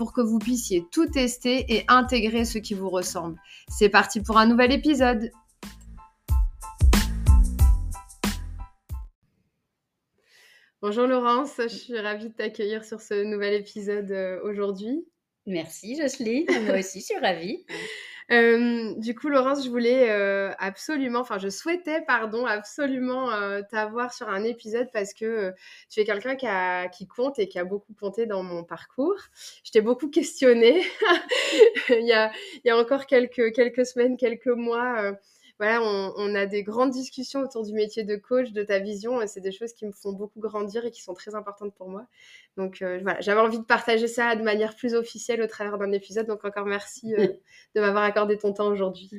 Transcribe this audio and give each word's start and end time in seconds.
pour 0.00 0.14
que 0.14 0.22
vous 0.22 0.38
puissiez 0.38 0.86
tout 0.90 1.04
tester 1.04 1.66
et 1.68 1.84
intégrer 1.88 2.46
ce 2.46 2.56
qui 2.56 2.72
vous 2.72 2.88
ressemble. 2.88 3.38
C'est 3.68 3.90
parti 3.90 4.22
pour 4.22 4.38
un 4.38 4.46
nouvel 4.46 4.72
épisode. 4.72 5.30
Bonjour 10.80 11.06
Laurence, 11.06 11.52
je 11.58 11.68
suis 11.68 12.00
ravie 12.00 12.30
de 12.30 12.32
t'accueillir 12.32 12.82
sur 12.82 13.02
ce 13.02 13.24
nouvel 13.24 13.52
épisode 13.52 14.10
euh, 14.10 14.40
aujourd'hui. 14.42 15.04
Merci 15.44 16.00
Jocelyne, 16.00 16.46
moi 16.64 16.78
aussi 16.78 17.00
je 17.00 17.04
suis 17.04 17.18
ravie. 17.18 17.66
Euh, 18.32 18.94
du 18.96 19.16
coup, 19.16 19.28
Laurence, 19.28 19.64
je 19.64 19.70
voulais 19.70 20.08
euh, 20.10 20.52
absolument, 20.58 21.18
enfin, 21.20 21.38
je 21.38 21.48
souhaitais, 21.48 22.00
pardon, 22.02 22.46
absolument 22.46 23.32
euh, 23.32 23.60
t'avoir 23.68 24.12
sur 24.12 24.28
un 24.28 24.44
épisode 24.44 24.88
parce 24.92 25.14
que 25.14 25.52
tu 25.88 26.00
es 26.00 26.04
quelqu'un 26.04 26.36
qui, 26.36 26.46
qui 26.96 27.08
compte 27.08 27.40
et 27.40 27.48
qui 27.48 27.58
a 27.58 27.64
beaucoup 27.64 27.92
compté 27.94 28.26
dans 28.26 28.44
mon 28.44 28.62
parcours. 28.62 29.18
Je 29.64 29.72
t'ai 29.72 29.80
beaucoup 29.80 30.08
questionné 30.10 30.84
il, 31.88 32.06
y 32.06 32.12
a, 32.12 32.30
il, 32.54 32.68
y 32.68 32.70
a, 32.70 32.76
encore 32.76 33.06
quelques, 33.06 33.52
quelques 33.52 33.84
semaines, 33.84 34.16
quelques 34.16 34.46
mois 34.46 35.12
voilà, 35.60 35.82
on, 35.82 36.34
a 36.34 36.46
des 36.46 36.62
grandes 36.62 36.90
discussions 36.90 37.40
autour 37.40 37.66
du 37.66 37.74
métier 37.74 38.02
de 38.02 38.16
coach, 38.16 38.50
de 38.52 38.62
ta 38.62 38.78
vision. 38.78 39.20
Et 39.20 39.26
c'est 39.26 39.42
des 39.42 39.52
choses 39.52 39.74
qui 39.74 39.84
me 39.84 39.92
font 39.92 40.14
beaucoup 40.14 40.40
grandir 40.40 40.86
et 40.86 40.90
qui 40.90 41.02
sont 41.02 41.12
très 41.12 41.34
importantes 41.34 41.74
pour 41.74 41.90
moi. 41.90 42.06
Donc 42.56 42.80
euh, 42.80 42.98
voilà, 43.02 43.20
j'avais 43.20 43.42
envie 43.42 43.58
de 43.58 43.64
partager 43.64 44.08
ça 44.08 44.34
de 44.36 44.42
manière 44.42 44.74
plus 44.74 44.94
officielle 44.94 45.42
au 45.42 45.46
travers 45.46 45.76
d'un 45.76 45.92
épisode. 45.92 46.26
Donc 46.26 46.46
encore 46.46 46.64
merci 46.64 47.14
euh, 47.14 47.26
de 47.74 47.80
m'avoir 47.82 48.04
accordé 48.04 48.38
ton 48.38 48.54
temps 48.54 48.68
aujourd'hui. 48.68 49.10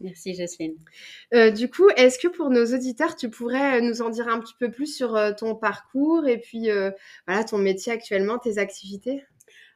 Merci 0.00 0.34
Jocelyne. 0.34 0.76
Euh, 1.32 1.50
du 1.50 1.70
coup, 1.70 1.88
est-ce 1.96 2.18
que 2.18 2.28
pour 2.28 2.50
nos 2.50 2.66
auditeurs, 2.66 3.16
tu 3.16 3.30
pourrais 3.30 3.80
nous 3.80 4.02
en 4.02 4.10
dire 4.10 4.28
un 4.28 4.40
petit 4.40 4.54
peu 4.60 4.70
plus 4.70 4.94
sur 4.94 5.18
ton 5.38 5.54
parcours 5.54 6.28
et 6.28 6.36
puis 6.36 6.68
voilà 7.26 7.44
ton 7.44 7.56
métier 7.56 7.94
actuellement, 7.94 8.36
tes 8.36 8.58
activités? 8.58 9.24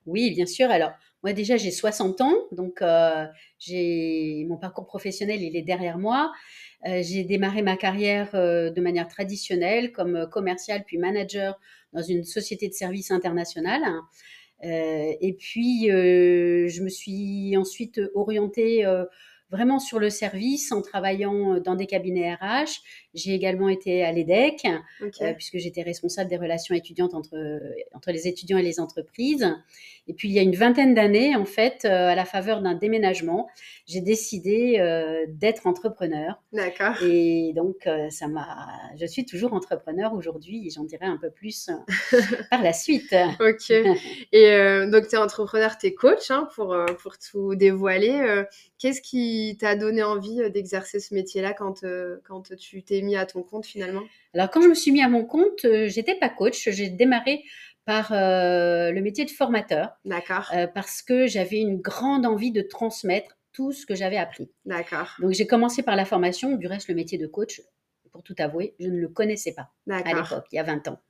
Oui, 0.05 0.31
bien 0.35 0.47
sûr. 0.47 0.71
Alors, 0.71 0.93
moi, 1.23 1.33
déjà, 1.33 1.57
j'ai 1.57 1.71
60 1.71 2.21
ans, 2.21 2.35
donc 2.51 2.83
euh, 2.83 3.27
mon 4.49 4.57
parcours 4.57 4.87
professionnel, 4.87 5.43
il 5.43 5.57
est 5.57 5.63
derrière 5.63 5.99
moi. 5.99 6.33
Euh, 6.87 7.01
j'ai 7.03 7.23
démarré 7.23 7.63
ma 7.63 7.77
carrière 7.77 8.35
euh, 8.35 8.71
de 8.71 8.81
manière 8.81 9.07
traditionnelle 9.07 9.93
comme 9.93 10.29
commercial 10.31 10.83
puis 10.85 10.99
manager 10.99 11.61
dans 11.93 12.03
une 12.03 12.25
société 12.25 12.69
de 12.69 12.75
services 12.75 13.13
internationale. 13.13 13.83
et 14.63 15.37
puis, 15.39 15.89
je 15.89 16.83
me 16.83 16.89
suis 16.89 17.57
ensuite 17.57 18.01
orientée 18.15 18.85
vraiment 19.53 19.79
sur 19.79 20.01
le 20.01 20.11
service 20.11 20.73
en 20.73 20.83
travaillant 20.83 21.61
dans 21.61 21.77
des 21.77 21.87
cabinets 21.87 22.35
RH. 22.35 22.81
J'ai 23.15 23.35
également 23.35 23.69
été 23.69 24.03
à 24.03 24.11
l'EDEC, 24.11 24.67
puisque 25.37 25.59
j'étais 25.59 25.83
responsable 25.83 26.29
des 26.29 26.39
relations 26.39 26.75
étudiantes 26.75 27.15
entre, 27.15 27.61
entre 27.93 28.11
les 28.11 28.27
étudiants 28.27 28.59
et 28.59 28.63
les 28.63 28.81
entreprises. 28.81 29.47
Et 30.09 30.15
puis, 30.15 30.29
il 30.29 30.35
y 30.35 30.39
a 30.41 30.43
une 30.43 30.57
vingtaine 30.57 30.95
d'années, 30.95 31.37
en 31.37 31.45
fait, 31.45 31.85
euh, 31.85 32.09
à 32.09 32.17
la 32.17 32.25
faveur 32.25 32.61
d'un 32.61 32.75
déménagement, 32.75 33.49
j'ai 33.87 34.01
décidé 34.01 34.79
euh, 34.81 35.27
d'être 35.29 35.69
entrepreneur. 35.69 36.43
D'accord. 36.53 37.01
Et 37.05 37.53
donc, 37.55 37.87
euh, 37.87 38.11
ça 38.11 38.27
m'a. 38.27 38.69
Je 38.99 39.07
suis 39.07 39.25
toujours 39.25 39.53
entrepreneur 39.53 40.13
aujourd'hui 40.13 40.67
et 40.67 40.71
j'en 40.71 40.83
dirai 40.83 41.07
un 41.07 41.19
peu 41.19 41.31
plus 41.31 41.71
par 42.51 42.63
la 42.63 42.73
suite. 42.73 43.15
ok. 43.39 43.71
Et 44.33 44.87
donc, 44.91 45.07
tu 45.09 45.15
es 45.15 45.19
entrepreneur, 45.19 45.79
tu 45.79 45.87
es 45.87 45.95
coach, 45.95 46.31
hein, 46.31 46.49
pour, 46.55 46.77
pour 47.01 47.19
tout 47.19 47.55
dévoiler. 47.55 48.43
Qu'est-ce 48.79 49.01
qui 49.01 49.42
t'a 49.59 49.77
donné 49.77 50.03
envie 50.03 50.51
d'exercer 50.51 51.01
ce 51.01 51.15
métier-là 51.15 51.53
quand, 51.53 51.85
quand 52.25 52.55
tu 52.57 52.83
t'es 52.83 53.03
mis 53.03 53.17
à 53.17 53.27
ton 53.27 53.43
compte 53.43 53.67
finalement? 53.67 54.03
Alors, 54.35 54.51
quand 54.51 54.63
je 54.63 54.69
me 54.69 54.75
suis 54.75 54.93
mis 54.93 55.03
à 55.03 55.09
mon 55.09 55.25
compte, 55.25 55.67
j'étais 55.87 56.15
pas 56.15 56.29
coach. 56.29 56.69
J'ai 56.71 56.89
démarré 56.89 57.43
par 57.85 58.13
euh, 58.13 58.93
le 58.93 59.01
métier 59.01 59.25
de 59.25 59.31
formateur. 59.31 59.97
D'accord. 60.05 60.51
Euh, 60.55 60.67
parce 60.67 61.03
que 61.03 61.27
j'avais 61.27 61.59
une 61.59 61.81
grande 61.81 62.27
envie 62.27 62.53
de 62.53 62.63
transmettre 62.63 63.37
tout 63.53 63.73
ce 63.73 63.87
que 63.87 63.95
j'avais 63.95 64.17
appris. 64.17 64.51
D'accord. 64.65 65.15
Donc 65.21 65.33
j'ai 65.33 65.47
commencé 65.47 65.83
par 65.83 65.97
la 65.97 66.05
formation. 66.05 66.57
Du 66.57 66.67
reste, 66.67 66.89
le 66.89 66.95
métier 66.95 67.19
de 67.19 67.27
coach, 67.27 67.61
pour 68.11 68.23
tout 68.23 68.37
avouer, 68.39 68.75
je 68.79 68.89
ne 68.89 68.99
le 68.99 69.09
connaissais 69.09 69.53
pas 69.53 69.71
à 69.91 70.15
l'époque, 70.15 70.47
il 70.53 70.57
y 70.57 70.59
a 70.59 70.63
20 70.63 70.89
ans. 70.89 71.01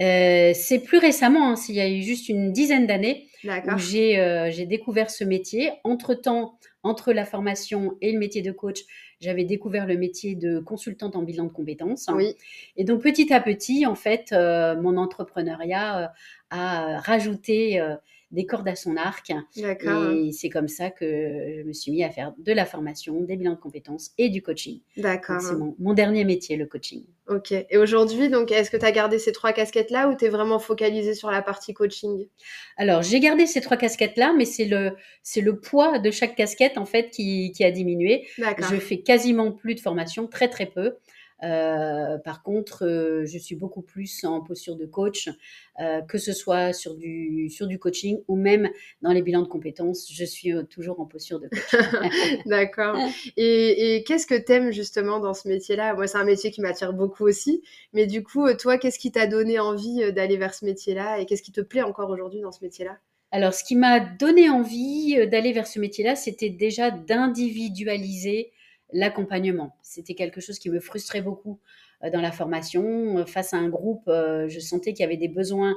Euh, 0.00 0.52
c'est 0.54 0.78
plus 0.78 0.98
récemment, 0.98 1.50
hein, 1.50 1.54
il 1.68 1.74
y 1.74 1.80
a 1.80 1.88
eu 1.88 2.02
juste 2.02 2.28
une 2.28 2.52
dizaine 2.52 2.86
d'années, 2.86 3.28
où 3.44 3.78
j'ai 3.78 4.66
découvert 4.66 5.10
ce 5.10 5.24
métier. 5.24 5.72
Entre-temps, 5.84 6.58
entre 6.82 7.12
la 7.12 7.24
formation 7.24 7.96
et 8.00 8.12
le 8.12 8.18
métier 8.18 8.42
de 8.42 8.52
coach, 8.52 8.80
j'avais 9.20 9.44
découvert 9.44 9.86
le 9.86 9.96
métier 9.96 10.34
de 10.34 10.60
consultante 10.60 11.16
en 11.16 11.22
bilan 11.22 11.44
de 11.44 11.52
compétences. 11.52 12.08
Oui. 12.14 12.36
Et 12.76 12.84
donc 12.84 13.02
petit 13.02 13.32
à 13.32 13.40
petit, 13.40 13.86
en 13.86 13.94
fait, 13.94 14.32
euh, 14.32 14.80
mon 14.80 14.96
entrepreneuriat 14.96 15.98
euh, 15.98 16.06
a 16.50 17.00
rajouté 17.00 17.80
euh, 17.80 17.96
des 18.30 18.46
cordes 18.46 18.68
à 18.68 18.76
son 18.76 18.96
arc. 18.96 19.32
Et 19.56 20.32
c'est 20.32 20.48
comme 20.50 20.68
ça 20.68 20.90
que 20.90 21.04
je 21.58 21.62
me 21.62 21.72
suis 21.72 21.90
mis 21.90 22.04
à 22.04 22.10
faire 22.10 22.34
de 22.38 22.52
la 22.52 22.66
formation, 22.66 23.20
des 23.22 23.36
bilans 23.36 23.52
de 23.52 23.56
compétences 23.56 24.10
et 24.18 24.28
du 24.28 24.42
coaching. 24.42 24.80
D'accord. 24.96 25.40
C'est 25.40 25.56
mon, 25.56 25.94
dernier 25.94 26.24
métier, 26.24 26.56
le 26.56 26.66
coaching. 26.66 27.04
Ok. 27.28 27.52
Et 27.52 27.76
aujourd'hui, 27.78 28.28
donc, 28.28 28.52
est-ce 28.52 28.70
que 28.70 28.76
tu 28.76 28.84
as 28.84 28.92
gardé 28.92 29.18
ces 29.18 29.32
trois 29.32 29.52
casquettes-là 29.52 30.08
ou 30.08 30.16
tu 30.16 30.26
es 30.26 30.28
vraiment 30.28 30.58
focalisé 30.58 31.14
sur 31.14 31.30
la 31.30 31.42
partie 31.42 31.74
coaching? 31.74 32.26
Alors, 32.76 33.02
j'ai 33.02 33.20
gardé 33.20 33.46
ces 33.46 33.60
trois 33.60 33.76
casquettes-là, 33.76 34.34
mais 34.36 34.44
c'est 34.44 34.66
le, 34.66 34.92
c'est 35.22 35.40
le 35.40 35.58
poids 35.58 35.98
de 35.98 36.10
chaque 36.10 36.36
casquette, 36.36 36.78
en 36.78 36.86
fait, 36.86 37.10
qui, 37.10 37.52
qui 37.52 37.64
a 37.64 37.70
diminué. 37.70 38.26
Je 38.36 38.76
fais 38.76 39.00
quasiment 39.00 39.52
plus 39.52 39.74
de 39.74 39.80
formation, 39.80 40.26
très, 40.26 40.48
très 40.48 40.66
peu. 40.66 40.96
Euh, 41.44 42.18
par 42.18 42.42
contre, 42.42 42.84
euh, 42.84 43.24
je 43.24 43.38
suis 43.38 43.54
beaucoup 43.54 43.82
plus 43.82 44.24
en 44.24 44.40
posture 44.40 44.76
de 44.76 44.86
coach, 44.86 45.28
euh, 45.80 46.00
que 46.02 46.18
ce 46.18 46.32
soit 46.32 46.72
sur 46.72 46.94
du, 46.94 47.48
sur 47.50 47.66
du 47.66 47.78
coaching 47.78 48.20
ou 48.26 48.36
même 48.36 48.68
dans 49.02 49.12
les 49.12 49.22
bilans 49.22 49.42
de 49.42 49.48
compétences, 49.48 50.08
je 50.12 50.24
suis 50.24 50.52
toujours 50.68 51.00
en 51.00 51.06
posture 51.06 51.40
de 51.40 51.48
coach. 51.48 51.80
D'accord. 52.46 52.96
Et, 53.36 53.96
et 53.96 54.04
qu'est-ce 54.04 54.26
que 54.26 54.34
tu 54.34 54.52
aimes 54.52 54.72
justement 54.72 55.20
dans 55.20 55.34
ce 55.34 55.48
métier-là? 55.48 55.94
Moi, 55.94 56.06
c'est 56.06 56.18
un 56.18 56.24
métier 56.24 56.50
qui 56.50 56.60
m'attire 56.60 56.92
beaucoup 56.92 57.24
aussi. 57.24 57.62
Mais 57.92 58.06
du 58.06 58.22
coup, 58.22 58.52
toi, 58.54 58.78
qu'est-ce 58.78 58.98
qui 58.98 59.12
t'a 59.12 59.26
donné 59.26 59.58
envie 59.58 60.12
d'aller 60.12 60.36
vers 60.36 60.54
ce 60.54 60.64
métier-là? 60.64 61.20
Et 61.20 61.26
qu'est-ce 61.26 61.42
qui 61.42 61.52
te 61.52 61.60
plaît 61.60 61.82
encore 61.82 62.10
aujourd'hui 62.10 62.40
dans 62.40 62.52
ce 62.52 62.64
métier-là? 62.64 62.98
Alors, 63.30 63.52
ce 63.52 63.62
qui 63.62 63.76
m'a 63.76 64.00
donné 64.00 64.48
envie 64.48 65.26
d'aller 65.28 65.52
vers 65.52 65.66
ce 65.66 65.78
métier-là, 65.78 66.16
c'était 66.16 66.48
déjà 66.48 66.90
d'individualiser 66.90 68.52
l'accompagnement. 68.92 69.76
C'était 69.82 70.14
quelque 70.14 70.40
chose 70.40 70.58
qui 70.58 70.70
me 70.70 70.80
frustrait 70.80 71.22
beaucoup 71.22 71.58
euh, 72.04 72.10
dans 72.10 72.20
la 72.20 72.32
formation. 72.32 73.18
Euh, 73.18 73.24
face 73.26 73.54
à 73.54 73.58
un 73.58 73.68
groupe, 73.68 74.04
euh, 74.08 74.48
je 74.48 74.60
sentais 74.60 74.92
qu'il 74.92 75.02
y 75.02 75.06
avait 75.06 75.16
des 75.16 75.28
besoins 75.28 75.74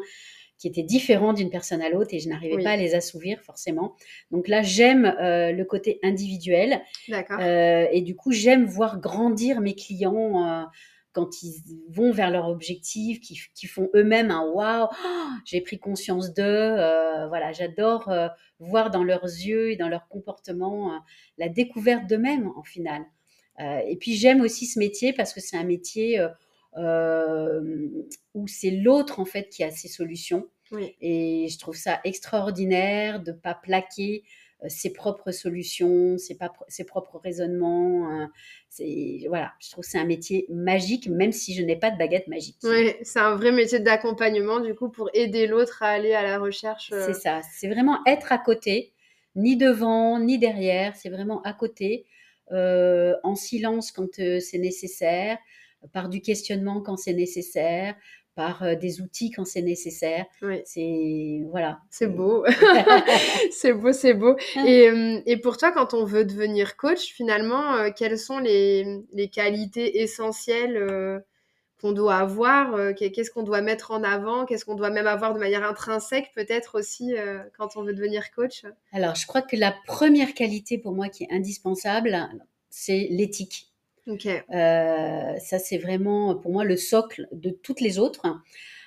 qui 0.57 0.67
étaient 0.67 0.83
différents 0.83 1.33
d'une 1.33 1.49
personne 1.49 1.81
à 1.81 1.89
l'autre 1.89 2.13
et 2.13 2.19
je 2.19 2.29
n'arrivais 2.29 2.63
pas 2.63 2.71
à 2.71 2.77
les 2.77 2.93
assouvir 2.93 3.41
forcément. 3.41 3.95
Donc 4.29 4.47
là, 4.47 4.61
j'aime 4.61 5.11
le 5.19 5.63
côté 5.63 5.99
individuel. 6.03 6.83
et 7.09 8.01
du 8.01 8.15
coup, 8.15 8.31
j'aime 8.31 8.65
voir 8.65 8.99
grandir 8.99 9.59
mes 9.59 9.73
clients 9.73 10.67
quand 11.13 11.43
ils 11.43 11.61
vont 11.89 12.11
vers 12.11 12.31
leur 12.31 12.47
objectif, 12.47 13.19
qui, 13.19 13.67
font 13.67 13.89
eux-mêmes 13.95 14.31
un 14.31 14.45
waouh, 14.45 14.87
j'ai 15.45 15.61
pris 15.61 15.79
conscience 15.79 16.33
d'eux. 16.33 16.43
Euh, 16.43 17.27
voilà, 17.27 17.51
j'adore 17.51 18.09
euh, 18.09 18.27
voir 18.59 18.91
dans 18.91 19.03
leurs 19.03 19.23
yeux 19.23 19.71
et 19.71 19.75
dans 19.75 19.89
leur 19.89 20.07
comportement 20.07 20.93
euh, 20.93 20.97
la 21.37 21.49
découverte 21.49 22.07
d'eux-mêmes 22.07 22.51
en 22.55 22.63
final. 22.63 23.03
et 23.59 23.95
puis 23.97 24.15
j'aime 24.15 24.41
aussi 24.41 24.65
ce 24.65 24.79
métier 24.79 25.13
parce 25.13 25.33
que 25.33 25.39
c'est 25.39 25.57
un 25.57 25.63
métier 25.63 26.19
où 28.33 28.47
c'est 28.47 28.71
l'autre 28.71 29.19
en 29.19 29.25
fait 29.25 29.49
qui 29.49 29.63
a 29.63 29.71
ses 29.71 29.87
solutions. 29.87 30.47
Et 31.01 31.47
je 31.49 31.59
trouve 31.59 31.75
ça 31.75 31.99
extraordinaire 32.05 33.21
de 33.21 33.33
pas 33.33 33.53
plaquer 33.53 34.23
ses 34.67 34.93
propres 34.93 35.31
solutions, 35.31 36.17
ses, 36.17 36.37
ses 36.67 36.83
propres 36.83 37.17
raisonnements. 37.17 38.09
Hein. 38.09 38.31
c'est 38.69 39.23
voilà, 39.27 39.53
je 39.59 39.71
trouve 39.71 39.83
que 39.83 39.89
c'est 39.89 39.99
un 39.99 40.05
métier 40.05 40.45
magique, 40.49 41.07
même 41.07 41.31
si 41.31 41.53
je 41.53 41.63
n'ai 41.63 41.75
pas 41.75 41.91
de 41.91 41.97
baguette 41.97 42.27
magique. 42.27 42.57
Oui, 42.63 42.93
c'est 43.01 43.19
un 43.19 43.35
vrai 43.35 43.51
métier 43.51 43.79
d'accompagnement 43.79 44.59
du 44.59 44.75
coup 44.75 44.89
pour 44.89 45.09
aider 45.13 45.47
l'autre 45.47 45.81
à 45.81 45.87
aller 45.87 46.13
à 46.13 46.23
la 46.23 46.37
recherche. 46.37 46.91
Euh. 46.93 47.05
C'est 47.07 47.19
ça, 47.19 47.41
c'est 47.57 47.69
vraiment 47.69 47.99
être 48.05 48.31
à 48.31 48.37
côté, 48.37 48.93
ni 49.35 49.57
devant 49.57 50.19
ni 50.19 50.37
derrière, 50.37 50.95
c'est 50.95 51.09
vraiment 51.09 51.41
à 51.41 51.53
côté, 51.53 52.05
euh, 52.51 53.15
en 53.23 53.35
silence 53.35 53.91
quand 53.91 54.15
c'est 54.15 54.57
nécessaire, 54.57 55.37
par 55.93 56.09
du 56.09 56.21
questionnement 56.21 56.81
quand 56.81 56.97
c'est 56.97 57.13
nécessaire, 57.13 57.95
par 58.35 58.63
euh, 58.63 58.75
des 58.75 59.01
outils 59.01 59.31
quand 59.31 59.45
c'est 59.45 59.61
nécessaire. 59.61 60.25
Oui. 60.41 60.61
C'est 60.65 61.41
voilà. 61.49 61.79
C'est 61.89 62.07
beau. 62.07 62.45
c'est 63.51 63.73
beau, 63.73 63.91
c'est 63.93 64.13
beau. 64.13 64.35
Et, 64.65 64.89
euh, 64.89 65.21
et, 65.25 65.37
pour 65.37 65.57
toi, 65.57 65.71
quand 65.71 65.93
on 65.93 66.05
veut 66.05 66.25
devenir 66.25 66.77
coach, 66.77 67.13
finalement, 67.13 67.75
euh, 67.75 67.89
quelles 67.95 68.17
sont 68.17 68.39
les, 68.39 69.01
les 69.13 69.27
qualités 69.27 70.01
essentielles 70.01 70.77
euh, 70.77 71.19
qu'on 71.81 71.91
doit 71.91 72.17
avoir 72.17 72.75
euh, 72.75 72.93
Qu'est-ce 72.93 73.31
qu'on 73.31 73.43
doit 73.43 73.61
mettre 73.61 73.91
en 73.91 74.03
avant 74.03 74.45
Qu'est-ce 74.45 74.65
qu'on 74.65 74.75
doit 74.75 74.91
même 74.91 75.07
avoir 75.07 75.33
de 75.33 75.39
manière 75.39 75.63
intrinsèque, 75.63 76.31
peut-être 76.35 76.77
aussi, 76.77 77.15
euh, 77.17 77.39
quand 77.57 77.75
on 77.75 77.83
veut 77.83 77.93
devenir 77.93 78.31
coach? 78.31 78.63
Alors, 78.93 79.15
je 79.15 79.25
crois 79.25 79.41
que 79.41 79.55
la 79.55 79.73
première 79.87 80.33
qualité 80.33 80.77
pour 80.77 80.93
moi 80.93 81.09
qui 81.09 81.23
est 81.23 81.31
indispensable, 81.31 82.29
c'est 82.69 83.07
l'éthique. 83.09 83.70
Okay. 84.07 84.41
Euh, 84.49 85.37
ça, 85.39 85.59
c'est 85.59 85.77
vraiment 85.77 86.35
pour 86.35 86.51
moi 86.51 86.63
le 86.63 86.75
socle 86.75 87.27
de 87.31 87.49
toutes 87.49 87.81
les 87.81 87.99
autres. 87.99 88.25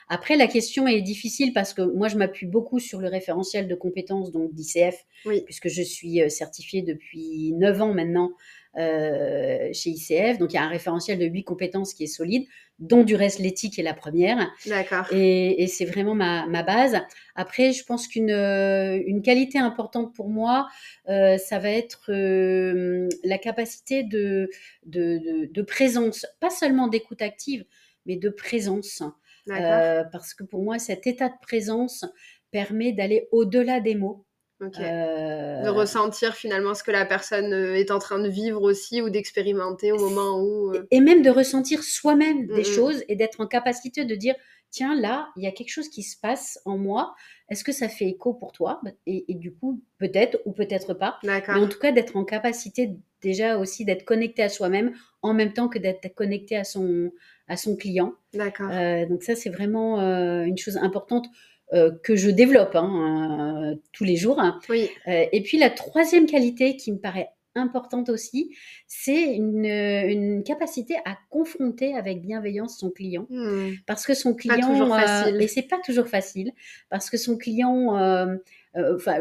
Après, 0.08 0.36
la 0.36 0.46
question 0.46 0.86
est 0.86 1.00
difficile 1.00 1.52
parce 1.52 1.72
que 1.72 1.82
moi, 1.82 2.08
je 2.08 2.16
m'appuie 2.16 2.46
beaucoup 2.46 2.78
sur 2.78 3.00
le 3.00 3.08
référentiel 3.08 3.68
de 3.68 3.74
compétences 3.74 4.32
donc 4.32 4.52
d'ICF, 4.52 5.06
oui. 5.24 5.42
puisque 5.44 5.68
je 5.68 5.82
suis 5.82 6.20
euh, 6.20 6.28
certifiée 6.28 6.82
depuis 6.82 7.52
9 7.52 7.82
ans 7.82 7.94
maintenant 7.94 8.32
euh, 8.76 9.70
chez 9.72 9.90
ICF. 9.90 10.38
Donc, 10.38 10.52
il 10.52 10.56
y 10.56 10.58
a 10.58 10.62
un 10.62 10.68
référentiel 10.68 11.18
de 11.18 11.26
8 11.26 11.44
compétences 11.44 11.94
qui 11.94 12.04
est 12.04 12.08
solide, 12.08 12.46
dont 12.78 13.04
du 13.04 13.14
reste 13.14 13.38
l'éthique 13.38 13.78
est 13.78 13.82
la 13.82 13.94
première. 13.94 14.52
D'accord. 14.66 15.06
Et, 15.12 15.62
et 15.62 15.66
c'est 15.66 15.84
vraiment 15.84 16.14
ma, 16.14 16.46
ma, 16.46 16.62
base. 16.62 17.00
Après, 17.34 17.72
je 17.72 17.84
pense 17.84 18.08
qu'une 18.08 18.30
euh, 18.30 19.00
une 19.06 19.22
qualité 19.22 19.58
importante 19.58 20.14
pour 20.14 20.28
moi, 20.28 20.68
euh, 21.08 21.38
ça 21.38 21.58
va 21.58 21.70
être 21.70 22.10
euh, 22.10 23.08
la 23.22 23.38
capacité 23.38 24.02
de, 24.02 24.50
de, 24.86 25.18
de, 25.18 25.52
de, 25.52 25.62
présence, 25.62 26.26
pas 26.40 26.50
seulement 26.50 26.88
d'écoute 26.88 27.22
active, 27.22 27.64
mais 28.06 28.16
de 28.16 28.28
présence. 28.28 29.02
Euh, 29.50 30.04
parce 30.10 30.34
que 30.34 30.42
pour 30.42 30.62
moi, 30.62 30.78
cet 30.78 31.06
état 31.06 31.28
de 31.28 31.38
présence 31.42 32.04
permet 32.50 32.92
d'aller 32.92 33.28
au-delà 33.30 33.80
des 33.80 33.94
mots. 33.94 34.24
Okay. 34.66 34.82
Euh... 34.82 35.62
De 35.62 35.68
ressentir 35.68 36.34
finalement 36.34 36.74
ce 36.74 36.82
que 36.82 36.90
la 36.90 37.04
personne 37.04 37.52
euh, 37.52 37.74
est 37.74 37.90
en 37.90 37.98
train 37.98 38.18
de 38.18 38.28
vivre 38.28 38.62
aussi 38.62 39.00
ou 39.02 39.10
d'expérimenter 39.10 39.92
au 39.92 39.98
moment 39.98 40.40
où. 40.40 40.72
Euh... 40.74 40.86
Et 40.90 41.00
même 41.00 41.22
de 41.22 41.30
ressentir 41.30 41.82
soi-même 41.82 42.46
des 42.46 42.54
mm 42.54 42.58
-hmm. 42.58 42.74
choses 42.74 43.04
et 43.08 43.16
d'être 43.16 43.40
en 43.40 43.46
capacité 43.46 44.04
de 44.04 44.14
dire 44.14 44.34
tiens, 44.74 45.00
là, 45.00 45.28
il 45.36 45.44
y 45.44 45.46
a 45.46 45.52
quelque 45.52 45.70
chose 45.70 45.88
qui 45.88 46.02
se 46.02 46.16
passe 46.20 46.58
en 46.64 46.76
moi. 46.76 47.14
Est-ce 47.48 47.62
que 47.62 47.70
ça 47.70 47.88
fait 47.88 48.06
écho 48.06 48.34
pour 48.34 48.50
toi? 48.50 48.80
Et, 49.06 49.24
et, 49.28 49.34
du 49.34 49.54
coup, 49.54 49.80
peut-être 49.98 50.36
ou 50.46 50.52
peut-être 50.52 50.94
pas. 50.94 51.18
Mais 51.22 51.42
en 51.48 51.68
tout 51.68 51.78
cas, 51.78 51.92
d'être 51.92 52.16
en 52.16 52.24
capacité 52.24 52.96
déjà 53.22 53.56
aussi 53.58 53.84
d'être 53.84 54.04
connecté 54.04 54.42
à 54.42 54.48
soi-même 54.48 54.92
en 55.22 55.32
même 55.32 55.52
temps 55.52 55.68
que 55.68 55.78
d'être 55.78 56.12
connecté 56.14 56.56
à 56.56 56.64
son, 56.64 57.12
à 57.46 57.56
son 57.56 57.76
client. 57.76 58.14
D'accord. 58.32 58.68
Euh, 58.70 59.06
donc 59.06 59.22
ça, 59.22 59.36
c'est 59.36 59.50
vraiment 59.50 60.00
une 60.44 60.58
chose 60.58 60.76
importante 60.76 61.26
euh, 61.74 61.90
que 62.02 62.14
je 62.14 62.30
développe 62.30 62.74
hein, 62.74 63.74
tous 63.92 64.04
les 64.04 64.16
jours. 64.16 64.40
Oui. 64.68 64.88
Euh, 65.08 65.24
et 65.32 65.42
puis 65.42 65.58
la 65.58 65.70
troisième 65.70 66.26
qualité 66.26 66.76
qui 66.76 66.92
me 66.92 66.98
paraît 66.98 67.30
importante 67.56 68.08
aussi, 68.08 68.54
c'est 68.86 69.34
une, 69.34 69.64
une, 69.64 70.42
capacité 70.42 70.96
à 71.04 71.16
confronter 71.30 71.94
avec 71.94 72.20
bienveillance 72.20 72.78
son 72.78 72.90
client. 72.90 73.26
Mmh. 73.30 73.72
Parce 73.86 74.06
que 74.06 74.14
son 74.14 74.34
client... 74.34 74.88
Pas 74.88 75.06
facile. 75.06 75.42
et 75.42 75.48
c'est 75.48 75.62
pas 75.62 75.78
toujours 75.84 76.06
facile. 76.08 76.52
Parce 76.90 77.10
que 77.10 77.16
son 77.16 77.36
client... 77.36 77.96
Euh, 77.96 78.36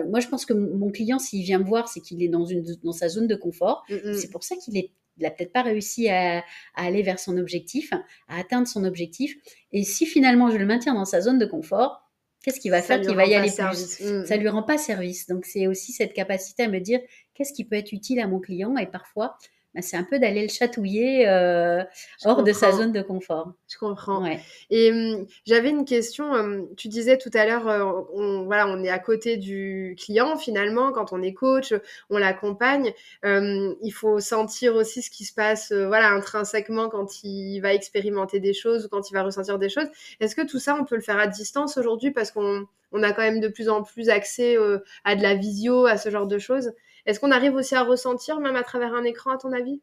moi, 0.09 0.19
je 0.19 0.27
pense 0.27 0.45
que 0.45 0.53
mon 0.53 0.89
client, 0.89 1.19
s'il 1.19 1.43
vient 1.43 1.59
me 1.59 1.65
voir, 1.65 1.87
c'est 1.87 2.01
qu'il 2.01 2.23
est 2.23 2.27
dans, 2.27 2.45
une, 2.45 2.63
dans 2.83 2.91
sa 2.91 3.07
zone 3.07 3.27
de 3.27 3.35
confort. 3.35 3.83
Mmh. 3.89 4.13
C'est 4.13 4.31
pour 4.31 4.43
ça 4.43 4.55
qu'il 4.55 4.77
est 4.77 4.91
il 5.17 5.23
n'a 5.23 5.29
peut-être 5.29 5.53
pas 5.53 5.61
réussi 5.61 6.09
à, 6.09 6.39
à, 6.39 6.43
aller 6.73 7.03
vers 7.03 7.19
son 7.19 7.37
objectif, 7.37 7.93
à 8.27 8.39
atteindre 8.39 8.67
son 8.67 8.83
objectif. 8.83 9.35
Et 9.71 9.83
si 9.83 10.07
finalement 10.07 10.49
je 10.49 10.57
le 10.57 10.65
maintiens 10.65 10.95
dans 10.95 11.05
sa 11.05 11.21
zone 11.21 11.37
de 11.37 11.45
confort, 11.45 12.02
qu'est-ce 12.43 12.59
qu'il 12.59 12.69
va 12.69 12.81
ça 12.81 12.97
faire 12.97 13.01
qu'il 13.01 13.15
va 13.15 13.25
y 13.25 13.33
aller 13.33 13.49
service. 13.49 13.95
plus 13.95 14.05
mmh. 14.05 14.25
Ça 14.25 14.37
lui 14.37 14.47
rend 14.47 14.61
pas 14.61 14.77
service. 14.77 15.27
Donc 15.27 15.45
c'est 15.45 15.65
aussi 15.65 15.91
cette 15.91 16.13
capacité 16.13 16.63
à 16.63 16.67
me 16.67 16.79
dire 16.79 16.99
qu'est-ce 17.33 17.53
qui 17.53 17.63
peut 17.63 17.75
être 17.75 17.91
utile 17.91 18.19
à 18.19 18.27
mon 18.27 18.39
client? 18.39 18.77
Et 18.77 18.85
parfois 18.85 19.37
bah, 19.73 19.81
c'est 19.81 19.97
un 19.97 20.03
peu 20.03 20.19
d'aller 20.19 20.43
le 20.43 20.49
chatouiller 20.49 21.27
euh, 21.27 21.83
hors 22.25 22.35
comprends. 22.35 22.43
de 22.43 22.53
sa 22.53 22.71
zone 22.71 22.91
de 22.91 23.01
confort. 23.01 23.53
Je 23.67 23.77
comprends. 23.77 24.21
Ouais. 24.21 24.39
Et 24.69 24.91
hum, 24.91 25.25
j'avais 25.45 25.69
une 25.69 25.83
question. 25.85 26.31
Hum, 26.31 26.67
tu 26.77 26.87
disais 26.89 27.17
tout 27.17 27.31
à 27.33 27.45
l'heure, 27.45 27.67
euh, 27.67 28.01
on, 28.13 28.43
voilà, 28.45 28.67
on 28.67 28.83
est 28.83 28.89
à 28.89 28.99
côté 28.99 29.37
du 29.37 29.95
client 29.99 30.37
finalement. 30.37 30.91
Quand 30.91 31.11
on 31.11 31.21
est 31.23 31.33
coach, 31.33 31.73
on 32.11 32.19
l'accompagne. 32.19 32.93
Hum, 33.23 33.75
il 33.81 33.91
faut 33.91 34.19
sentir 34.19 34.75
aussi 34.75 35.01
ce 35.01 35.09
qui 35.09 35.25
se 35.25 35.33
passe, 35.33 35.71
euh, 35.71 35.87
voilà, 35.87 36.11
intrinsèquement 36.11 36.87
quand 36.89 37.23
il 37.23 37.59
va 37.61 37.73
expérimenter 37.73 38.39
des 38.39 38.53
choses 38.53 38.85
ou 38.85 38.89
quand 38.89 39.09
il 39.09 39.13
va 39.13 39.23
ressentir 39.23 39.57
des 39.57 39.69
choses. 39.69 39.87
Est-ce 40.19 40.35
que 40.35 40.45
tout 40.45 40.59
ça, 40.59 40.75
on 40.79 40.85
peut 40.85 40.95
le 40.95 41.01
faire 41.01 41.17
à 41.17 41.25
distance 41.27 41.77
aujourd'hui 41.77 42.11
parce 42.11 42.31
qu'on 42.31 42.67
on 42.91 43.01
a 43.01 43.11
quand 43.11 43.23
même 43.23 43.39
de 43.39 43.47
plus 43.47 43.69
en 43.69 43.81
plus 43.81 44.09
accès 44.09 44.55
à 45.03 45.15
de 45.15 45.23
la 45.23 45.33
visio, 45.33 45.87
à 45.87 45.97
ce 45.97 46.11
genre 46.11 46.27
de 46.27 46.37
choses? 46.37 46.73
Est-ce 47.05 47.19
qu'on 47.19 47.31
arrive 47.31 47.55
aussi 47.55 47.75
à 47.75 47.83
ressentir, 47.83 48.39
même 48.39 48.55
à 48.55 48.63
travers 48.63 48.93
un 48.93 49.03
écran, 49.03 49.31
à 49.31 49.37
ton 49.37 49.51
avis? 49.51 49.81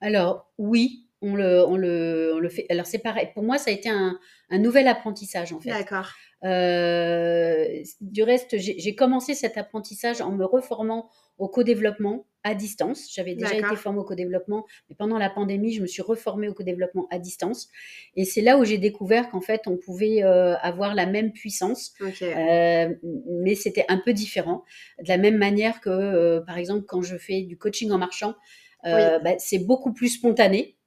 Alors, 0.00 0.50
oui, 0.58 1.09
on 1.22 1.34
le, 1.34 1.64
on, 1.66 1.76
le, 1.76 2.32
on 2.34 2.38
le 2.38 2.48
fait. 2.48 2.66
Alors, 2.70 2.86
c'est 2.86 2.98
pareil. 2.98 3.28
Pour 3.34 3.42
moi, 3.42 3.58
ça 3.58 3.70
a 3.70 3.74
été 3.74 3.88
un, 3.88 4.18
un 4.50 4.58
nouvel 4.58 4.88
apprentissage, 4.88 5.52
en 5.52 5.60
fait. 5.60 5.70
D'accord. 5.70 6.10
Euh, 6.42 7.66
du 8.00 8.22
reste, 8.22 8.56
j'ai 8.58 8.94
commencé 8.94 9.34
cet 9.34 9.58
apprentissage 9.58 10.22
en 10.22 10.32
me 10.32 10.44
reformant 10.44 11.10
au 11.36 11.48
co-développement 11.48 12.26
à 12.44 12.54
distance. 12.54 13.10
J'avais 13.14 13.34
déjà 13.34 13.54
été 13.54 13.76
formée 13.76 13.98
au 13.98 14.04
co-développement, 14.04 14.64
mais 14.88 14.96
pendant 14.96 15.18
la 15.18 15.28
pandémie, 15.28 15.74
je 15.74 15.82
me 15.82 15.86
suis 15.86 16.00
reformée 16.00 16.48
au 16.48 16.54
co-développement 16.54 17.06
à 17.10 17.18
distance. 17.18 17.68
Et 18.16 18.24
c'est 18.24 18.40
là 18.40 18.56
où 18.56 18.64
j'ai 18.64 18.78
découvert 18.78 19.28
qu'en 19.28 19.42
fait, 19.42 19.62
on 19.66 19.76
pouvait 19.76 20.22
euh, 20.22 20.56
avoir 20.56 20.94
la 20.94 21.04
même 21.04 21.32
puissance, 21.32 21.92
okay. 22.00 22.34
euh, 22.34 22.94
mais 23.02 23.54
c'était 23.54 23.84
un 23.88 23.98
peu 23.98 24.14
différent. 24.14 24.64
De 25.02 25.08
la 25.08 25.18
même 25.18 25.36
manière 25.36 25.82
que, 25.82 25.90
euh, 25.90 26.40
par 26.40 26.56
exemple, 26.56 26.86
quand 26.86 27.02
je 27.02 27.18
fais 27.18 27.42
du 27.42 27.58
coaching 27.58 27.90
en 27.90 27.98
marchant, 27.98 28.34
euh, 28.86 29.18
oui. 29.18 29.24
bah, 29.24 29.38
c'est 29.38 29.58
beaucoup 29.58 29.92
plus 29.92 30.08
spontané. 30.08 30.78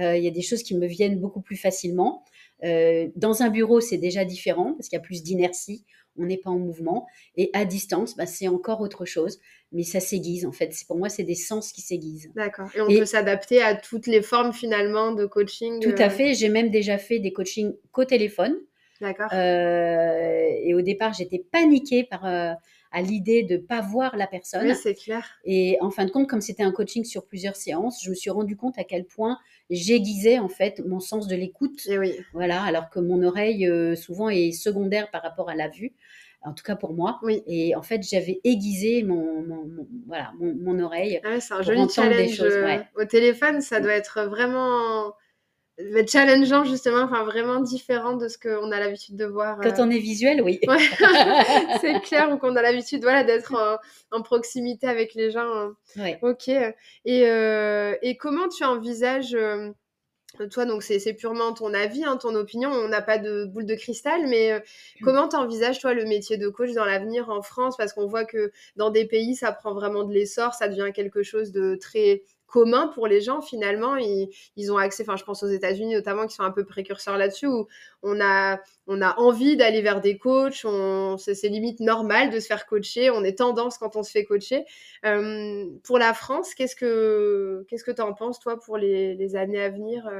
Euh, 0.00 0.16
il 0.16 0.24
y 0.24 0.28
a 0.28 0.30
des 0.30 0.42
choses 0.42 0.62
qui 0.62 0.76
me 0.76 0.86
viennent 0.86 1.18
beaucoup 1.18 1.40
plus 1.40 1.56
facilement. 1.56 2.24
Euh, 2.64 3.08
dans 3.16 3.42
un 3.42 3.50
bureau, 3.50 3.80
c'est 3.80 3.98
déjà 3.98 4.24
différent 4.24 4.74
parce 4.74 4.88
qu'il 4.88 4.96
y 4.96 5.00
a 5.00 5.04
plus 5.04 5.22
d'inertie, 5.22 5.84
on 6.16 6.26
n'est 6.26 6.36
pas 6.36 6.50
en 6.50 6.58
mouvement. 6.58 7.06
Et 7.36 7.50
à 7.52 7.64
distance, 7.64 8.16
bah, 8.16 8.26
c'est 8.26 8.48
encore 8.48 8.80
autre 8.80 9.04
chose, 9.04 9.38
mais 9.72 9.82
ça 9.82 10.00
s'aiguise 10.00 10.46
en 10.46 10.52
fait. 10.52 10.74
Pour 10.86 10.98
moi, 10.98 11.08
c'est 11.08 11.24
des 11.24 11.34
sens 11.34 11.72
qui 11.72 11.80
s'aiguisent. 11.80 12.30
D'accord. 12.34 12.68
Et 12.74 12.80
on 12.80 12.88
et, 12.88 12.98
peut 12.98 13.04
s'adapter 13.04 13.62
à 13.62 13.74
toutes 13.74 14.06
les 14.06 14.22
formes 14.22 14.52
finalement 14.52 15.12
de 15.12 15.26
coaching. 15.26 15.80
Tout 15.80 15.94
à 15.98 16.10
fait. 16.10 16.34
J'ai 16.34 16.48
même 16.48 16.70
déjà 16.70 16.98
fait 16.98 17.18
des 17.18 17.32
coachings 17.32 17.74
qu'au 17.92 18.04
téléphone. 18.04 18.56
D'accord. 19.00 19.28
Euh, 19.32 20.48
et 20.64 20.74
au 20.74 20.82
départ, 20.82 21.12
j'étais 21.12 21.38
paniquée 21.38 22.04
par 22.04 22.26
euh, 22.26 22.52
à 22.90 23.02
l'idée 23.02 23.42
de 23.42 23.56
pas 23.56 23.80
voir 23.80 24.16
la 24.16 24.26
personne. 24.26 24.66
Oui, 24.66 24.74
c'est 24.74 24.94
clair. 24.94 25.24
Et 25.44 25.76
en 25.80 25.90
fin 25.90 26.04
de 26.04 26.10
compte, 26.10 26.28
comme 26.28 26.40
c'était 26.40 26.62
un 26.62 26.72
coaching 26.72 27.04
sur 27.04 27.26
plusieurs 27.26 27.56
séances, 27.56 28.02
je 28.02 28.10
me 28.10 28.14
suis 28.14 28.30
rendu 28.30 28.56
compte 28.56 28.78
à 28.78 28.84
quel 28.84 29.04
point 29.04 29.38
j'aiguisais 29.70 30.38
en 30.38 30.48
fait 30.48 30.82
mon 30.86 31.00
sens 31.00 31.26
de 31.26 31.36
l'écoute. 31.36 31.80
Oui. 31.88 32.14
Voilà, 32.32 32.62
alors 32.62 32.90
que 32.90 33.00
mon 33.00 33.22
oreille 33.22 33.66
euh, 33.66 33.94
souvent 33.94 34.28
est 34.30 34.52
secondaire 34.52 35.10
par 35.10 35.22
rapport 35.22 35.50
à 35.50 35.54
la 35.54 35.68
vue. 35.68 35.92
En 36.42 36.52
tout 36.52 36.62
cas 36.62 36.76
pour 36.76 36.94
moi. 36.94 37.18
Oui. 37.22 37.42
Et 37.46 37.74
en 37.74 37.82
fait, 37.82 38.02
j'avais 38.02 38.40
aiguisé 38.44 39.02
mon, 39.02 39.42
mon, 39.42 39.64
mon 39.66 39.88
voilà, 40.06 40.32
mon, 40.38 40.54
mon 40.54 40.78
oreille. 40.78 41.20
Ah 41.24 41.30
ouais, 41.30 41.40
c'est 41.40 41.52
un 41.52 41.62
joli 41.62 41.88
challenge. 41.88 42.36
Choses, 42.36 42.54
ouais. 42.54 42.80
Au 42.96 43.04
téléphone, 43.04 43.60
ça 43.60 43.80
doit 43.80 43.92
être 43.92 44.22
vraiment 44.22 45.12
challengeant 46.06 46.64
justement, 46.64 47.02
enfin 47.02 47.24
vraiment 47.24 47.60
différent 47.60 48.16
de 48.16 48.28
ce 48.28 48.38
qu'on 48.38 48.70
a 48.72 48.80
l'habitude 48.80 49.16
de 49.16 49.24
voir. 49.24 49.58
Quand 49.62 49.78
euh... 49.78 49.84
on 49.84 49.90
est 49.90 49.98
visuel, 49.98 50.42
oui. 50.42 50.58
Ouais. 50.66 50.76
c'est 51.80 52.00
clair, 52.00 52.30
ou 52.32 52.38
qu'on 52.38 52.56
a 52.56 52.62
l'habitude 52.62 53.02
voilà, 53.02 53.24
d'être 53.24 53.54
en, 53.54 53.78
en, 54.16 54.22
proximité 54.22 54.88
avec 54.88 55.14
les 55.14 55.30
gens. 55.30 55.40
hein. 55.40 55.76
Ouais. 55.96 56.18
Ok. 56.22 56.48
Et, 56.48 56.74
euh, 57.28 57.94
et 58.02 58.16
comment 58.16 58.48
tu 58.48 58.64
envisages, 58.64 59.34
euh, 59.34 59.70
toi, 60.50 60.64
donc 60.64 60.82
c'est 60.82 61.14
purement 61.14 61.52
ton 61.52 61.72
avis, 61.72 62.04
hein, 62.04 62.16
ton 62.16 62.34
opinion, 62.34 62.70
on 62.70 62.88
n'a 62.88 63.02
pas 63.02 63.18
de 63.18 63.44
boule 63.44 63.66
de 63.66 63.74
cristal, 63.74 64.26
mais 64.26 64.58
mmh. 64.58 65.04
comment 65.04 65.28
tu 65.28 65.36
envisages, 65.36 65.78
toi, 65.78 65.94
le 65.94 66.04
métier 66.04 66.36
de 66.38 66.48
coach 66.48 66.72
dans 66.72 66.84
l'avenir 66.84 67.30
en 67.30 67.42
France? 67.42 67.76
Parce 67.76 67.92
qu'on 67.92 68.06
voit 68.06 68.24
que 68.24 68.50
dans 68.76 68.90
des 68.90 69.06
pays, 69.06 69.36
ça 69.36 69.52
prend 69.52 69.74
vraiment 69.74 70.04
de 70.04 70.12
l'essor, 70.12 70.54
ça 70.54 70.68
devient 70.68 70.92
quelque 70.92 71.22
chose 71.22 71.52
de 71.52 71.76
très 71.76 72.22
commun 72.48 72.88
pour 72.88 73.06
les 73.06 73.20
gens 73.20 73.40
finalement 73.40 73.96
ils, 73.96 74.28
ils 74.56 74.72
ont 74.72 74.76
accès 74.76 75.04
enfin 75.04 75.16
je 75.16 75.24
pense 75.24 75.42
aux 75.42 75.48
États-Unis 75.48 75.94
notamment 75.94 76.26
qui 76.26 76.34
sont 76.34 76.42
un 76.42 76.50
peu 76.50 76.64
précurseurs 76.64 77.16
là-dessus 77.16 77.46
où 77.46 77.68
on 78.02 78.20
a 78.20 78.58
on 78.86 79.00
a 79.02 79.16
envie 79.18 79.56
d'aller 79.56 79.82
vers 79.82 80.00
des 80.00 80.18
coachs 80.18 80.66
c'est 81.18 81.48
limite 81.48 81.80
normal 81.80 82.30
de 82.30 82.40
se 82.40 82.46
faire 82.46 82.66
coacher 82.66 83.10
on 83.10 83.22
est 83.22 83.38
tendance 83.38 83.78
quand 83.78 83.94
on 83.96 84.02
se 84.02 84.10
fait 84.10 84.24
coacher. 84.24 84.64
Euh, 85.04 85.66
pour 85.84 85.98
la 85.98 86.14
France 86.14 86.54
qu'est-ce 86.54 86.74
que 86.74 87.64
qu'est-ce 87.68 87.84
que 87.84 87.92
tu 87.92 88.02
en 88.02 88.14
penses 88.14 88.40
toi 88.40 88.58
pour 88.58 88.76
les, 88.76 89.14
les 89.14 89.36
années 89.36 89.60
à 89.60 89.68
venir 89.68 90.10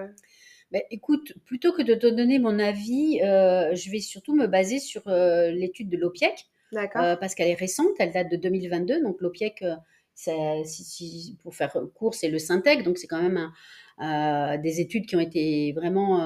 ben, 0.70 0.82
écoute, 0.90 1.32
plutôt 1.46 1.72
que 1.72 1.82
de 1.82 1.94
te 1.94 2.06
donner 2.06 2.38
mon 2.38 2.58
avis, 2.58 3.22
euh, 3.22 3.74
je 3.74 3.90
vais 3.90 4.00
surtout 4.00 4.34
me 4.34 4.46
baser 4.46 4.78
sur 4.78 5.02
euh, 5.08 5.50
l'étude 5.50 5.88
de 5.88 5.96
l'OPIEC, 5.96 6.46
euh, 6.74 7.16
parce 7.16 7.34
qu'elle 7.34 7.48
est 7.48 7.54
récente, 7.54 7.92
elle 7.98 8.12
date 8.12 8.30
de 8.30 8.36
2022, 8.36 9.02
donc 9.02 9.16
l'OPIEC 9.20 9.64
si, 10.18 10.84
si, 10.84 11.36
pour 11.42 11.54
faire 11.54 11.76
court, 11.94 12.14
c'est 12.14 12.28
le 12.28 12.38
Syntec, 12.38 12.82
donc 12.82 12.98
c'est 12.98 13.06
quand 13.06 13.22
même 13.22 13.50
un, 13.98 14.54
euh, 14.54 14.58
des 14.58 14.80
études 14.80 15.06
qui 15.06 15.16
ont 15.16 15.20
été 15.20 15.72
vraiment 15.72 16.20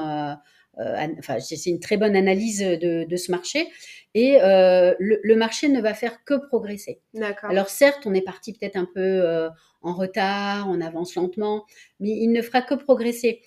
euh, 0.79 1.07
enfin, 1.19 1.39
c'est 1.41 1.67
une 1.67 1.81
très 1.81 1.99
bonne 1.99 2.17
analyse 2.17 2.61
de, 2.61 3.17
ce 3.17 3.31
marché. 3.31 3.69
Et 4.15 4.39
le, 4.41 5.35
marché 5.35 5.69
ne 5.69 5.81
va 5.81 5.95
faire 5.95 6.25
que 6.25 6.35
progresser. 6.47 7.01
Alors 7.43 7.69
certes, 7.69 8.07
on 8.07 8.15
est 8.15 8.23
parti 8.23 8.53
peut-être 8.53 8.77
un 8.77 8.89
peu 8.93 9.49
en 9.83 9.95
retard, 9.95 10.69
on 10.71 10.81
avance 10.81 11.15
lentement, 11.15 11.67
mais 12.01 12.11
il 12.11 12.29
ne 12.29 12.41
fera 12.41 12.63
que 12.63 12.75
progresser. 12.75 13.43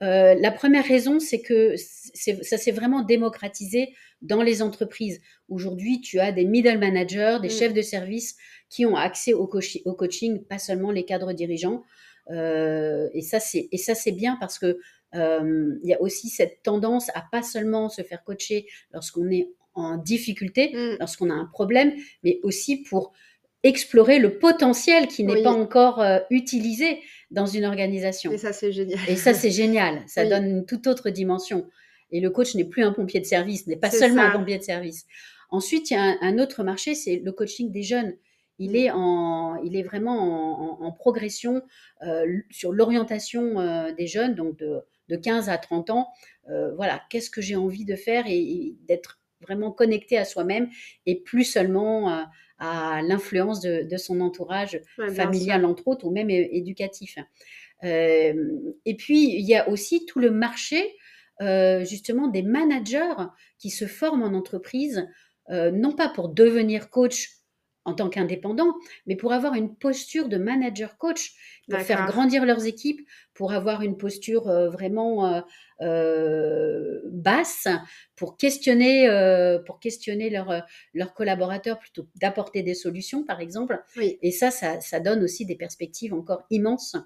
la 0.00 0.50
première 0.52 0.84
raison, 0.84 1.18
c'est 1.18 1.40
que 1.40 1.74
ça 1.76 2.58
s'est 2.58 2.72
vraiment 2.72 3.02
démocratisé 3.02 3.92
dans 4.22 4.42
les 4.42 4.62
entreprises. 4.62 5.20
Aujourd'hui, 5.48 6.00
tu 6.00 6.20
as 6.20 6.32
des 6.32 6.44
middle 6.44 6.78
managers, 6.78 7.38
des 7.40 7.48
mm. 7.48 7.52
chefs 7.52 7.74
de 7.74 7.82
service 7.82 8.36
qui 8.68 8.86
ont 8.86 8.96
accès 8.96 9.32
au, 9.32 9.48
au 9.84 9.94
coaching, 9.94 10.44
pas 10.44 10.58
seulement 10.58 10.90
les 10.90 11.04
cadres 11.04 11.32
dirigeants. 11.32 11.82
Euh, 12.30 13.08
et 13.14 13.22
ça, 13.22 13.40
c'est 13.40 13.68
et 13.72 13.78
ça 13.78 13.94
c'est 13.94 14.12
bien 14.12 14.36
parce 14.38 14.58
que 14.58 14.78
euh, 15.14 15.74
il 15.82 15.88
y 15.88 15.94
a 15.94 16.02
aussi 16.02 16.28
cette 16.28 16.62
tendance 16.62 17.08
à 17.14 17.24
pas 17.32 17.42
seulement 17.42 17.88
se 17.88 18.02
faire 18.02 18.22
coacher 18.22 18.66
lorsqu'on 18.92 19.30
est 19.30 19.48
en 19.74 19.96
difficulté, 19.96 20.72
mm. 20.74 20.96
lorsqu'on 21.00 21.30
a 21.30 21.34
un 21.34 21.46
problème, 21.46 21.92
mais 22.22 22.40
aussi 22.42 22.82
pour 22.82 23.12
explorer 23.62 24.18
le 24.18 24.38
potentiel 24.38 25.08
qui 25.08 25.24
n'est 25.24 25.42
pas 25.42 25.50
encore 25.50 26.00
euh, 26.00 26.18
utilisé 26.30 27.00
dans 27.30 27.46
une 27.46 27.64
organisation. 27.64 28.30
Et 28.30 28.38
ça, 28.38 28.52
c'est 28.52 28.72
génial. 28.72 28.98
Et 29.08 29.16
ça, 29.16 29.34
c'est 29.34 29.50
génial. 29.50 30.02
Ça 30.06 30.24
donne 30.26 30.46
une 30.46 30.66
toute 30.66 30.86
autre 30.86 31.10
dimension. 31.10 31.68
Et 32.10 32.20
le 32.20 32.30
coach 32.30 32.54
n'est 32.54 32.64
plus 32.64 32.82
un 32.82 32.92
pompier 32.92 33.20
de 33.20 33.26
service, 33.26 33.66
n'est 33.66 33.76
pas 33.76 33.90
seulement 33.90 34.22
un 34.22 34.30
pompier 34.30 34.58
de 34.58 34.62
service. 34.62 35.06
Ensuite, 35.50 35.90
il 35.90 35.94
y 35.94 35.96
a 35.96 36.16
un, 36.20 36.38
autre 36.38 36.62
marché, 36.62 36.94
c'est 36.94 37.20
le 37.24 37.32
coaching 37.32 37.70
des 37.70 37.82
jeunes. 37.82 38.14
Il, 38.58 38.72
mm. 38.72 38.76
est, 38.76 38.90
en, 38.90 39.56
il 39.62 39.76
est 39.76 39.82
vraiment 39.82 40.82
en, 40.82 40.92
progression 40.92 41.62
euh, 42.02 42.38
sur 42.50 42.72
l'orientation 42.72 43.60
euh, 43.60 43.92
des 43.92 44.06
jeunes, 44.06 44.34
donc 44.34 44.58
de, 44.58 44.80
de, 45.08 45.16
15 45.16 45.48
à 45.48 45.58
30 45.58 45.90
ans. 45.90 46.08
Euh, 46.50 46.74
voilà, 46.74 47.02
qu'est-ce 47.10 47.30
que 47.30 47.40
j'ai 47.40 47.56
envie 47.56 47.84
de 47.84 47.96
faire 47.96 48.24
et, 48.26 48.74
d'être 48.86 49.20
vraiment 49.40 49.70
connecté 49.70 50.18
à 50.18 50.24
soi-même 50.24 50.68
et 51.06 51.20
plus 51.20 51.44
seulement 51.44 52.26
à 52.58 53.02
l'influence 53.02 53.60
de, 53.60 53.82
de, 53.82 53.96
son 53.96 54.20
entourage 54.20 54.80
familial, 55.14 55.64
entre 55.64 55.86
autres, 55.86 56.04
ou 56.06 56.10
même 56.10 56.28
éducatif. 56.28 57.18
et 57.84 58.34
puis, 58.98 59.32
il 59.32 59.46
y 59.46 59.54
a 59.54 59.68
aussi 59.68 60.06
tout 60.06 60.18
le 60.18 60.32
marché 60.32 60.96
justement 61.40 62.26
des 62.26 62.42
managers 62.42 63.14
qui 63.58 63.70
se 63.70 63.86
forment 63.86 64.24
en 64.24 64.34
entreprise, 64.34 65.06
non 65.48 65.92
pas 65.92 66.08
pour 66.08 66.30
devenir 66.30 66.90
coach 66.90 67.37
en 67.88 67.94
tant 67.94 68.08
qu'indépendant, 68.08 68.74
mais 69.06 69.16
pour 69.16 69.32
avoir 69.32 69.54
une 69.54 69.74
posture 69.74 70.28
de 70.28 70.36
manager 70.36 70.98
coach, 70.98 71.32
pour 71.68 71.80
faire 71.80 72.06
grandir 72.06 72.44
leurs 72.44 72.66
équipes, 72.66 73.00
pour 73.34 73.52
avoir 73.52 73.82
une 73.82 73.96
posture 73.96 74.48
euh, 74.48 74.68
vraiment 74.68 75.42
basse, 75.80 77.68
pour 78.16 78.36
questionner, 78.36 79.08
pour 79.66 79.80
questionner 79.80 80.30
leurs 80.30 81.14
collaborateurs 81.14 81.78
plutôt 81.78 82.08
d'apporter 82.16 82.62
des 82.62 82.74
solutions, 82.74 83.24
par 83.24 83.40
exemple. 83.40 83.82
Et 83.96 84.30
ça, 84.32 84.50
ça, 84.50 84.80
ça, 84.80 85.00
donne 85.00 85.22
aussi 85.22 85.46
des 85.46 85.56
perspectives 85.56 86.14
encore 86.14 86.44
immenses 86.50 86.96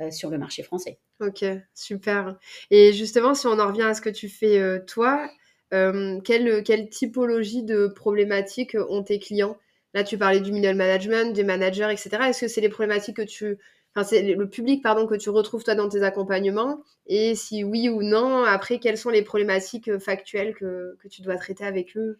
euh, 0.00 0.10
sur 0.10 0.30
le 0.30 0.38
marché 0.38 0.62
français. 0.62 0.98
Ok, 1.20 1.44
super. 1.74 2.38
Et 2.70 2.94
justement, 2.94 3.34
si 3.34 3.46
on 3.46 3.58
en 3.58 3.66
revient 3.68 3.82
à 3.82 3.92
ce 3.92 4.00
que 4.00 4.08
tu 4.08 4.30
fais 4.30 4.58
euh, 4.58 4.78
toi, 4.86 5.28
euh, 5.74 6.18
quelle, 6.22 6.62
quelle, 6.62 6.88
typologie 6.88 7.62
de 7.62 7.88
problématiques 7.88 8.74
ont 8.88 9.02
tes 9.02 9.18
clients? 9.18 9.58
Là, 9.94 10.04
tu 10.04 10.18
parlais 10.18 10.40
du 10.40 10.52
middle 10.52 10.74
management, 10.74 11.34
des 11.34 11.44
managers, 11.44 11.88
etc. 11.90 12.10
Est-ce 12.28 12.42
que 12.42 12.48
c'est 12.48 12.60
les 12.60 12.68
problématiques 12.68 13.16
que 13.16 13.22
tu... 13.22 13.58
Enfin, 13.94 14.08
c'est 14.08 14.22
le 14.22 14.48
public, 14.48 14.82
pardon, 14.82 15.06
que 15.06 15.14
tu 15.14 15.28
retrouves 15.28 15.64
toi 15.64 15.74
dans 15.74 15.88
tes 15.88 16.02
accompagnements? 16.02 16.82
Et 17.06 17.34
si 17.34 17.62
oui 17.62 17.90
ou 17.90 18.02
non, 18.02 18.42
après, 18.44 18.78
quelles 18.78 18.96
sont 18.96 19.10
les 19.10 19.22
problématiques 19.22 19.98
factuelles 19.98 20.54
que, 20.54 20.96
que 21.02 21.08
tu 21.08 21.20
dois 21.20 21.36
traiter 21.36 21.64
avec 21.64 21.96
eux? 21.96 22.18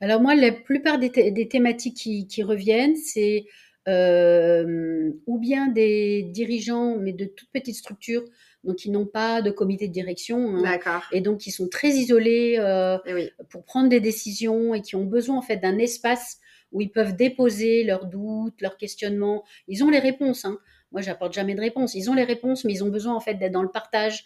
Alors 0.00 0.20
moi, 0.20 0.34
la 0.34 0.52
plupart 0.52 0.98
des, 0.98 1.10
des 1.10 1.48
thématiques 1.48 1.96
qui, 1.96 2.26
qui 2.26 2.42
reviennent, 2.42 2.96
c'est 2.96 3.44
euh, 3.88 5.10
ou 5.26 5.38
bien 5.38 5.68
des 5.68 6.22
dirigeants, 6.22 6.96
mais 6.96 7.12
de 7.12 7.24
toutes 7.24 7.50
petites 7.50 7.76
structures, 7.76 8.24
donc 8.62 8.76
qui 8.76 8.90
n'ont 8.90 9.06
pas 9.06 9.42
de 9.42 9.50
comité 9.50 9.88
de 9.88 9.92
direction, 9.92 10.56
hein, 10.56 10.78
et 11.12 11.20
donc 11.20 11.38
qui 11.38 11.50
sont 11.50 11.68
très 11.68 11.88
isolés 11.88 12.56
euh, 12.58 12.98
eh 13.06 13.32
pour 13.48 13.64
prendre 13.64 13.88
des 13.88 14.00
décisions 14.00 14.74
et 14.74 14.82
qui 14.82 14.96
ont 14.96 15.04
besoin 15.04 15.38
en 15.38 15.42
fait 15.42 15.56
d'un 15.56 15.78
espace 15.78 16.38
où 16.72 16.80
ils 16.80 16.90
peuvent 16.90 17.16
déposer 17.16 17.84
leurs 17.84 18.06
doutes, 18.06 18.60
leurs 18.60 18.76
questionnements. 18.76 19.44
Ils 19.68 19.82
ont 19.84 19.90
les 19.90 19.98
réponses. 19.98 20.44
Hein. 20.44 20.58
Moi, 20.92 21.02
j'apporte 21.02 21.32
jamais 21.32 21.54
de 21.54 21.60
réponses. 21.60 21.94
Ils 21.94 22.10
ont 22.10 22.14
les 22.14 22.24
réponses, 22.24 22.64
mais 22.64 22.72
ils 22.72 22.84
ont 22.84 22.88
besoin 22.88 23.14
en 23.14 23.20
fait 23.20 23.34
d'être 23.34 23.52
dans 23.52 23.62
le 23.62 23.70
partage, 23.70 24.24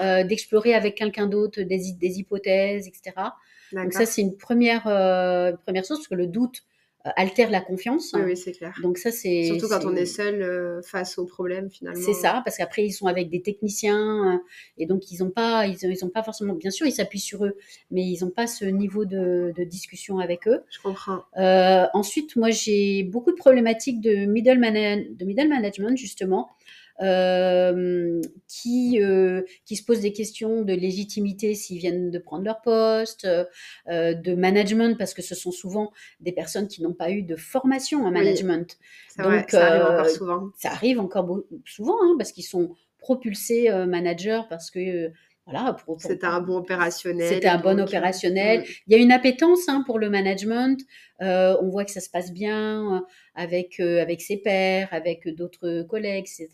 euh, 0.00 0.24
d'explorer 0.24 0.74
avec 0.74 0.94
quelqu'un 0.94 1.26
d'autre 1.26 1.60
des, 1.62 1.92
des, 1.92 2.18
hypothèses, 2.18 2.88
etc. 2.88 3.14
Donc 3.72 3.92
ça, 3.92 4.06
c'est 4.06 4.22
une 4.22 4.36
première, 4.36 4.86
euh, 4.86 5.52
première 5.64 5.84
chose, 5.84 5.98
parce 5.98 6.08
que 6.08 6.14
le 6.14 6.26
doute, 6.26 6.62
altère 7.16 7.50
la 7.50 7.60
confiance. 7.60 8.14
Oui, 8.14 8.36
c'est 8.36 8.52
clair. 8.52 8.74
Donc 8.82 8.98
ça, 8.98 9.10
c'est 9.10 9.44
surtout 9.44 9.68
quand 9.68 9.84
on 9.84 9.94
est 9.94 10.06
seul 10.06 10.42
euh, 10.42 10.82
face 10.82 11.18
au 11.18 11.24
problème 11.24 11.70
finalement. 11.70 12.00
C'est 12.00 12.14
ça, 12.14 12.42
parce 12.44 12.56
qu'après 12.56 12.84
ils 12.84 12.92
sont 12.92 13.06
avec 13.06 13.30
des 13.30 13.42
techniciens 13.42 14.34
euh, 14.34 14.38
et 14.78 14.86
donc 14.86 15.10
ils 15.10 15.22
n'ont 15.22 15.30
pas, 15.30 15.66
ils, 15.66 15.76
ils 15.82 16.04
ont 16.04 16.10
pas 16.10 16.22
forcément, 16.22 16.54
bien 16.54 16.70
sûr, 16.70 16.86
ils 16.86 16.92
s'appuient 16.92 17.18
sur 17.20 17.44
eux, 17.44 17.56
mais 17.90 18.02
ils 18.02 18.24
n'ont 18.24 18.30
pas 18.30 18.46
ce 18.46 18.64
niveau 18.64 19.04
de, 19.04 19.52
de, 19.56 19.64
discussion 19.64 20.18
avec 20.18 20.48
eux. 20.48 20.60
Je 20.70 20.80
comprends. 20.80 21.22
ensuite, 21.92 22.36
moi, 22.36 22.50
j'ai 22.50 23.02
beaucoup 23.02 23.30
de 23.30 23.36
problématiques 23.36 24.00
de 24.00 24.26
middle, 24.26 24.60
de 24.60 25.24
middle 25.24 25.48
management 25.48 25.96
justement. 25.96 26.50
Euh, 27.02 28.22
qui, 28.48 29.02
euh, 29.02 29.42
qui 29.66 29.76
se 29.76 29.84
posent 29.84 30.00
des 30.00 30.14
questions 30.14 30.62
de 30.62 30.72
légitimité 30.72 31.54
s'ils 31.54 31.78
viennent 31.78 32.10
de 32.10 32.18
prendre 32.18 32.44
leur 32.44 32.62
poste, 32.62 33.26
euh, 33.26 34.14
de 34.14 34.34
management, 34.34 34.96
parce 34.96 35.12
que 35.12 35.20
ce 35.20 35.34
sont 35.34 35.50
souvent 35.50 35.92
des 36.20 36.32
personnes 36.32 36.68
qui 36.68 36.82
n'ont 36.82 36.94
pas 36.94 37.10
eu 37.10 37.22
de 37.22 37.36
formation 37.36 38.06
en 38.06 38.10
management. 38.10 38.78
Donc, 39.18 39.50
ça 39.50 39.66
arrive 39.66 39.82
encore 39.82 40.08
souvent. 40.08 40.50
Ça 40.56 40.70
arrive 40.70 41.00
encore 41.00 41.40
souvent, 41.66 41.96
hein, 42.02 42.14
parce 42.16 42.32
qu'ils 42.32 42.44
sont 42.44 42.74
propulsés 42.98 43.70
managers, 43.86 44.42
parce 44.48 44.70
que 44.70 45.12
voilà, 45.46 45.76
c'était 45.98 46.26
un 46.26 46.40
bon 46.40 46.56
opérationnel. 46.56 47.28
C'était 47.28 47.46
un 47.46 47.58
bon 47.58 47.78
opérationnel. 47.78 48.64
Il 48.88 48.96
y 48.96 48.98
a 48.98 49.02
une 49.02 49.12
appétence 49.12 49.68
hein, 49.68 49.84
pour 49.86 50.00
le 50.00 50.10
management. 50.10 50.80
Euh, 51.22 51.56
on 51.62 51.68
voit 51.68 51.84
que 51.84 51.90
ça 51.90 52.00
se 52.00 52.10
passe 52.10 52.32
bien 52.32 52.96
euh, 52.96 53.00
avec 53.34 53.80
euh, 53.80 54.02
avec 54.02 54.20
ses 54.20 54.36
pairs, 54.36 54.88
avec 54.90 55.26
d'autres 55.28 55.82
collègues, 55.82 56.26
etc. 56.26 56.48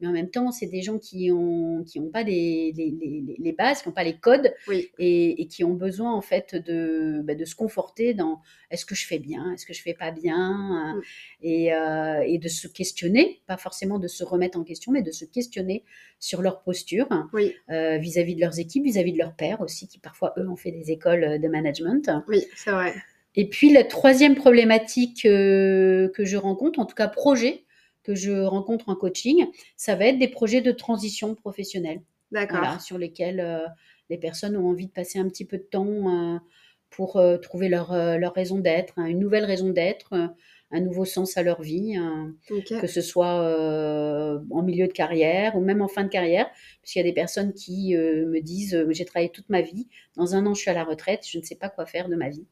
Mais 0.00 0.06
en 0.06 0.12
même 0.12 0.30
temps, 0.30 0.52
c'est 0.52 0.66
des 0.66 0.82
gens 0.82 0.98
qui 0.98 1.30
ont 1.32 1.82
qui 1.84 1.98
ont 1.98 2.10
pas 2.10 2.22
les, 2.22 2.72
les, 2.76 2.90
les, 2.90 3.36
les 3.38 3.52
bases, 3.52 3.82
qui 3.82 3.88
n'ont 3.88 3.94
pas 3.94 4.04
les 4.04 4.18
codes 4.18 4.52
et, 4.98 5.42
et, 5.42 5.46
qui 5.46 5.64
ont 5.64 5.74
besoin 5.74 6.12
en 6.12 6.20
fait 6.20 6.54
de 6.54 7.22
bah, 7.24 7.34
de 7.34 7.44
se 7.44 7.54
conforter 7.54 8.12
dans 8.12 8.40
est-ce 8.70 8.84
que 8.84 8.94
je 8.94 9.06
fais 9.06 9.18
bien, 9.18 9.52
est-ce 9.52 9.64
que 9.64 9.72
je 9.72 9.80
fais 9.80 9.94
pas 9.94 10.10
bien, 10.10 10.94
mm. 10.96 11.00
et, 11.42 11.66
et 12.26 12.38
de 12.38 12.48
se 12.48 12.68
questionner, 12.68 13.40
pas 13.46 13.56
forcément 13.56 13.98
de 13.98 14.08
se 14.08 14.24
remettre 14.24 14.58
en 14.58 14.64
question, 14.64 14.92
mais 14.92 15.02
de 15.02 15.12
se 15.12 15.24
questionner 15.24 15.84
sur 16.18 16.42
leur 16.42 16.62
posture 16.62 17.08
vis-à-vis 17.68 18.34
de 18.34 18.40
leurs 18.40 18.58
équipes, 18.58 18.84
vis-à-vis 18.84 19.12
de 19.12 19.18
leurs 19.18 19.36
pairs 19.36 19.60
aussi, 19.60 19.88
qui 19.88 19.98
parfois 19.98 20.34
eux 20.38 20.48
ont 20.48 20.56
fait 20.56 20.72
des 20.72 20.90
écoles 20.90 21.40
de 21.40 21.48
management. 21.48 22.10
Oui, 22.28 22.44
c'est 22.56 22.70
vrai. 22.70 22.94
Et 23.36 23.48
puis 23.48 23.70
la 23.72 23.84
troisième 23.84 24.34
problématique 24.34 25.26
euh, 25.26 26.08
que 26.08 26.24
je 26.24 26.38
rencontre, 26.38 26.78
en 26.78 26.86
tout 26.86 26.94
cas 26.94 27.06
projet 27.06 27.64
que 28.02 28.14
je 28.14 28.32
rencontre 28.32 28.88
en 28.88 28.96
coaching, 28.96 29.46
ça 29.76 29.94
va 29.94 30.06
être 30.06 30.18
des 30.18 30.28
projets 30.28 30.62
de 30.62 30.72
transition 30.72 31.34
professionnelle. 31.34 32.00
D'accord. 32.32 32.80
sur 32.80 32.98
lesquels 32.98 33.38
euh, 33.38 33.64
les 34.10 34.18
personnes 34.18 34.56
ont 34.56 34.68
envie 34.68 34.88
de 34.88 34.92
passer 34.92 35.20
un 35.20 35.28
petit 35.28 35.44
peu 35.44 35.58
de 35.58 35.62
temps 35.62 36.34
euh, 36.34 36.38
pour 36.90 37.22
trouver 37.42 37.68
leur, 37.68 37.92
leur 37.92 38.32
raison 38.32 38.58
d'être, 38.58 38.94
hein, 38.96 39.04
une 39.04 39.18
nouvelle 39.18 39.44
raison 39.44 39.68
d'être, 39.68 40.14
un 40.70 40.80
nouveau 40.80 41.04
sens 41.04 41.36
à 41.36 41.42
leur 41.42 41.60
vie, 41.60 41.94
hein, 41.94 42.34
que 42.48 42.86
ce 42.86 43.02
soit 43.02 43.42
en 44.50 44.62
milieu 44.62 44.86
de 44.86 44.92
carrière 44.92 45.56
ou 45.56 45.60
même 45.60 45.82
en 45.82 45.88
fin 45.88 46.04
de 46.04 46.08
carrière, 46.08 46.48
puisqu'il 46.80 47.00
y 47.00 47.02
a 47.02 47.04
des 47.04 47.12
personnes 47.12 47.52
qui 47.52 47.94
me 47.94 48.40
disent 48.40 48.86
j'ai 48.90 49.04
travaillé 49.04 49.30
toute 49.30 49.50
ma 49.50 49.60
vie, 49.60 49.88
dans 50.16 50.34
un 50.34 50.46
an 50.46 50.54
je 50.54 50.62
suis 50.62 50.70
à 50.70 50.74
la 50.74 50.84
retraite, 50.84 51.26
je 51.28 51.38
ne 51.38 51.42
sais 51.42 51.56
pas 51.56 51.68
quoi 51.68 51.84
faire 51.84 52.08
de 52.08 52.16
ma 52.16 52.30
vie. 52.30 52.46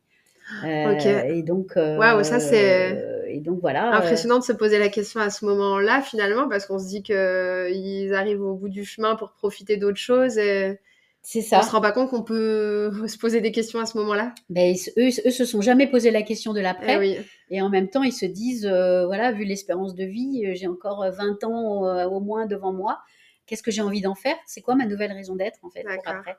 Euh, 0.64 1.24
et 1.24 1.42
donc, 1.42 1.76
euh, 1.76 2.22
ça 2.22 2.40
c'est. 2.40 3.24
Et 3.28 3.40
donc 3.40 3.60
voilà. 3.60 3.94
Impressionnant 3.94 4.38
de 4.38 4.44
se 4.44 4.52
poser 4.52 4.78
la 4.78 4.88
question 4.88 5.20
à 5.20 5.30
ce 5.30 5.44
moment-là 5.46 6.02
finalement, 6.02 6.48
parce 6.48 6.66
qu'on 6.66 6.78
se 6.78 6.86
dit 6.86 7.02
qu'ils 7.02 8.14
arrivent 8.14 8.42
au 8.42 8.54
bout 8.54 8.68
du 8.68 8.84
chemin 8.84 9.16
pour 9.16 9.32
profiter 9.32 9.76
d'autres 9.76 9.98
choses. 9.98 10.38
Et... 10.38 10.78
C'est 11.22 11.40
ça. 11.40 11.60
On 11.60 11.62
se 11.62 11.70
rend 11.70 11.80
pas 11.80 11.92
compte 11.92 12.10
qu'on 12.10 12.22
peut 12.22 12.92
se 13.08 13.16
poser 13.16 13.40
des 13.40 13.50
questions 13.50 13.80
à 13.80 13.86
ce 13.86 13.96
moment-là. 13.98 14.34
Ben, 14.50 14.74
eux, 14.98 15.08
eux 15.26 15.30
se 15.30 15.44
sont 15.44 15.62
jamais 15.62 15.86
posé 15.86 16.10
la 16.10 16.22
question 16.22 16.52
de 16.52 16.60
l'après. 16.60 16.98
Eh 17.50 17.56
et 17.56 17.62
en 17.62 17.70
même 17.70 17.88
temps, 17.88 18.02
ils 18.02 18.12
se 18.12 18.26
disent, 18.26 18.66
euh, 18.66 19.06
voilà, 19.06 19.32
vu 19.32 19.44
l'espérance 19.44 19.94
de 19.94 20.04
vie, 20.04 20.54
j'ai 20.54 20.66
encore 20.66 21.04
20 21.10 21.44
ans 21.44 22.04
au 22.04 22.20
moins 22.20 22.46
devant 22.46 22.72
moi. 22.72 23.00
Qu'est-ce 23.46 23.62
que 23.62 23.70
j'ai 23.70 23.82
envie 23.82 24.00
d'en 24.00 24.14
faire? 24.14 24.36
C'est 24.46 24.60
quoi 24.60 24.74
ma 24.74 24.86
nouvelle 24.86 25.12
raison 25.12 25.34
d'être 25.34 25.58
en 25.62 25.70
fait 25.70 25.82
pour 25.82 26.08
après? 26.08 26.36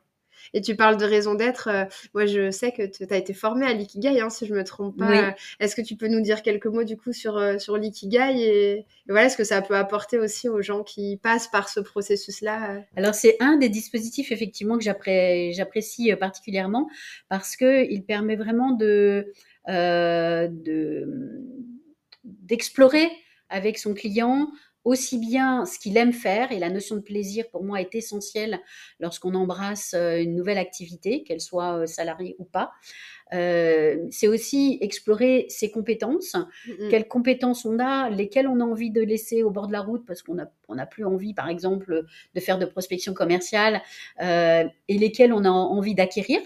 Et 0.54 0.62
tu 0.62 0.76
parles 0.76 0.98
de 0.98 1.06
raison 1.06 1.36
d'être. 1.36 1.70
moi, 2.14 2.26
je 2.26 2.52
sais 2.52 2.72
que 2.72 2.86
tu 2.86 3.06
as 3.10 3.18
été 3.18 3.34
formée 3.34 3.66
à 3.66 3.74
l'ikigai, 3.74 4.20
hein, 4.20 4.30
si 4.30 4.46
je 4.46 4.54
me 4.54 4.64
trompe 4.64 4.98
pas. 4.98 5.36
Est-ce 5.60 5.76
que 5.76 5.82
tu 5.82 5.96
peux 5.96 6.08
nous 6.08 6.22
dire 6.22 6.42
quelques 6.42 6.68
mots 6.68 6.84
du 6.84 6.98
coup 6.98 7.14
sur, 7.14 7.60
sur 7.60 7.78
l'ikigai 7.78 8.34
et, 8.38 8.86
voilà 9.08 9.30
ce 9.30 9.38
que 9.38 9.44
ça 9.44 9.62
peut 9.62 9.76
apporter 9.76 10.18
aussi 10.18 10.50
aux 10.50 10.64
gens 10.64 10.82
qui 10.82 11.18
passent 11.18 11.48
par 11.48 11.70
ce 11.70 11.80
processus-là 11.80 12.82
Alors, 12.96 13.14
c'est 13.14 13.38
un 13.40 13.58
des 13.58 13.70
dispositifs 13.70 14.32
effectivement 14.32 14.78
que 14.78 14.84
j'apprécie 14.84 16.14
particulièrement 16.16 16.90
parce 17.30 17.56
qu'il 17.56 18.04
permet 18.06 18.36
vraiment 18.36 18.72
de, 18.72 19.32
de 19.68 21.06
d'explorer 22.24 23.08
avec 23.50 23.78
son 23.78 23.94
client 23.94 24.50
aussi 24.86 25.18
bien 25.18 25.66
ce 25.66 25.80
qu'il 25.80 25.98
aime 25.98 26.14
faire, 26.14 26.52
et 26.52 26.60
la 26.60 26.70
notion 26.70 26.96
de 26.96 27.02
plaisir 27.02 27.50
pour 27.50 27.64
moi 27.64 27.82
est 27.82 27.96
essentielle 27.96 28.60
lorsqu'on 29.00 29.34
embrasse 29.34 29.96
euh, 29.96 30.22
une 30.22 30.36
nouvelle 30.36 30.60
activité, 30.60 31.24
qu'elle 31.24 31.42
soit 31.42 31.80
euh, 31.80 31.86
salariée 31.88 32.36
ou 32.38 32.46
pas. 32.46 32.72
Euh, 33.34 33.98
c'est 34.12 34.28
aussi 34.28 34.78
explorer 34.82 35.48
ses 35.50 35.72
compétences, 35.72 36.36
quelles 36.92 37.08
compétences 37.08 37.66
on 37.66 37.80
a, 37.80 38.12
lesquelles 38.12 38.48
on 38.48 38.60
a 38.60 38.64
envie 38.64 38.92
de 38.92 39.02
laisser 39.02 39.42
au 39.42 39.50
bord 39.50 39.66
de 39.66 39.72
la 39.72 39.82
route 39.82 40.06
parce 40.06 40.22
qu'on 40.22 40.36
n'a 40.36 40.52
on 40.68 40.78
a 40.78 40.86
plus 40.86 41.06
envie, 41.06 41.34
par 41.34 41.50
exemple, 41.50 42.06
de 42.36 42.40
faire 42.40 42.60
de 42.60 42.66
prospection 42.66 43.16
commerciale, 43.16 43.82
et 44.20 44.68
lesquelles 44.90 45.34
on 45.34 45.44
a 45.44 45.50
envie 45.50 45.96
d'acquérir. 45.96 46.40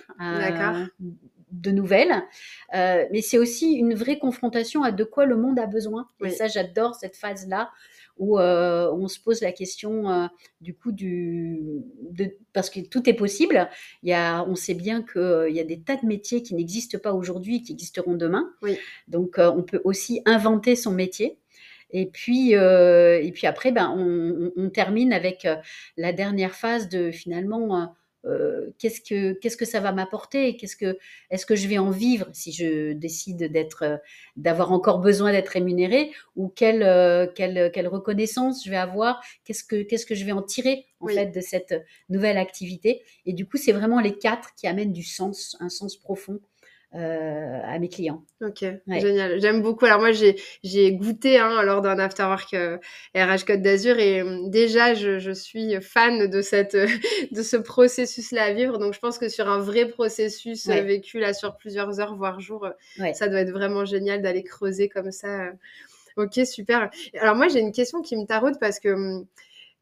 de 1.52 1.72
nouvelles, 1.72 2.24
mais 2.72 3.22
c'est 3.22 3.40
aussi 3.40 3.74
une 3.74 3.96
vraie 3.96 4.20
confrontation 4.20 4.84
à 4.84 4.92
de 4.92 5.04
quoi 5.04 5.26
le 5.26 5.36
monde 5.36 5.60
a 5.60 5.66
besoin. 5.66 6.08
Et 6.24 6.30
ça, 6.30 6.48
j'adore 6.48 6.96
cette 6.96 7.18
phase-là 7.18 7.72
où 8.20 8.38
euh, 8.38 8.92
on 8.92 9.08
se 9.08 9.20
pose 9.20 9.42
la 9.42 9.52
question 9.52 10.12
euh, 10.12 10.28
du 10.62 10.76
coup 10.76 10.92
du 10.92 11.60
parce 12.54 12.70
que 12.70 12.82
tout 12.82 13.10
est 13.10 13.14
possible. 13.14 13.70
Il 14.04 14.10
y 14.10 14.14
a, 14.14 14.44
on 14.44 14.56
sait 14.56 14.74
bien 14.76 15.02
qu'il 15.02 15.22
euh, 15.22 15.50
y 15.50 15.60
a 15.60 15.64
des 15.64 15.80
tas 15.80 15.96
de 15.96 16.06
métiers 16.06 16.44
qui 16.44 16.54
n'existent 16.54 17.00
pas 17.00 17.14
aujourd'hui, 17.14 17.64
qui 17.64 17.72
existeront 17.72 18.14
demain. 18.14 18.52
Donc 19.08 19.38
on 19.40 19.64
peut 19.64 19.82
aussi 19.86 20.22
inventer 20.26 20.76
son 20.76 20.92
métier. 20.92 21.40
Et 21.92 22.06
puis, 22.06 22.52
et 22.52 23.32
puis 23.34 23.48
après, 23.48 23.72
ben, 23.72 23.92
on, 23.98 24.52
on 24.56 24.70
termine 24.70 25.12
avec 25.12 25.48
la 25.98 26.14
dernière 26.14 26.54
phase 26.54 26.88
de 26.88 27.10
finalement 27.10 27.96
euh, 28.26 28.72
qu'est-ce 28.78 29.00
que 29.00 29.34
qu'est-ce 29.34 29.56
que 29.56 29.66
ça 29.66 29.80
va 29.80 29.92
m'apporter 29.94 30.58
Qu'est-ce 30.58 30.76
que 30.76 30.98
est-ce 31.30 31.46
que 31.46 31.56
je 31.56 31.68
vais 31.68 31.78
en 31.78 31.90
vivre 31.90 32.28
si 32.34 32.52
je 32.52 32.92
décide 32.92 33.52
d'être 33.52 33.84
euh, 33.84 33.98
d'avoir 34.36 34.74
encore 34.74 35.00
besoin 35.00 35.32
d'être 35.32 35.50
rémunéré 35.50 36.12
ou 36.36 36.50
quelle, 36.50 36.84
euh, 36.84 37.28
quelle, 37.34 37.72
quelle 37.72 37.88
reconnaissance 37.88 38.66
je 38.66 38.70
vais 38.70 38.78
avoir 38.78 39.24
Qu'est-ce 39.46 39.64
que 39.64 39.84
qu'est-ce 39.84 40.06
que 40.06 40.16
je 40.16 40.26
vais 40.26 40.34
en 40.34 40.42
tirer 40.42 40.86
en 41.00 41.08
fait 41.08 41.28
de 41.28 41.40
cette 41.40 41.76
nouvelle 42.10 42.38
activité. 42.38 43.04
Et 43.26 43.34
du 43.34 43.48
coup, 43.48 43.58
c'est 43.58 43.72
vraiment 43.72 44.02
les 44.02 44.18
quatre 44.18 44.54
qui 44.56 44.68
amènent 44.68 44.92
du 44.92 45.04
sens, 45.04 45.56
un 45.62 45.70
sens 45.70 45.96
profond 45.96 46.42
euh, 46.96 47.60
à 47.64 47.78
mes 47.78 47.88
clients. 47.88 48.24
Ok, 48.42 48.66
génial. 48.88 49.40
J'aime 49.40 49.62
beaucoup. 49.62 49.86
Alors 49.86 50.00
moi, 50.00 50.10
j'ai 50.12 50.92
goûté 50.94 51.38
hein, 51.38 51.62
lors 51.62 51.82
d'un 51.82 52.00
afterwork 52.00 52.54
euh, 52.56 52.78
RH 53.16 53.46
Côte 53.46 53.62
d'Azur 53.62 54.00
et 54.00 54.22
euh, 54.22 54.48
déjà, 54.48 54.96
je, 54.96 55.20
je, 55.20 55.32
suis 55.32 55.80
fan 55.82 56.28
de, 56.28 56.42
cette, 56.42 56.76
de 57.32 57.44
ce 57.44 57.58
processus-là 57.58 58.46
à 58.46 58.54
vivre. 58.54 58.80
Donc, 58.80 58.96
je 58.96 59.00
pense 59.00 59.20
que 59.20 59.30
sur 59.30 59.48
un 59.48 59.60
vrai 59.60 59.88
processus 59.88 60.68
vécu 60.68 61.20
là 61.20 61.34
sur 61.34 61.58
plusieurs 61.58 62.00
heures, 62.00 62.16
voire 62.16 62.40
jours, 62.40 62.68
ça 63.14 63.28
doit 63.28 63.42
être 63.42 63.52
vraiment 63.52 63.86
génial 63.86 64.24
d'aller 64.24 64.44
creuser 64.44 64.90
comme 64.90 65.12
ça. 65.12 65.52
Ok, 66.18 66.40
super. 66.44 66.90
Alors 67.20 67.36
moi, 67.36 67.50
j'ai 67.50 67.60
une 67.60 67.72
question 67.72 68.02
qui 68.02 68.18
me 68.18 68.26
taraude 68.26 68.58
parce 68.60 68.80
que 68.80 68.90
hum, 68.90 69.28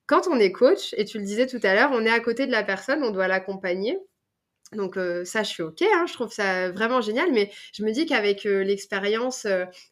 quand 0.08 0.28
on 0.28 0.40
est 0.40 0.52
coach, 0.52 0.94
et 0.98 1.06
tu 1.06 1.20
le 1.20 1.24
disais 1.26 1.48
tout 1.48 1.60
à 1.64 1.74
l'heure, 1.74 1.92
on 1.94 2.06
est 2.06 2.10
à 2.10 2.20
côté 2.20 2.48
de 2.48 2.52
la 2.52 2.64
personne, 2.64 3.04
on 3.04 3.12
doit 3.12 3.28
l'accompagner. 3.28 3.98
Donc 4.74 5.00
ça, 5.24 5.44
je 5.44 5.50
suis 5.50 5.64
OK, 5.64 5.82
hein, 5.82 6.06
je 6.08 6.14
trouve 6.14 6.32
ça 6.32 6.72
vraiment 6.72 7.00
génial, 7.00 7.32
mais 7.32 7.52
je 7.74 7.84
me 7.84 7.92
dis 7.92 8.06
qu'avec 8.06 8.44
l'expérience 8.44 9.48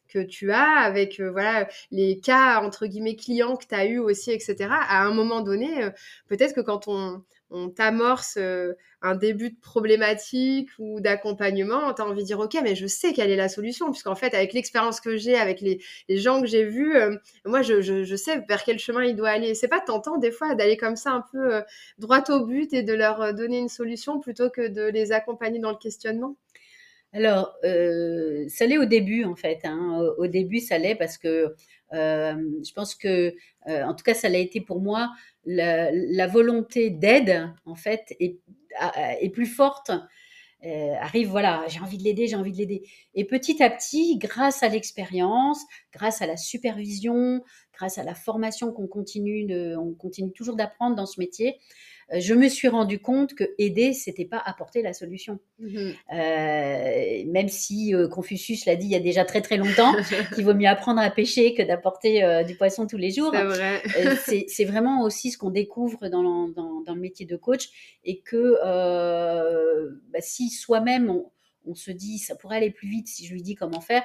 que 0.08 0.18
tu 0.18 0.52
as, 0.52 0.80
avec 0.80 1.18
voilà 1.18 1.66
les 1.90 2.20
cas 2.20 2.60
entre 2.60 2.86
guillemets 2.86 3.16
clients 3.16 3.56
que 3.56 3.66
tu 3.66 3.74
as 3.74 3.86
eu 3.86 3.98
aussi, 3.98 4.32
etc., 4.32 4.68
à 4.70 5.02
un 5.02 5.14
moment 5.14 5.40
donné, 5.40 5.88
peut-être 6.28 6.54
que 6.54 6.60
quand 6.60 6.88
on, 6.88 7.22
on 7.50 7.68
t'amorce 7.68 8.36
euh, 8.38 8.74
un 9.02 9.14
début 9.14 9.50
de 9.50 9.60
problématique 9.60 10.68
ou 10.78 11.00
d'accompagnement, 11.00 11.92
tu 11.94 12.02
as 12.02 12.06
envie 12.06 12.22
de 12.22 12.26
dire, 12.26 12.40
OK, 12.40 12.56
mais 12.62 12.74
je 12.74 12.86
sais 12.86 13.12
quelle 13.12 13.30
est 13.30 13.36
la 13.36 13.48
solution, 13.48 13.90
puisqu'en 13.90 14.14
fait, 14.14 14.34
avec 14.34 14.52
l'expérience 14.52 15.00
que 15.00 15.16
j'ai, 15.16 15.36
avec 15.36 15.60
les, 15.60 15.80
gens 16.08 16.40
que 16.40 16.46
j'ai 16.46 16.64
vus, 16.64 16.96
euh, 16.96 17.16
moi, 17.44 17.62
je, 17.62 18.16
sais 18.16 18.44
vers 18.48 18.64
quel 18.64 18.78
chemin 18.78 19.04
il 19.04 19.14
doit 19.14 19.30
aller. 19.30 19.54
C'est 19.54 19.68
pas 19.68 19.80
tentant, 19.80 20.18
des 20.18 20.32
fois, 20.32 20.54
d'aller 20.54 20.76
comme 20.76 20.96
ça 20.96 21.12
un 21.12 21.24
peu 21.32 21.54
euh, 21.54 21.62
droit 21.98 22.22
au 22.30 22.46
but 22.46 22.72
et 22.72 22.82
de 22.82 22.94
leur 22.94 23.32
donner 23.34 23.58
une 23.58 23.68
solution 23.68 24.18
plutôt 24.18 24.50
que 24.50 24.66
de 24.66 24.82
les 24.82 25.12
accompagner 25.12 25.58
dans 25.58 25.70
le 25.70 25.78
questionnement? 25.78 26.36
Alors, 27.12 27.56
ça 27.62 28.66
l'est 28.66 28.78
au 28.78 28.84
début, 28.84 29.24
en 29.24 29.36
fait. 29.36 29.60
Hein. 29.64 30.06
Au, 30.18 30.26
début, 30.26 30.60
ça 30.60 30.76
l'est 30.76 30.96
parce 30.96 31.16
que 31.16 31.54
je 31.92 32.72
pense 32.72 32.94
que, 32.94 33.34
en 33.66 33.94
tout 33.94 34.04
cas, 34.04 34.14
ça 34.14 34.28
l'a 34.28 34.38
été 34.38 34.60
pour 34.60 34.80
moi 34.80 35.10
la, 35.46 36.26
volonté 36.26 36.90
d'aide, 36.90 37.52
en 37.64 37.74
fait, 37.74 38.14
est, 38.20 38.38
plus 39.32 39.46
forte. 39.46 39.90
Euh, 40.64 40.94
arrive, 41.00 41.28
voilà, 41.28 41.64
j'ai 41.68 41.80
envie 41.80 41.98
de 41.98 42.02
l'aider, 42.02 42.26
j'ai 42.26 42.36
envie 42.36 42.50
de 42.50 42.56
l'aider. 42.56 42.82
Et 43.14 43.24
petit 43.24 43.62
à 43.62 43.70
petit, 43.70 44.18
grâce 44.18 44.62
à 44.62 44.68
l'expérience, 44.68 45.60
grâce 45.92 46.22
à 46.22 46.26
la 46.26 46.36
supervision, 46.36 47.42
grâce 47.72 47.98
à 47.98 48.04
la 48.04 48.14
formation 48.14 48.72
qu'on 48.72 48.88
continue, 48.88 49.46
on 49.76 49.92
continue 49.92 50.32
toujours 50.32 50.56
d'apprendre 50.56 50.96
dans 50.96 51.06
ce 51.06 51.20
métier, 51.20 51.50
euh, 51.50 51.52
je 52.12 52.34
me 52.34 52.48
suis 52.48 52.68
rendu 52.68 53.00
compte 53.00 53.34
que 53.34 53.44
aider, 53.58 53.92
c'était 53.92 54.24
pas 54.24 54.38
apporter 54.44 54.82
la 54.82 54.92
solution. 54.92 55.38
Mmh 55.58 55.90
euh, 56.12 57.24
même 57.26 57.48
si 57.48 57.94
euh, 57.94 58.08
Confucius 58.08 58.66
l'a 58.66 58.76
dit 58.76 58.86
il 58.86 58.92
y 58.92 58.96
a 58.96 59.00
déjà 59.00 59.24
très 59.24 59.40
très 59.40 59.56
longtemps, 59.56 59.94
qu'il 60.34 60.44
vaut 60.44 60.54
mieux 60.54 60.68
apprendre 60.68 61.00
à 61.00 61.10
pêcher 61.10 61.54
que 61.54 61.62
d'apporter 61.62 62.44
du 62.46 62.54
poisson 62.54 62.86
tous 62.86 62.96
les 62.96 63.10
jours. 63.10 63.32
C'est 63.32 63.44
vrai. 63.44 64.46
c'est 64.48 64.64
vraiment 64.64 65.02
aussi 65.02 65.30
ce 65.30 65.38
qu'on 65.38 65.50
découvre 65.50 66.08
dans, 66.08 66.48
dans, 66.48 66.80
dans, 66.80 66.94
le 66.94 67.00
métier 67.00 67.26
de 67.26 67.36
coach 67.36 67.68
et 68.04 68.20
que 68.20 68.56
bah, 70.12 70.20
si 70.20 70.50
soi-même 70.50 71.10
on, 71.10 71.30
on 71.66 71.74
se 71.74 71.90
dit 71.90 72.18
ça 72.18 72.34
pourrait 72.34 72.56
aller 72.56 72.70
plus 72.70 72.88
vite 72.88 73.08
si 73.08 73.26
je 73.26 73.32
lui 73.32 73.42
dis 73.42 73.54
comment 73.54 73.80
faire, 73.80 74.02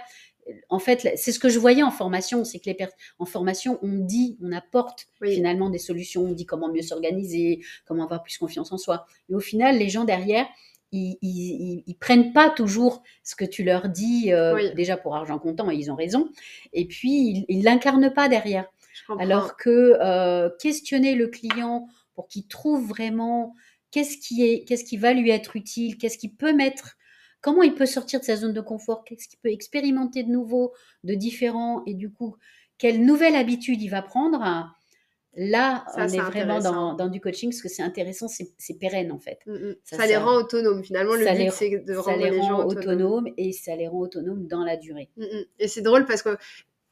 en 0.69 0.79
fait, 0.79 1.13
c'est 1.15 1.31
ce 1.31 1.39
que 1.39 1.49
je 1.49 1.59
voyais 1.59 1.83
en 1.83 1.91
formation, 1.91 2.43
c'est 2.43 2.59
que 2.59 2.69
les 2.69 2.77
en 3.19 3.25
formation, 3.25 3.79
on 3.81 3.99
dit, 3.99 4.37
on 4.41 4.51
apporte 4.51 5.07
finalement 5.23 5.69
des 5.69 5.77
solutions, 5.77 6.23
on 6.23 6.31
dit 6.31 6.45
comment 6.45 6.71
mieux 6.71 6.81
s'organiser, 6.81 7.61
comment 7.85 8.03
avoir 8.03 8.23
plus 8.23 8.37
confiance 8.37 8.71
en 8.71 8.77
soi. 8.77 9.05
Et 9.29 9.35
au 9.35 9.39
final, 9.39 9.77
les 9.77 9.89
gens 9.89 10.03
derrière, 10.03 10.47
ils, 10.91 11.83
ils, 11.87 11.95
prennent 11.95 12.33
pas 12.33 12.49
toujours 12.49 13.01
ce 13.23 13.35
que 13.35 13.45
tu 13.45 13.63
leur 13.63 13.89
dis, 13.89 14.33
euh, 14.33 14.73
déjà 14.75 14.97
pour 14.97 15.15
argent 15.15 15.39
comptant, 15.39 15.71
et 15.71 15.75
ils 15.75 15.91
ont 15.91 15.95
raison, 15.95 16.29
et 16.73 16.85
puis 16.85 17.45
ils, 17.47 17.63
l'incarnent 17.63 18.13
pas 18.13 18.27
derrière. 18.27 18.65
Alors 19.19 19.57
que 19.57 19.97
euh, 20.01 20.49
questionner 20.59 21.15
le 21.15 21.27
client 21.27 21.87
pour 22.13 22.27
qu'il 22.27 22.47
trouve 22.47 22.87
vraiment 22.87 23.55
qu'est-ce 23.91 24.17
qui 24.17 24.43
est, 24.45 24.65
qu'est-ce 24.65 24.83
qui 24.83 24.97
va 24.97 25.13
lui 25.13 25.29
être 25.31 25.55
utile, 25.55 25.97
qu'est-ce 25.97 26.17
qui 26.17 26.29
peut 26.29 26.53
mettre 26.53 26.97
comment 27.41 27.63
il 27.63 27.75
peut 27.75 27.85
sortir 27.85 28.19
de 28.19 28.25
sa 28.25 28.35
zone 28.35 28.53
de 28.53 28.61
confort, 28.61 29.03
qu'est-ce 29.03 29.27
qu'il 29.27 29.39
peut 29.39 29.51
expérimenter 29.51 30.23
de 30.23 30.29
nouveau, 30.29 30.73
de 31.03 31.13
différent, 31.13 31.83
et 31.85 31.93
du 31.93 32.11
coup, 32.11 32.35
quelle 32.77 33.05
nouvelle 33.05 33.35
habitude 33.35 33.81
il 33.81 33.89
va 33.89 34.01
prendre? 34.01 34.39
Là, 35.33 35.85
on 35.95 36.07
est, 36.09 36.19
vraiment 36.19 36.59
dans, 36.93 37.07
du 37.07 37.21
coaching, 37.21 37.51
parce 37.51 37.61
que 37.61 37.69
c'est 37.69 37.83
intéressant, 37.83 38.27
c'est 38.27 38.73
pérenne 38.79 39.13
en 39.13 39.19
fait. 39.19 39.39
Mm, 39.45 39.53
mm. 39.53 39.75
Ça, 39.83 40.05
les 40.05 40.17
rend 40.17 40.35
autonomes. 40.35 40.83
Finalement, 40.83 41.15
le 41.15 41.25
but, 41.25 41.51
c'est 41.51 41.79
de 41.79 41.95
rendre 41.95 42.21
les, 42.21 42.37
gens 42.37 42.65
autonomes. 42.65 43.29
et 43.37 43.53
ça 43.53 43.75
les 43.77 43.87
rend 43.87 43.99
autonomes 43.99 44.45
dans 44.47 44.65
la 44.65 44.75
durée. 44.75 45.09
Mm, 45.15 45.23
et 45.59 45.67
c'est 45.69 45.81
drôle 45.81 46.05
parce 46.05 46.21
que 46.21 46.37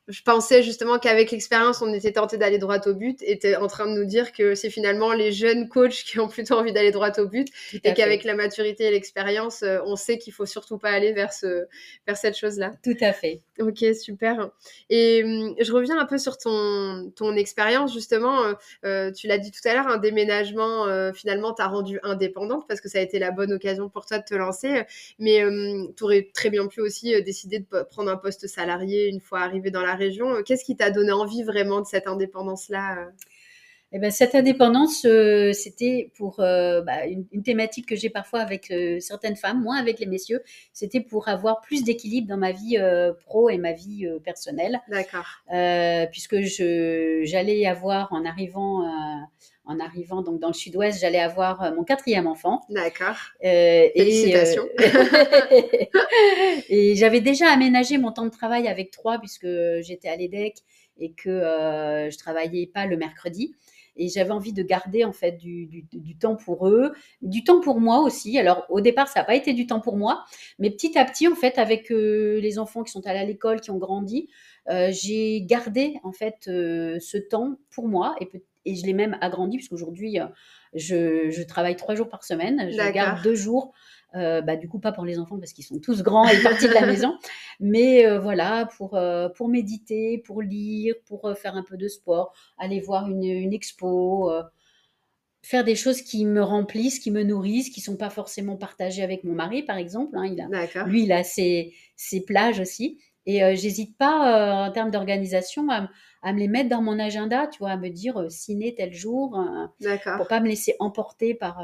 je 0.09 0.23
pensais 0.23 0.63
justement 0.63 0.97
qu'avec 0.97 1.29
l'expérience, 1.29 1.83
on 1.83 1.93
était 1.93 2.13
tenté 2.13 2.37
d'aller 2.37 2.57
droit 2.57 2.79
au 2.87 2.95
but 2.95 3.19
et 3.21 3.37
tu 3.37 3.55
en 3.55 3.67
train 3.67 3.85
de 3.85 3.97
nous 3.97 4.05
dire 4.05 4.31
que 4.31 4.55
c'est 4.55 4.71
finalement 4.71 5.13
les 5.13 5.31
jeunes 5.31 5.69
coachs 5.69 6.03
qui 6.03 6.19
ont 6.19 6.27
plutôt 6.27 6.55
envie 6.55 6.73
d'aller 6.73 6.91
droit 6.91 7.11
au 7.19 7.27
but 7.27 7.47
et 7.83 7.93
qu'avec 7.93 8.23
la 8.23 8.33
maturité 8.33 8.85
et 8.85 8.91
l'expérience, 8.91 9.61
euh, 9.61 9.77
on 9.85 9.95
sait 9.95 10.17
qu'il 10.17 10.33
faut 10.33 10.47
surtout 10.47 10.79
pas 10.79 10.89
aller 10.89 11.13
vers, 11.13 11.31
ce, 11.31 11.65
vers 12.07 12.17
cette 12.17 12.35
chose-là. 12.35 12.73
Tout 12.83 12.97
à 13.01 13.13
fait. 13.13 13.41
Ok, 13.59 13.85
super. 13.99 14.49
Et 14.89 15.23
hum, 15.23 15.55
je 15.59 15.71
reviens 15.71 15.99
un 15.99 16.05
peu 16.05 16.17
sur 16.17 16.37
ton, 16.39 17.11
ton 17.15 17.35
expérience, 17.35 17.93
justement. 17.93 18.43
Euh, 18.43 18.53
euh, 18.85 19.11
tu 19.11 19.27
l'as 19.27 19.37
dit 19.37 19.51
tout 19.51 19.67
à 19.67 19.75
l'heure, 19.75 19.87
un 19.87 19.97
déménagement, 19.97 20.87
finalement, 21.13 21.53
t'a 21.53 21.67
rendu 21.67 21.99
indépendante 22.01 22.67
parce 22.67 22.81
que 22.81 22.89
ça 22.89 22.97
a 22.97 23.01
été 23.01 23.19
la 23.19 23.29
bonne 23.29 23.53
occasion 23.53 23.89
pour 23.89 24.07
toi 24.07 24.17
de 24.17 24.23
te 24.23 24.33
lancer. 24.33 24.83
Mais 25.19 25.43
hum, 25.43 25.93
tu 25.95 26.03
aurais 26.03 26.29
très 26.33 26.49
bien 26.49 26.65
pu 26.65 26.81
aussi 26.81 27.21
décider 27.21 27.59
de 27.59 27.83
prendre 27.83 28.09
un 28.09 28.17
poste 28.17 28.47
salarié 28.47 29.07
une 29.07 29.21
fois 29.21 29.41
arrivé 29.41 29.69
dans 29.69 29.83
la 29.83 29.98
Euh, 30.01 30.43
qu'est-ce 30.43 30.65
qui 30.65 30.75
t'a 30.75 30.91
donné 30.91 31.11
envie 31.11 31.43
vraiment 31.43 31.81
de 31.81 31.85
cette 31.85 32.07
indépendance-là 32.07 32.99
euh? 32.99 33.11
Eh 33.91 33.97
ben, 33.97 34.11
cette 34.11 34.35
indépendance, 34.35 35.03
euh, 35.05 35.51
c'était 35.51 36.11
pour 36.15 36.39
euh, 36.41 36.81
bah, 36.81 37.07
une, 37.07 37.25
une, 37.31 37.41
thématique 37.41 37.87
que 37.87 37.95
j'ai 37.95 38.11
parfois 38.11 38.39
avec 38.41 38.69
euh, 38.69 38.99
certaines 38.99 39.35
femmes, 39.35 39.63
moins 39.63 39.77
avec 39.77 39.99
les 39.99 40.05
messieurs. 40.05 40.43
C'était 40.73 41.01
pour 41.01 41.27
avoir 41.27 41.61
plus 41.61 41.83
d'équilibre 41.83 42.27
dans 42.27 42.37
ma 42.37 42.51
vie 42.51 42.77
pro 43.25 43.49
et 43.49 43.57
ma 43.57 43.73
vie 43.73 44.07
personnelle. 44.23 44.79
D'accord. 44.89 45.25
puisque 46.11 46.41
je 46.41 47.21
j'allais 47.23 47.65
avoir 47.65 48.13
en 48.13 48.25
arrivant 48.25 48.87
en 49.65 49.79
arrivant 49.79 50.23
donc 50.23 50.39
dans 50.39 50.47
le 50.47 50.53
sud-ouest, 50.53 50.99
j'allais 50.99 51.19
avoir 51.19 51.73
mon 51.75 51.83
quatrième 51.83 52.27
enfant. 52.27 52.61
D'accord. 52.69 53.17
Félicitations. 53.41 54.67
Et, 55.49 55.89
et 56.91 56.95
j'avais 56.95 57.21
déjà 57.21 57.51
aménagé 57.51 57.97
mon 57.97 58.11
temps 58.11 58.25
de 58.25 58.31
travail 58.31 58.67
avec 58.67 58.91
trois 58.91 59.19
puisque 59.19 59.47
j'étais 59.81 60.09
à 60.09 60.15
l'EDEC 60.15 60.55
et 60.99 61.13
que 61.13 61.29
je 62.09 62.17
travaillais 62.17 62.67
pas 62.67 62.85
le 62.85 62.97
mercredi. 62.97 63.55
Et 63.99 64.07
j'avais 64.07 64.31
envie 64.31 64.53
de 64.53 64.63
garder 64.63 65.03
en 65.03 65.11
fait 65.11 65.33
du, 65.33 65.65
du, 65.65 65.85
du, 65.91 66.17
temps 66.17 66.37
pour 66.37 66.69
eux, 66.69 66.93
du 67.21 67.43
temps 67.43 67.59
pour 67.59 67.81
moi 67.81 67.99
aussi. 67.99 68.39
Alors 68.39 68.65
au 68.69 68.79
départ, 68.79 69.09
ça 69.09 69.19
n'a 69.19 69.25
pas 69.25 69.35
été 69.35 69.53
du 69.53 69.67
temps 69.67 69.81
pour 69.81 69.97
moi, 69.97 70.23
mais 70.57 70.69
petit 70.69 70.97
à 70.97 71.03
petit, 71.03 71.27
en 71.27 71.35
fait, 71.35 71.57
avec 71.57 71.91
euh, 71.91 72.39
les 72.39 72.59
enfants 72.59 72.83
qui 72.83 72.91
sont 72.91 73.05
allés 73.07 73.19
à 73.19 73.25
l'école, 73.25 73.59
qui 73.59 73.71
ont 73.71 73.77
grandi, 73.77 74.29
euh, 74.69 74.89
j'ai 74.91 75.41
gardé 75.41 75.95
en 76.03 76.13
fait 76.13 76.47
euh, 76.47 76.97
ce 77.01 77.17
temps 77.17 77.57
pour 77.71 77.89
moi 77.89 78.15
et, 78.21 78.29
et 78.65 78.75
je 78.75 78.85
l'ai 78.85 78.93
même 78.93 79.17
agrandi 79.19 79.57
puisqu'aujourd'hui, 79.57 80.17
je, 80.73 81.29
je 81.29 81.43
travaille 81.43 81.75
trois 81.75 81.95
jours 81.95 82.07
par 82.07 82.23
semaine, 82.23 82.69
je 82.71 82.91
garde 82.91 83.21
deux 83.21 83.35
jours 83.35 83.73
euh, 84.15 84.41
bah, 84.41 84.55
du 84.55 84.67
coup, 84.67 84.79
pas 84.79 84.91
pour 84.91 85.05
les 85.05 85.19
enfants 85.19 85.37
parce 85.37 85.53
qu'ils 85.53 85.65
sont 85.65 85.79
tous 85.79 86.01
grands 86.01 86.27
et 86.27 86.41
partis 86.41 86.67
de 86.67 86.73
la 86.73 86.85
maison, 86.85 87.17
mais 87.59 88.05
euh, 88.05 88.19
voilà, 88.19 88.67
pour, 88.77 88.95
euh, 88.95 89.29
pour 89.29 89.49
méditer, 89.49 90.17
pour 90.17 90.41
lire, 90.41 90.95
pour 91.05 91.31
faire 91.37 91.55
un 91.55 91.63
peu 91.63 91.77
de 91.77 91.87
sport, 91.87 92.33
aller 92.57 92.79
voir 92.79 93.07
une, 93.07 93.23
une 93.23 93.53
expo, 93.53 94.31
faire 95.41 95.63
des 95.63 95.75
choses 95.75 96.01
qui 96.01 96.25
me 96.25 96.41
remplissent, 96.41 96.99
qui 96.99 97.11
me 97.11 97.23
nourrissent, 97.23 97.69
qui 97.69 97.81
sont 97.81 97.97
pas 97.97 98.09
forcément 98.09 98.57
partagées 98.57 99.03
avec 99.03 99.23
mon 99.23 99.33
mari, 99.33 99.63
par 99.63 99.77
exemple. 99.77 100.17
Hein, 100.17 100.25
il 100.25 100.41
a, 100.41 100.85
lui, 100.85 101.03
il 101.03 101.11
a 101.11 101.23
ses, 101.23 101.73
ses 101.95 102.21
plages 102.21 102.59
aussi. 102.59 102.99
Et 103.25 103.55
j'hésite 103.55 103.95
pas, 103.95 104.65
en 104.65 104.71
termes 104.71 104.89
d'organisation, 104.89 105.69
à, 105.69 105.87
à, 106.23 106.33
me 106.33 106.39
les 106.39 106.47
mettre 106.47 106.69
dans 106.69 106.81
mon 106.81 106.97
agenda, 106.97 107.45
tu 107.45 107.59
vois, 107.59 107.71
à 107.71 107.77
me 107.77 107.89
dire 107.89 108.25
ciné 108.29 108.73
tel 108.73 108.91
jour, 108.91 109.39
pour 110.17 110.27
pas 110.27 110.39
me 110.39 110.47
laisser 110.47 110.75
emporter 110.79 111.35
par 111.35 111.61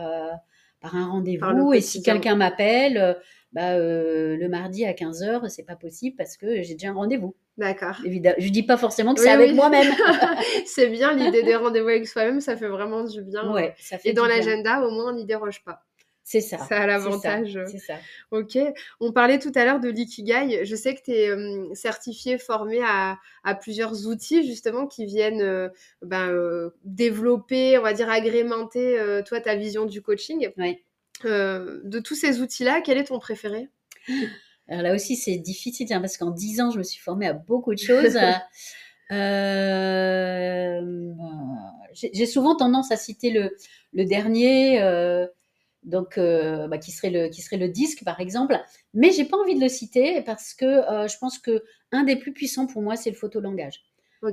par 0.86 0.96
un 0.96 1.08
rendez-vous. 1.08 1.74
Et 1.74 1.82
si 1.82 2.04
quelqu'un 2.04 2.36
m'appelle, 2.36 2.98
euh, 2.98 3.14
bah, 3.54 3.74
euh, 3.74 4.38
le 4.38 4.48
mardi 4.48 4.86
à 4.86 4.94
15h, 4.94 5.50
c'est 5.50 5.66
pas 5.66 5.76
possible 5.76 6.16
parce 6.16 6.38
que 6.38 6.62
j'ai 6.62 6.74
déjà 6.74 6.90
un 6.90 6.94
rendez-vous. 6.94 7.36
D'accord. 7.58 7.96
Évidemment, 8.06 8.36
je 8.38 8.50
dis 8.50 8.64
pas 8.64 8.78
forcément 8.78 9.16
que 9.16 9.22
c'est 9.22 9.30
avec 9.30 9.56
moi-même. 9.56 9.92
c'est 10.66 10.90
bien 10.90 11.14
l'idée 11.14 11.42
des 11.42 11.56
rendez-vous 11.56 11.88
avec 11.88 12.08
soi-même, 12.08 12.42
ça 12.42 12.56
fait 12.56 12.68
vraiment 12.68 13.04
du 13.04 13.22
bien. 13.24 13.52
Ouais, 13.52 13.74
ça 13.80 13.98
fait 13.98 14.10
Et 14.10 14.14
dans 14.14 14.26
l'agenda, 14.26 14.82
au 14.82 14.92
moins, 14.92 15.12
on 15.12 15.16
n'y 15.16 15.26
déroge 15.26 15.64
pas. 15.64 15.82
C'est 16.28 16.42
ça. 16.42 16.58
Ça 16.58 16.82
a 16.82 16.88
l'avantage. 16.88 17.60
C'est 17.68 17.78
ça. 17.78 17.94
Ok. 18.32 18.58
On 19.00 19.12
parlait 19.12 19.38
tout 19.38 19.52
à 19.54 19.64
l'heure 19.64 19.80
de 19.80 19.90
l'ikigai. 19.90 20.66
Je 20.66 20.76
sais 20.76 20.96
que 20.96 21.04
tu 21.04 21.12
es 21.12 21.30
euh, 21.30 21.72
certifié, 21.76 22.40
formé 22.40 22.80
à, 22.84 23.20
plusieurs 23.62 24.08
outils 24.08 24.44
justement 24.44 24.88
qui 24.88 25.06
viennent 25.06 25.44
euh, 25.44 25.70
ben, 26.02 26.32
euh, 26.32 26.72
développer, 26.84 27.78
on 27.78 27.84
va 27.84 27.94
dire 27.94 28.10
agrémenter 28.10 28.98
toi 29.28 29.40
ta 29.40 29.56
vision 29.56 29.86
du 29.86 30.02
coaching. 30.02 30.50
Oui. 30.58 30.80
de 31.24 32.00
tous 32.00 32.16
ces 32.16 32.42
outils-là, 32.42 32.82
quel 32.84 32.98
est 32.98 33.06
ton 33.06 33.20
préféré? 33.20 33.70
Alors 34.68 34.82
là 34.82 34.96
aussi, 34.96 35.16
c'est 35.16 35.38
difficile 35.38 35.94
hein, 35.94 36.02
parce 36.02 36.18
qu'en 36.18 36.32
dix 36.32 36.60
ans, 36.60 36.72
je 36.72 36.80
me 36.80 36.84
suis 36.84 37.00
formée 37.00 37.28
à 37.28 37.34
beaucoup 37.34 37.76
de 37.76 37.80
choses. 37.80 38.18
J'ai 41.94 42.26
souvent 42.26 42.56
tendance 42.56 42.92
à 42.92 42.98
citer 42.98 43.30
le, 43.30 43.56
le 43.94 44.06
dernier 44.06 44.82
donc 45.86 46.18
euh, 46.18 46.68
bah, 46.68 46.78
qui 46.78 46.92
serait 46.92 47.12
le 47.12 47.30
qui 47.30 47.42
serait 47.42 47.58
le 47.58 47.70
disque 47.70 48.04
par 48.04 48.20
exemple. 48.20 48.60
Mais 48.94 49.12
j'ai 49.12 49.26
pas 49.26 49.38
envie 49.38 49.56
de 49.56 49.62
le 49.62 49.70
citer 49.70 50.22
parce 50.24 50.54
que 50.54 50.66
euh, 50.66 51.08
je 51.08 51.18
pense 51.18 51.40
que 51.40 51.64
un 51.92 52.04
des 52.04 52.16
plus 52.16 52.34
puissants 52.34 52.68
pour 52.68 52.82
moi 52.82 52.96
c'est 52.96 53.10
le 53.10 53.16
photolangage. 53.16 53.82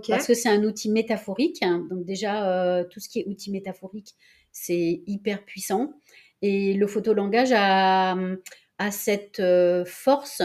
Parce 0.08 0.26
que 0.26 0.32
c'est 0.32 0.48
un 0.48 0.64
outil 0.64 0.90
métaphorique 0.90 1.62
hein. 1.62 1.86
donc 1.90 2.06
déjà 2.06 2.48
euh, 2.48 2.84
tout 2.84 2.98
ce 2.98 3.10
qui 3.10 3.20
est 3.20 3.26
outil 3.26 3.50
métaphorique 3.50 4.14
c'est 4.50 5.02
hyper 5.06 5.44
puissant. 5.44 5.92
Et 6.40 6.74
le 6.74 6.86
photolangage 6.86 7.52
a, 7.54 8.16
a 8.78 8.90
cette 8.90 9.42
force 9.86 10.42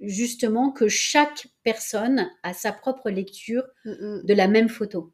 justement 0.00 0.72
que 0.72 0.88
chaque 0.88 1.48
personne 1.62 2.30
a 2.42 2.54
sa 2.54 2.72
propre 2.72 3.10
lecture 3.10 3.64
mm, 3.84 3.90
mm. 3.90 4.22
de 4.24 4.34
la 4.34 4.48
même 4.48 4.68
photo 4.68 5.12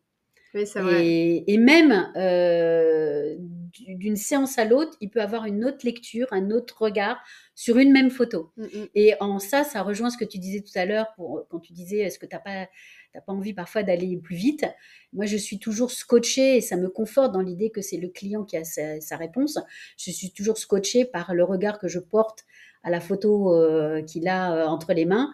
oui, 0.54 0.64
vrai. 0.64 1.06
Et, 1.06 1.52
et, 1.52 1.58
même 1.58 2.10
euh, 2.16 3.36
d'une 3.78 4.16
séance 4.16 4.58
à 4.58 4.64
l'autre, 4.64 4.96
il 5.00 5.10
peut 5.10 5.22
avoir 5.22 5.46
une 5.46 5.64
autre 5.64 5.84
lecture, 5.84 6.26
un 6.30 6.50
autre 6.50 6.82
regard 6.82 7.18
sur 7.54 7.78
une 7.78 7.92
même 7.92 8.10
photo. 8.10 8.52
Mm, 8.56 8.64
mm. 8.64 8.88
Et 8.94 9.14
en 9.20 9.38
ça, 9.38 9.64
ça 9.64 9.82
rejoint 9.82 10.10
ce 10.10 10.18
que 10.18 10.24
tu 10.24 10.38
disais 10.38 10.60
tout 10.60 10.76
à 10.78 10.84
l'heure 10.84 11.06
quand 11.48 11.60
tu 11.60 11.72
disais 11.72 11.98
est-ce 11.98 12.18
que 12.18 12.26
tu 12.26 12.34
n'as 12.34 12.40
pas, 12.40 12.68
pas 13.14 13.32
envie 13.32 13.54
parfois 13.54 13.82
d'aller 13.82 14.16
plus 14.18 14.36
vite? 14.36 14.66
Moi, 15.12 15.26
je 15.26 15.36
suis 15.36 15.58
toujours 15.58 15.90
scotchée 15.90 16.56
et 16.56 16.60
ça 16.60 16.76
me 16.76 16.88
conforte 16.88 17.32
dans 17.32 17.40
l'idée 17.40 17.70
que 17.70 17.80
c'est 17.80 17.98
le 17.98 18.08
client 18.08 18.44
qui 18.44 18.56
a 18.56 18.64
sa, 18.64 19.16
réponse. 19.16 19.58
Je 19.96 20.10
suis 20.10 20.32
toujours 20.32 20.58
scotchée 20.58 21.04
par 21.04 21.34
le 21.34 21.44
regard 21.44 21.78
que 21.78 21.88
je 21.88 21.98
porte 21.98 22.44
à 22.82 22.90
la 22.90 23.00
photo 23.00 23.54
euh, 23.54 24.02
qu'il 24.02 24.28
a 24.28 24.54
euh, 24.54 24.66
entre 24.66 24.92
les 24.92 25.04
mains 25.04 25.32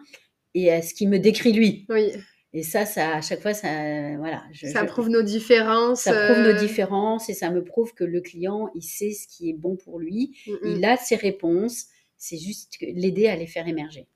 et 0.55 0.73
à 0.73 0.83
ce 0.83 0.95
qu'il 0.95 1.09
me 1.09 1.19
décrit 1.19 1.53
lui. 1.53 1.87
Oui. 1.89 2.13
Et 2.55 2.63
ça, 2.63 2.87
ça, 2.87 3.17
à 3.17 3.21
chaque 3.21 3.43
fois, 3.43 3.53
ça, 3.53 3.69
voilà. 4.17 4.43
ça 4.55 4.85
prouve 4.85 5.11
nos 5.11 5.23
différences. 5.23 6.03
Ça 6.03 6.13
prouve 6.13 6.43
nos 6.43 6.55
euh. 6.55 6.59
différences 6.59 7.29
et 7.29 7.35
ça 7.35 7.51
me 7.51 7.63
prouve 7.63 7.93
que 7.93 8.05
le 8.05 8.21
client, 8.21 8.71
il 8.75 8.83
sait 8.83 9.13
ce 9.13 9.29
qui 9.29 9.51
est 9.51 9.55
bon 9.55 9.77
pour 9.77 9.99
lui. 9.99 10.35
Mm. 10.47 10.53
Il 10.65 10.85
a 10.85 10.97
ses 10.97 11.17
réponses. 11.17 11.87
C'est 12.17 12.39
juste 12.39 12.77
l'aider 12.81 13.29
à 13.29 13.37
les 13.37 13.47
faire 13.47 13.69
émerger. 13.69 14.07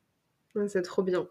c'est 0.66 0.82
trop 0.82 1.02
bien. 1.02 1.28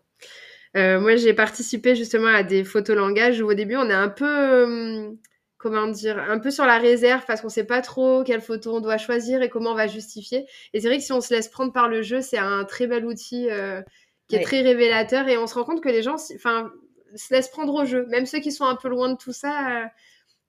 Euh, 0.78 1.00
moi, 1.02 1.16
j'ai 1.16 1.34
participé 1.34 1.96
justement 1.96 2.28
à 2.28 2.44
des 2.44 2.64
photolangages 2.64 3.42
où 3.42 3.50
au 3.50 3.54
début, 3.54 3.76
on 3.76 3.90
est 3.90 3.94
un 3.94 4.08
peu, 4.08 4.64
hum, 4.64 5.18
comment 5.58 5.88
dire, 5.88 6.18
un 6.18 6.40
peu 6.40 6.52
sur 6.52 6.66
la 6.66 6.78
réserve 6.78 7.26
parce 7.26 7.42
qu'on 7.42 7.50
sait 7.50 7.66
pas 7.66 7.82
trop 7.82 8.24
quelle 8.24 8.42
photo 8.42 8.76
on 8.76 8.80
doit 8.80 8.98
choisir 8.98 9.42
et 9.42 9.50
comment 9.50 9.72
on 9.72 9.76
va 9.76 9.88
justifier. 9.88 10.46
Et 10.74 10.80
c'est 10.80 10.88
vrai 10.88 10.98
que 10.98 11.04
si 11.04 11.12
on 11.12 11.20
se 11.20 11.34
laisse 11.34 11.50
prendre 11.50 11.74
par 11.74 11.90
le 11.90 12.04
jeu, 12.04 12.22
c'est 12.22 12.38
un 12.38 12.64
très 12.64 12.88
bel 12.88 13.06
outil 13.06 13.50
euh, 13.50 13.82
qui 14.30 14.38
est 14.38 14.42
très 14.42 14.62
révélateur 14.62 15.28
et 15.28 15.38
on 15.38 15.48
se 15.48 15.56
rend 15.56 15.66
compte 15.66 15.82
que 15.82 15.90
les 15.90 16.04
gens, 16.04 16.16
enfin, 16.36 16.72
se 17.16 17.34
laissent 17.34 17.50
prendre 17.50 17.74
au 17.74 17.86
jeu. 17.86 18.06
Même 18.08 18.26
ceux 18.26 18.40
qui 18.40 18.52
sont 18.52 18.66
un 18.66 18.76
peu 18.76 18.90
loin 18.90 19.10
de 19.10 19.18
tout 19.18 19.34
ça, 19.34 19.84
euh, 19.84 19.86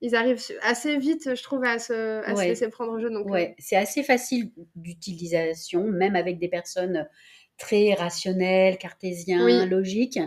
ils 0.00 0.14
arrivent 0.14 0.40
assez 0.62 0.98
vite, 0.98 1.34
je 1.34 1.42
trouve, 1.42 1.64
à 1.64 1.78
se, 1.78 2.22
à 2.24 2.34
se 2.34 2.42
laisser 2.42 2.68
prendre 2.68 2.92
au 2.92 2.98
jeu. 2.98 3.10
Donc, 3.10 3.26
ouais, 3.26 3.54
c'est 3.58 3.76
assez 3.76 4.02
facile 4.02 4.50
d'utilisation, 4.74 5.84
même 5.86 6.16
avec 6.16 6.38
des 6.38 6.48
personnes 6.48 7.06
très 7.56 7.94
rationnelles, 7.94 8.78
cartésiens, 8.78 9.66
logiques. 9.66 10.18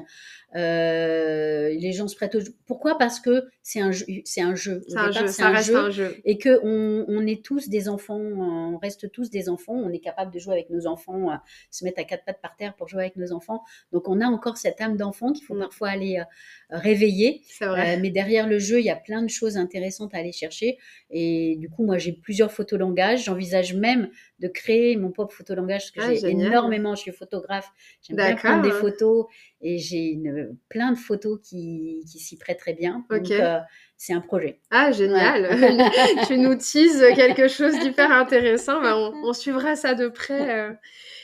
Euh, 0.56 1.70
les 1.70 1.92
gens 1.92 2.08
se 2.08 2.16
prêtent 2.16 2.36
au 2.36 2.40
jeu. 2.40 2.56
Pourquoi? 2.66 2.98
Parce 2.98 3.20
que 3.20 3.46
c'est 3.62 3.82
un 3.82 3.92
jeu. 3.92 4.06
C'est 4.24 4.42
un 4.42 4.56
jeu. 4.56 4.84
C'est 4.88 4.98
un, 4.98 5.12
jeu. 5.12 5.28
Ça 5.28 5.50
reste 5.50 5.76
un 5.76 5.90
jeu. 5.90 6.16
Et 6.24 6.38
que 6.38 6.60
on, 6.64 7.06
on, 7.10 7.28
est 7.28 7.44
tous 7.44 7.68
des 7.68 7.90
enfants. 7.90 8.20
On 8.20 8.78
reste 8.78 9.12
tous 9.12 9.30
des 9.30 9.50
enfants. 9.50 9.74
On 9.74 9.90
est 9.90 10.00
capable 10.00 10.32
de 10.32 10.40
jouer 10.40 10.54
avec 10.54 10.70
nos 10.70 10.88
enfants, 10.88 11.30
euh, 11.30 11.36
se 11.72 11.84
mettre 11.84 12.00
à 12.00 12.06
quatre 12.06 12.24
pattes 12.24 12.42
par 12.42 12.56
terre 12.56 12.74
pour 12.76 12.88
jouer 12.88 13.02
avec 13.02 13.18
nos 13.18 13.34
enfants. 13.34 13.64
Donc 13.92 14.08
on 14.08 14.22
a 14.22 14.28
encore 14.28 14.58
cette 14.58 14.80
âme 14.80 14.96
d'enfant 14.96 15.34
qu'il 15.34 15.46
faut 15.46 15.56
mm. 15.56 15.60
parfois 15.60 15.90
aller 15.90 16.20
euh, 16.20 16.24
réveiller. 16.70 17.42
Vrai. 17.60 17.98
mais 18.00 18.10
derrière 18.10 18.48
le 18.48 18.60
jeu, 18.60 18.80
il 18.80 18.86
y 18.86 18.90
a 18.90 18.96
plein 18.96 19.22
de 19.22 19.30
choses 19.30 19.58
intéressantes 19.58 20.14
à 20.14 20.20
aller 20.20 20.32
chercher. 20.32 20.78
Et 21.10 21.58
du 21.58 21.70
coup, 21.70 21.86
moi, 21.86 21.98
j'ai 21.98 22.14
plusieurs 22.14 22.52
photolangages. 22.52 23.26
J'envisage 23.26 23.74
même 23.74 24.10
de 24.40 24.48
créer 24.48 24.96
mon 24.96 25.12
propre 25.12 25.34
photolangage 25.34 25.92
parce 25.94 26.08
que 26.08 26.14
ah, 26.14 26.16
j'ai 26.16 26.30
énormément. 26.30 26.96
Je 26.96 27.02
suis 27.02 27.12
photographe. 27.12 27.70
J'aime 28.02 28.18
bien 28.18 28.36
prendre 28.36 28.64
des 28.64 28.72
photos 28.72 29.26
et 29.68 29.80
j'ai 29.80 30.12
une 30.12 30.56
plein 30.70 30.92
de 30.92 30.98
photos 30.98 31.40
qui, 31.42 32.06
qui 32.10 32.20
s'y 32.20 32.38
prêtent 32.38 32.60
très 32.60 32.74
bien. 32.74 33.04
Donc, 33.10 33.32
euh, 33.32 33.58
c'est 33.98 34.14
un 34.14 34.22
projet. 34.22 34.60
Ah, 34.70 34.92
génial. 34.92 35.50
tu 36.28 36.38
nous 36.38 36.54
teases 36.54 37.04
quelque 37.16 37.48
chose 37.48 37.74
d'hyper 37.80 38.12
intéressant. 38.12 38.80
Ben, 38.80 38.94
on, 38.96 39.34
suivra 39.34 39.76
ça 39.76 39.96
de 39.96 40.08
près. 40.08 40.56
Euh. 40.56 40.74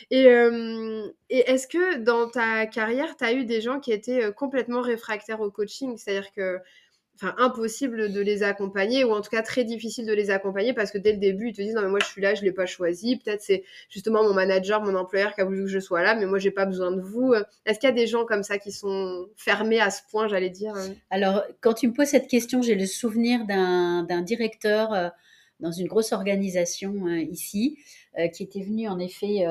Et, 0.10 0.26
euh, 0.26 1.08
et 1.30 1.52
est-ce 1.52 1.68
que 1.68 1.98
dans 1.98 2.30
ta 2.30 2.66
carrière, 2.66 3.16
tu 3.16 3.24
as 3.24 3.34
eu 3.34 3.46
des 3.46 3.62
gens 3.62 3.80
qui 3.80 3.92
étaient 3.92 4.34
complètement 4.34 4.82
réfractaires 4.82 5.42
au 5.42 5.52
coaching? 5.52 5.96
C'est-à-dire 5.98 6.32
que 6.32 6.58
impossible 7.38 8.12
de 8.12 8.22
les 8.22 8.44
accompagner 8.44 9.04
ou 9.04 9.12
en 9.12 9.22
tout 9.22 9.30
cas 9.30 9.42
très 9.42 9.64
difficile 9.64 10.06
de 10.06 10.14
les 10.14 10.32
accompagner 10.32 10.74
parce 10.74 10.92
que 10.92 10.98
dès 10.98 11.12
le 11.12 11.18
début 11.18 11.50
ils 11.50 11.54
te 11.54 11.62
disent 11.62 11.76
non 11.76 11.82
mais 11.82 11.90
moi 11.90 12.00
je 12.02 12.08
suis 12.08 12.22
là 12.22 12.36
je 12.36 12.44
l'ai 12.44 12.52
pas 12.52 12.66
choisi. 12.66 13.18
Peut-être 13.18 13.42
c'est 13.42 13.64
justement 13.90 14.24
mon 14.24 14.34
manager 14.34 14.82
mon 14.82 14.96
employeur 14.96 15.34
qui 15.34 15.42
a 15.42 15.46
voulu 15.46 15.64
que 15.64 15.70
je 15.70 15.80
sois 15.80 16.02
là 16.02 16.16
mais 16.16 16.26
moi 16.26 16.40
j'ai 16.40 16.52
pas 16.52 16.66
besoin 16.66 16.92
de 16.92 17.02
vous. 17.02 17.34
Est-ce 17.66 17.80
qu'il 17.80 17.90
y 17.90 17.92
a 17.92 17.96
des 17.96 18.08
gens 18.08 18.26
comme 18.26 18.44
ça 18.44 18.58
qui 18.58 18.72
sont 18.72 19.28
fermés 19.36 19.80
à 19.80 19.92
ce 19.92 20.02
point 20.10 20.28
j'allais 20.28 20.50
dire 20.50 20.74
alors 21.10 21.44
quand 21.62 21.74
tu 21.74 21.88
me 21.88 21.94
poses 21.94 22.08
cette 22.08 22.28
question 22.28 22.62
j'ai 22.62 22.76
le 22.76 22.86
souvenir 22.86 23.46
d'un 23.46 24.22
directeur 24.22 24.94
euh, 24.94 25.10
dans 25.62 25.72
une 25.72 25.88
grosse 25.88 26.12
organisation 26.12 27.08
ici, 27.08 27.78
qui 28.34 28.44
était 28.44 28.62
venu 28.62 28.88
en 28.88 29.00
effet 29.00 29.46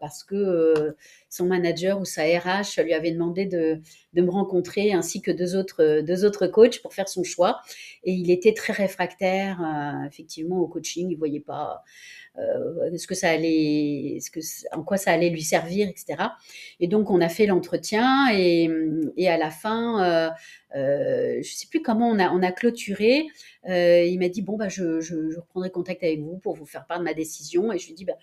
parce 0.00 0.24
que 0.24 0.96
son 1.28 1.46
manager 1.46 2.00
ou 2.00 2.04
sa 2.04 2.22
RH 2.22 2.82
lui 2.82 2.94
avait 2.94 3.12
demandé 3.12 3.46
de, 3.46 3.80
de, 4.12 4.22
me 4.22 4.30
rencontrer 4.30 4.92
ainsi 4.92 5.22
que 5.22 5.30
deux 5.30 5.56
autres, 5.56 6.00
deux 6.00 6.24
autres 6.24 6.46
coachs 6.46 6.82
pour 6.82 6.94
faire 6.94 7.08
son 7.08 7.22
choix. 7.24 7.60
Et 8.04 8.12
il 8.12 8.30
était 8.30 8.54
très 8.54 8.72
réfractaire, 8.72 9.60
effectivement, 10.06 10.58
au 10.58 10.66
coaching. 10.66 11.10
Il 11.10 11.16
voyait 11.16 11.40
pas 11.40 11.70
euh, 11.72 12.21
ce 12.36 13.06
que 13.06 13.14
ça 13.14 13.30
allait, 13.30 14.18
ce 14.20 14.30
que, 14.30 14.40
en 14.74 14.82
quoi 14.82 14.96
ça 14.96 15.12
allait 15.12 15.30
lui 15.30 15.42
servir, 15.42 15.88
etc. 15.88 16.22
Et 16.80 16.88
donc 16.88 17.10
on 17.10 17.20
a 17.20 17.28
fait 17.28 17.46
l'entretien 17.46 18.28
et, 18.32 18.70
et, 19.16 19.28
à 19.28 19.36
la 19.36 19.50
fin, 19.50 20.02
euh, 20.02 20.30
euh, 20.76 21.38
je 21.42 21.52
sais 21.52 21.66
plus 21.68 21.82
comment 21.82 22.08
on 22.08 22.42
a, 22.42 22.52
clôturé. 22.52 23.26
Euh, 23.68 24.04
il 24.04 24.18
m'a 24.18 24.28
dit 24.28 24.42
bon 24.42 24.56
bah 24.56 24.68
je, 24.68 25.00
je, 25.00 25.30
je, 25.30 25.38
reprendrai 25.38 25.70
contact 25.70 26.02
avec 26.02 26.20
vous 26.20 26.38
pour 26.38 26.54
vous 26.54 26.66
faire 26.66 26.86
part 26.86 26.98
de 26.98 27.04
ma 27.04 27.14
décision 27.14 27.72
et 27.72 27.78
je 27.78 27.86
lui 27.86 27.94
dis 27.94 28.04
bah 28.04 28.16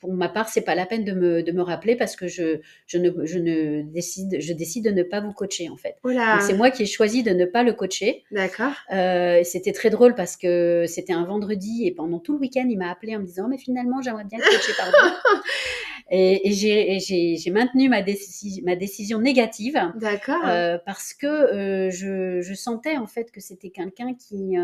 pour 0.00 0.12
ma 0.12 0.28
part, 0.28 0.48
c'est 0.48 0.60
pas 0.60 0.74
la 0.74 0.84
peine 0.84 1.04
de 1.04 1.12
me, 1.12 1.42
de 1.42 1.52
me 1.52 1.62
rappeler 1.62 1.96
parce 1.96 2.16
que 2.16 2.28
je, 2.28 2.60
je, 2.86 2.98
ne, 2.98 3.24
je, 3.24 3.38
ne 3.38 3.82
décide, 3.82 4.36
je 4.40 4.52
décide 4.52 4.84
de 4.84 4.90
ne 4.90 5.02
pas 5.02 5.20
vous 5.20 5.32
coacher 5.32 5.68
en 5.70 5.76
fait. 5.76 5.96
C'est 6.40 6.54
moi 6.54 6.70
qui 6.70 6.82
ai 6.82 6.86
choisi 6.86 7.22
de 7.22 7.30
ne 7.30 7.46
pas 7.46 7.62
le 7.62 7.72
coacher. 7.72 8.24
D'accord. 8.30 8.72
Euh, 8.92 9.40
c'était 9.44 9.72
très 9.72 9.88
drôle 9.88 10.14
parce 10.14 10.36
que 10.36 10.84
c'était 10.86 11.14
un 11.14 11.24
vendredi 11.24 11.86
et 11.86 11.92
pendant 11.92 12.18
tout 12.18 12.34
le 12.34 12.40
week-end, 12.40 12.66
il 12.68 12.76
m'a 12.76 12.90
appelé 12.90 13.16
en 13.16 13.20
me 13.20 13.24
disant 13.24 13.48
mais 13.48 13.58
finalement 13.58 14.02
j'aimerais 14.02 14.24
bien 14.24 14.38
coacher 14.38 14.72
par 14.76 14.86
vous. 14.86 15.40
et, 16.10 16.50
et 16.50 17.00
j'ai 17.00 17.50
maintenu 17.50 17.88
ma, 17.88 18.02
décision 18.02 18.62
ma 18.66 18.76
décision 18.76 19.18
négative. 19.18 19.80
D'accord. 19.96 20.44
Euh, 20.44 20.78
parce 20.84 21.14
que 21.14 21.26
euh, 21.26 21.90
je, 21.90 22.42
je, 22.42 22.54
sentais 22.54 22.98
en 22.98 23.06
fait 23.06 23.30
que 23.32 23.40
c'était 23.40 23.70
quelqu'un 23.70 24.14
qui, 24.14 24.56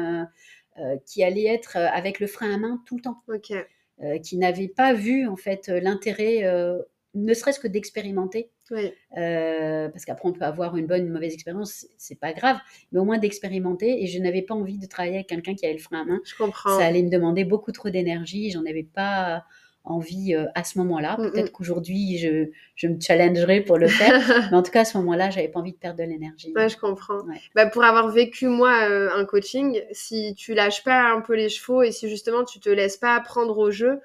qui 1.07 1.25
allait 1.25 1.47
être 1.47 1.77
avec 1.77 2.21
le 2.21 2.27
frein 2.27 2.53
à 2.55 2.59
main 2.59 2.83
tout 2.87 2.97
le 2.97 3.03
temps. 3.03 3.23
Ok. 3.29 3.53
Euh, 4.03 4.19
qui 4.19 4.37
n'avaient 4.37 4.73
pas 4.75 4.95
vu 4.95 5.29
en 5.29 5.37
fait 5.37 5.69
l'intérêt, 5.69 6.45
euh, 6.45 6.79
ne 7.15 7.35
serait-ce 7.35 7.61
que 7.61 7.69
d'expérimenter. 7.69 8.51
Oui. 8.71 8.91
Euh, 9.19 9.89
parce 9.91 10.05
qu'après 10.05 10.29
on 10.29 10.33
peut 10.33 10.45
avoir 10.45 10.77
une 10.77 10.87
bonne, 10.87 11.03
une 11.03 11.13
mauvaise 11.13 11.35
expérience, 11.35 11.87
c'est 11.99 12.19
pas 12.19 12.33
grave, 12.33 12.57
mais 12.91 12.99
au 12.99 13.05
moins 13.05 13.19
d'expérimenter. 13.19 14.03
Et 14.03 14.07
je 14.07 14.19
n'avais 14.19 14.43
pas 14.43 14.55
envie 14.55 14.79
de 14.79 14.87
travailler 14.87 15.17
avec 15.17 15.29
quelqu'un 15.29 15.55
qui 15.55 15.67
avait 15.67 15.75
le 15.75 15.81
frein 15.81 16.01
à 16.01 16.05
main. 16.05 16.21
Je 16.25 16.35
comprends. 16.35 16.79
Ça 16.79 16.87
allait 16.87 17.03
me 17.03 17.11
demander 17.11 17.45
beaucoup 17.45 17.71
trop 17.71 17.91
d'énergie. 17.91 18.51
J'en 18.51 18.65
avais 18.65 18.83
pas 18.83 19.45
envie 19.85 20.35
euh, 20.35 20.47
à 20.55 20.65
ce 20.65 20.79
moment-là. 20.79 21.17
Mm, 21.19 21.31
Peut-être 21.31 21.49
mm. 21.49 21.53
qu'aujourd'hui, 21.53 22.19
je, 22.19 22.51
je 22.77 22.87
me 22.87 23.01
challengerai 23.01 23.61
pour 23.63 23.79
le 23.79 23.89
faire. 23.89 24.21
mais 24.51 24.57
en 24.57 24.63
tout 24.63 24.71
cas, 24.71 24.83
à 24.83 24.85
ce 24.85 24.97
moment-là, 24.99 25.31
j'avais 25.31 25.49
pas 25.49 25.61
envie 25.61 25.73
de 25.73 25.79
perdre 25.79 25.99
de 25.99 26.05
l'énergie. 26.05 26.53
Ouais, 26.55 26.69
je 26.69 26.77
comprends. 26.77 27.21
Ouais. 27.21 27.41
Bah, 27.55 27.67
pour 27.67 27.85
avoir 27.85 28.09
vécu, 28.09 28.47
moi, 28.47 28.89
euh, 28.89 29.11
un 29.15 29.25
coaching, 29.25 29.81
si 29.93 30.35
tu 30.35 30.55
lâches 30.55 30.85
pas 30.85 31.13
un 31.13 31.21
peu 31.21 31.35
les 31.35 31.49
chevaux 31.49 31.83
et 31.83 31.93
si 31.93 32.09
justement 32.09 32.45
tu 32.45 32.61
te 32.61 32.69
laisses 32.69 32.97
pas 32.97 33.19
prendre 33.21 33.59
au 33.59 33.71
jeu, 33.71 34.01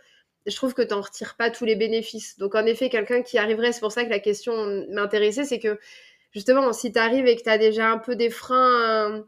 je 0.46 0.56
trouve 0.56 0.74
que 0.74 0.82
tu 0.82 0.94
n'en 0.94 1.02
retires 1.02 1.36
pas 1.36 1.52
tous 1.52 1.66
les 1.66 1.76
bénéfices. 1.76 2.38
Donc, 2.38 2.56
en 2.56 2.66
effet, 2.66 2.90
quelqu'un 2.90 3.22
qui 3.22 3.38
arriverait, 3.38 3.72
c'est 3.72 3.82
pour 3.82 3.92
ça 3.92 4.06
que 4.06 4.10
la 4.10 4.20
question 4.20 4.86
m'intéressait, 4.90 5.44
c'est 5.44 5.60
que 5.60 5.78
justement, 6.32 6.72
si 6.74 6.92
tu 6.92 7.00
arrives 7.00 7.28
et 7.28 7.36
que 7.36 7.44
tu 7.44 7.50
as 7.50 7.58
déjà 7.58 7.92
un 7.92 7.98
peu 7.98 8.16
des 8.16 8.30
freins, 8.30 9.26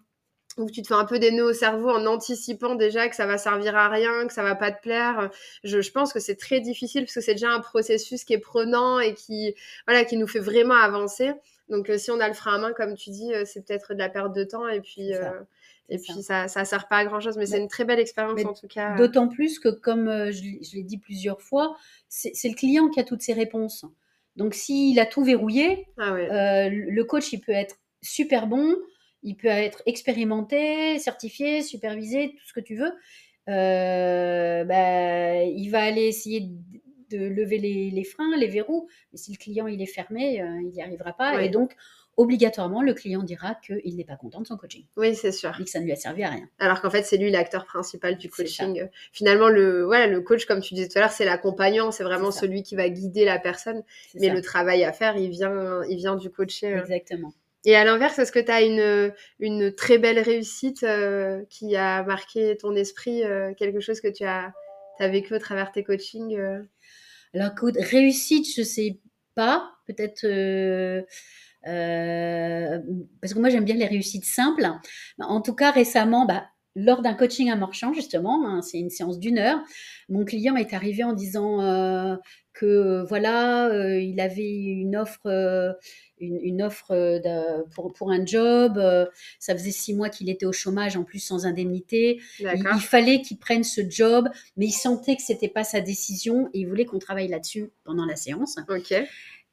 que 0.55 0.71
tu 0.71 0.81
te 0.81 0.87
fais 0.87 0.93
un 0.93 1.05
peu 1.05 1.19
des 1.19 1.31
nœuds 1.31 1.51
au 1.51 1.53
cerveau 1.53 1.89
en 1.89 2.05
anticipant 2.05 2.75
déjà 2.75 3.07
que 3.07 3.15
ça 3.15 3.25
va 3.25 3.37
servir 3.37 3.75
à 3.75 3.87
rien, 3.87 4.27
que 4.27 4.33
ça 4.33 4.43
va 4.43 4.55
pas 4.55 4.71
te 4.71 4.81
plaire, 4.81 5.29
je, 5.63 5.81
je 5.81 5.91
pense 5.91 6.11
que 6.11 6.19
c'est 6.19 6.35
très 6.35 6.59
difficile 6.59 7.03
parce 7.03 7.13
que 7.13 7.21
c'est 7.21 7.33
déjà 7.33 7.51
un 7.51 7.61
processus 7.61 8.23
qui 8.23 8.33
est 8.33 8.39
prenant 8.39 8.99
et 8.99 9.13
qui, 9.13 9.55
voilà, 9.87 10.03
qui 10.03 10.17
nous 10.17 10.27
fait 10.27 10.39
vraiment 10.39 10.75
avancer. 10.75 11.31
Donc, 11.69 11.89
euh, 11.89 11.97
si 11.97 12.11
on 12.11 12.19
a 12.19 12.27
le 12.27 12.33
frein 12.33 12.55
à 12.55 12.57
main, 12.57 12.73
comme 12.73 12.95
tu 12.95 13.11
dis, 13.11 13.33
euh, 13.33 13.43
c'est 13.45 13.65
peut-être 13.65 13.93
de 13.93 13.99
la 13.99 14.09
perte 14.09 14.33
de 14.35 14.43
temps 14.43 14.67
et 14.67 14.81
puis. 14.81 15.13
Ça. 15.13 15.31
Euh, 15.31 15.41
et 15.91 15.97
puis 15.97 16.21
ça. 16.21 16.47
ça, 16.47 16.65
sert 16.65 16.87
pas 16.87 16.97
à 16.97 17.05
grand 17.05 17.19
chose, 17.19 17.35
mais, 17.35 17.41
mais 17.41 17.47
c'est 17.47 17.57
une 17.57 17.67
très 17.67 17.83
belle 17.83 17.97
expérience 17.97 18.45
en 18.45 18.53
tout 18.53 18.67
cas. 18.67 18.95
D'autant 18.95 19.27
plus 19.27 19.57
que, 19.57 19.69
comme 19.69 20.07
euh, 20.07 20.31
je, 20.31 20.43
je 20.61 20.75
l'ai 20.75 20.83
dit 20.83 20.99
plusieurs 20.99 21.41
fois, 21.41 21.75
c'est 22.09 22.31
le 22.47 22.53
client 22.53 22.89
qui 22.89 22.99
a 22.99 23.03
toutes 23.03 23.23
ses 23.23 23.33
réponses. 23.33 23.85
Donc 24.35 24.53
s'il 24.53 24.99
a 24.99 25.07
tout 25.07 25.23
verrouillé, 25.23 25.87
ah 25.97 26.13
ouais. 26.13 26.69
le 26.69 27.03
coach 27.05 27.33
il 27.33 27.41
peut 27.41 27.51
être 27.51 27.75
super 28.03 28.45
bon, 28.45 28.77
il 29.23 29.35
peut 29.35 29.47
être 29.47 29.81
expérimenté, 29.85 30.99
certifié, 30.99 31.61
supervisé, 31.61 32.35
tout 32.37 32.47
ce 32.47 32.53
que 32.53 32.59
tu 32.59 32.75
veux. 32.75 32.91
Euh, 33.49 34.63
bah, 34.63 35.43
il 35.43 35.69
va 35.69 35.83
aller 35.83 36.03
essayer 36.03 36.41
de, 36.41 37.17
de 37.17 37.25
lever 37.25 37.57
les, 37.57 37.89
les, 37.89 38.03
freins, 38.03 38.37
les 38.37 38.47
verrous, 38.47 38.87
mais 39.11 39.17
si 39.17 39.31
le 39.31 39.37
client 39.37 39.67
il 39.67 39.81
est 39.81 39.87
fermé, 39.87 40.41
euh, 40.41 40.61
il 40.61 40.69
n'y 40.69 40.81
arrivera 40.81 41.13
pas. 41.13 41.41
Et 41.43 41.49
donc 41.49 41.75
obligatoirement, 42.19 42.81
le 42.81 42.93
client 42.93 43.23
dira 43.23 43.55
qu'il 43.55 43.95
n'est 43.95 44.03
pas 44.03 44.17
content 44.17 44.41
de 44.41 44.45
son 44.45 44.57
coaching. 44.57 44.85
Oui, 44.97 45.15
c'est 45.15 45.31
sûr. 45.31 45.55
Et 45.57 45.63
que 45.63 45.69
ça 45.69 45.79
ne 45.79 45.85
lui 45.85 45.93
a 45.93 45.95
servi 45.95 46.23
à 46.23 46.29
rien. 46.29 46.49
Alors 46.59 46.81
qu'en 46.81 46.89
fait, 46.89 47.03
c'est 47.03 47.15
lui 47.15 47.31
l'acteur 47.31 47.65
principal 47.65 48.17
du 48.17 48.29
coaching. 48.29 48.89
Finalement, 49.13 49.47
le, 49.47 49.85
voilà, 49.85 50.05
le 50.05 50.19
coach, 50.19 50.45
comme 50.45 50.59
tu 50.59 50.73
disais 50.73 50.89
tout 50.89 50.97
à 50.97 51.01
l'heure, 51.01 51.11
c'est 51.11 51.23
l'accompagnant, 51.23 51.91
c'est 51.91 52.03
vraiment 52.03 52.31
celui 52.31 52.61
qui 52.61 52.75
va 52.75 52.89
guider 52.89 53.23
la 53.23 53.39
personne. 53.39 53.83
Mais 54.15 54.27
ça. 54.27 54.33
le 54.33 54.41
travail 54.41 54.83
à 54.83 54.91
faire, 54.91 55.15
il 55.15 55.29
vient, 55.29 55.81
il 55.85 55.95
vient 55.95 56.17
du 56.17 56.29
coacher. 56.29 56.73
Exactement. 56.73 57.33
Et 57.65 57.75
à 57.75 57.83
l'inverse, 57.83 58.17
est-ce 58.19 58.31
que 58.31 58.39
tu 58.39 58.51
as 58.51 58.61
une, 58.61 59.75
très 59.75 59.97
belle 59.97 60.19
réussite 60.19 60.83
euh, 60.83 61.43
qui 61.49 61.75
a 61.75 62.03
marqué 62.03 62.55
ton 62.57 62.75
esprit, 62.75 63.23
euh, 63.23 63.53
quelque 63.53 63.79
chose 63.81 63.99
que 63.99 64.07
tu 64.07 64.23
as, 64.23 64.53
vécu 64.99 65.33
au 65.33 65.39
travers 65.39 65.71
tes 65.71 65.83
coachings 65.83 66.37
euh... 66.37 66.61
Alors, 67.33 67.51
réussite, 67.77 68.47
je 68.53 68.63
sais 68.63 68.99
pas. 69.35 69.71
Peut-être. 69.87 70.21
Parce 71.63 73.33
que 73.33 73.39
moi 73.39 73.49
j'aime 73.49 73.65
bien 73.65 73.75
les 73.75 73.87
réussites 73.87 74.25
simples. 74.25 74.67
En 75.19 75.41
tout 75.41 75.53
cas, 75.53 75.71
récemment, 75.71 76.25
bah, 76.25 76.47
lors 76.75 77.01
d'un 77.01 77.13
coaching 77.13 77.49
à 77.49 77.55
Marchand, 77.55 77.93
justement, 77.93 78.47
hein, 78.47 78.61
c'est 78.61 78.79
une 78.79 78.89
séance 78.89 79.19
d'une 79.19 79.37
heure, 79.37 79.59
mon 80.09 80.25
client 80.25 80.55
est 80.55 80.73
arrivé 80.73 81.03
en 81.03 81.13
disant 81.13 81.59
que 82.59 83.05
voilà, 83.07 83.69
euh, 83.69 83.99
il 83.99 84.19
avait 84.19 84.51
une 84.51 84.97
offre, 84.97 85.27
euh, 85.27 85.71
une, 86.19 86.39
une, 86.41 86.61
offre 86.61 87.19
pour, 87.73 87.93
pour 87.93 88.11
un 88.11 88.25
job. 88.25 88.77
euh, 88.77 89.05
ça 89.39 89.53
faisait 89.53 89.71
six 89.71 89.93
mois 89.93 90.09
qu'il 90.09 90.29
était 90.29 90.45
au 90.45 90.51
chômage, 90.51 90.97
en 90.97 91.03
plus 91.03 91.19
sans 91.19 91.45
indemnité. 91.45 92.19
Il, 92.39 92.47
il, 92.47 92.81
fallait 92.81 93.21
qu'il 93.21 93.37
prenne 93.37 93.63
ce 93.63 93.81
job, 93.89 94.27
mais 94.57 94.65
il 94.65 94.71
sentait 94.71 95.15
que 95.15 95.21
c'était 95.21 95.47
pas 95.47 95.63
sa 95.63 95.79
décision 95.79 96.49
et 96.53 96.59
il 96.59 96.67
voulait 96.67 96.85
qu'on 96.85 96.99
travaille 96.99 97.29
là-dessus 97.29 97.71
pendant 97.83 98.05
la 98.05 98.15
séance. 98.15 98.57
Ok. 98.67 98.93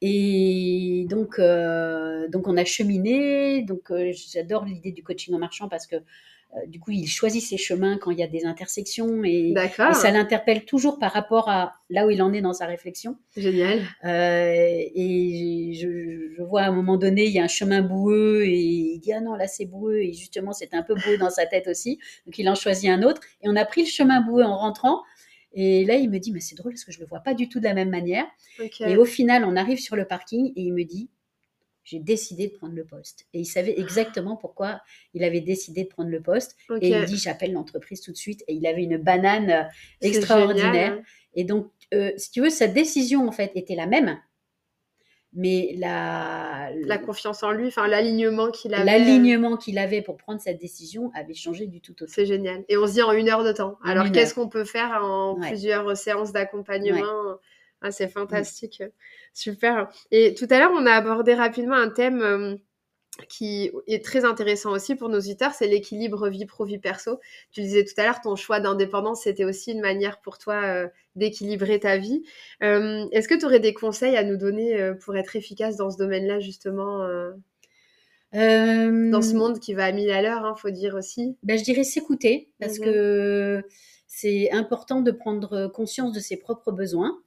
Et 0.01 1.05
donc, 1.09 1.39
euh, 1.39 2.27
donc 2.27 2.47
on 2.47 2.57
a 2.57 2.65
cheminé. 2.65 3.63
Donc, 3.63 3.91
euh, 3.91 4.11
j'adore 4.13 4.65
l'idée 4.65 4.91
du 4.91 5.03
coaching 5.03 5.33
en 5.33 5.39
marchant 5.39 5.67
parce 5.69 5.87
que 5.87 5.95
euh, 5.95 5.99
du 6.65 6.79
coup, 6.79 6.91
il 6.91 7.07
choisit 7.07 7.43
ses 7.43 7.57
chemins 7.57 7.97
quand 7.97 8.11
il 8.11 8.19
y 8.19 8.23
a 8.23 8.27
des 8.27 8.45
intersections 8.45 9.23
et, 9.23 9.53
et 9.53 9.93
ça 9.93 10.11
l'interpelle 10.11 10.65
toujours 10.65 10.97
par 10.97 11.11
rapport 11.11 11.49
à 11.49 11.73
là 11.89 12.07
où 12.07 12.09
il 12.09 12.21
en 12.21 12.33
est 12.33 12.41
dans 12.41 12.53
sa 12.53 12.65
réflexion. 12.65 13.17
Génial. 13.35 13.81
Euh, 14.05 14.81
et 14.95 15.73
je, 15.75 16.33
je, 16.35 16.43
vois 16.43 16.61
à 16.61 16.67
un 16.67 16.71
moment 16.71 16.97
donné, 16.97 17.25
il 17.25 17.31
y 17.31 17.39
a 17.39 17.43
un 17.43 17.47
chemin 17.47 17.81
boueux 17.81 18.43
et 18.45 18.59
il 18.59 18.99
dit 18.99 19.13
ah 19.13 19.21
non 19.21 19.35
là 19.35 19.47
c'est 19.47 19.65
boueux 19.65 19.99
et 19.99 20.13
justement 20.13 20.53
c'est 20.53 20.73
un 20.73 20.83
peu 20.83 20.95
boueux 20.95 21.17
dans 21.17 21.29
sa 21.29 21.45
tête 21.45 21.67
aussi. 21.67 21.99
Donc 22.25 22.37
il 22.39 22.49
en 22.49 22.55
choisit 22.55 22.89
un 22.89 23.03
autre 23.03 23.21
et 23.41 23.49
on 23.49 23.55
a 23.55 23.65
pris 23.65 23.81
le 23.81 23.89
chemin 23.89 24.21
boueux 24.21 24.43
en 24.43 24.57
rentrant. 24.57 25.01
Et 25.53 25.85
là, 25.85 25.95
il 25.95 26.09
me 26.11 26.19
dit, 26.19 26.31
mais 26.31 26.39
c'est 26.39 26.55
drôle 26.55 26.73
parce 26.73 26.83
que 26.83 26.91
je 26.91 26.99
le 26.99 27.07
vois 27.07 27.21
pas 27.21 27.33
du 27.33 27.49
tout 27.49 27.59
de 27.59 27.63
la 27.63 27.73
même 27.73 27.89
manière. 27.89 28.25
Okay. 28.59 28.91
Et 28.91 28.97
au 28.97 29.05
final, 29.05 29.43
on 29.43 29.55
arrive 29.55 29.79
sur 29.79 29.95
le 29.95 30.05
parking 30.05 30.51
et 30.55 30.61
il 30.61 30.73
me 30.73 30.83
dit, 30.83 31.09
j'ai 31.87 31.99
décidé 31.99 32.47
de 32.47 32.53
prendre 32.53 32.75
le 32.75 32.83
poste. 32.83 33.25
Et 33.33 33.39
il 33.39 33.45
savait 33.45 33.79
exactement 33.79 34.35
pourquoi 34.41 34.81
il 35.13 35.23
avait 35.23 35.39
décidé 35.39 35.85
de 35.85 35.89
prendre 35.89 36.09
le 36.09 36.21
poste. 36.21 36.57
Okay. 36.69 36.85
Et 36.85 36.89
il 36.89 37.05
dit, 37.05 37.17
j'appelle 37.17 37.53
l'entreprise 37.53 38.01
tout 38.01 38.11
de 38.11 38.17
suite. 38.17 38.43
Et 38.47 38.53
il 38.53 38.67
avait 38.67 38.83
une 38.83 38.97
banane 38.97 39.49
euh, 39.49 39.63
extraordinaire. 40.01 40.73
Génial. 40.73 41.03
Et 41.33 41.45
donc, 41.45 41.71
euh, 41.93 42.11
si 42.17 42.31
tu 42.31 42.41
veux, 42.41 42.49
sa 42.49 42.67
décision, 42.67 43.25
en 43.27 43.31
fait, 43.31 43.51
était 43.55 43.75
la 43.75 43.87
même. 43.87 44.19
Mais 45.33 45.75
la, 45.77 46.71
la 46.83 46.97
confiance 46.97 47.43
en 47.43 47.51
lui, 47.51 47.67
enfin 47.67 47.87
l'alignement 47.87 48.49
qu'il 48.49 48.73
avait. 48.73 48.85
L'alignement 48.85 49.55
qu'il 49.55 49.77
avait 49.77 50.01
pour 50.01 50.17
prendre 50.17 50.41
cette 50.41 50.59
décision 50.59 51.11
avait 51.13 51.35
changé 51.35 51.67
du 51.67 51.79
tout 51.79 51.91
au 51.91 52.05
tout. 52.05 52.11
C'est 52.11 52.25
génial. 52.25 52.65
Et 52.69 52.77
on 52.77 52.87
se 52.87 52.93
dit 52.93 53.01
en 53.01 53.11
une 53.11 53.29
heure 53.29 53.43
de 53.43 53.51
temps. 53.51 53.77
En 53.83 53.89
Alors 53.89 54.11
qu'est-ce 54.11 54.33
qu'on 54.33 54.49
peut 54.49 54.63
faire 54.63 54.99
en 55.03 55.37
ouais. 55.37 55.49
plusieurs 55.49 55.95
séances 55.95 56.31
d'accompagnement? 56.31 56.99
ouais. 56.99 57.35
Ah, 57.81 57.91
C'est 57.91 58.07
fantastique. 58.07 58.81
Mmh. 58.81 58.89
Super. 59.33 59.89
Et 60.11 60.33
tout 60.33 60.47
à 60.49 60.59
l'heure, 60.59 60.71
on 60.73 60.85
a 60.85 60.91
abordé 60.91 61.33
rapidement 61.33 61.75
un 61.75 61.89
thème 61.89 62.21
euh, 62.21 62.55
qui 63.29 63.71
est 63.87 64.03
très 64.03 64.25
intéressant 64.25 64.71
aussi 64.71 64.95
pour 64.95 65.09
nos 65.09 65.17
auditeurs, 65.17 65.53
c'est 65.53 65.67
l'équilibre 65.67 66.27
vie 66.29 66.45
pro-vie 66.45 66.79
perso. 66.79 67.19
Tu 67.51 67.61
disais 67.61 67.83
tout 67.83 67.93
à 67.97 68.03
l'heure, 68.03 68.21
ton 68.21 68.35
choix 68.35 68.59
d'indépendance, 68.59 69.23
c'était 69.23 69.45
aussi 69.45 69.71
une 69.71 69.81
manière 69.81 70.21
pour 70.21 70.37
toi 70.37 70.61
euh, 70.63 70.87
d'équilibrer 71.15 71.79
ta 71.79 71.97
vie. 71.97 72.23
Euh, 72.63 73.05
Est-ce 73.11 73.27
que 73.27 73.35
tu 73.35 73.45
aurais 73.45 73.59
des 73.59 73.73
conseils 73.73 74.15
à 74.17 74.23
nous 74.23 74.37
donner 74.37 74.91
pour 75.03 75.15
être 75.17 75.35
efficace 75.35 75.77
dans 75.77 75.89
ce 75.89 75.97
domaine-là, 75.97 76.39
justement 76.39 77.07
dans 78.33 79.21
ce 79.21 79.33
monde 79.33 79.59
qui 79.59 79.73
va 79.73 79.85
à 79.85 79.91
mille 79.91 80.11
à 80.11 80.21
l'heure, 80.21 80.41
il 80.43 80.47
hein, 80.47 80.55
faut 80.55 80.69
dire 80.69 80.93
aussi? 80.95 81.37
Ben, 81.43 81.57
Je 81.57 81.63
dirais 81.63 81.83
s'écouter, 81.83 82.51
parce 82.59 82.77
mmh. 82.77 82.83
que 82.83 83.63
c'est 84.07 84.51
important 84.51 85.01
de 85.01 85.11
prendre 85.11 85.67
conscience 85.67 86.13
de 86.13 86.19
ses 86.19 86.37
propres 86.37 86.71
besoins. 86.71 87.19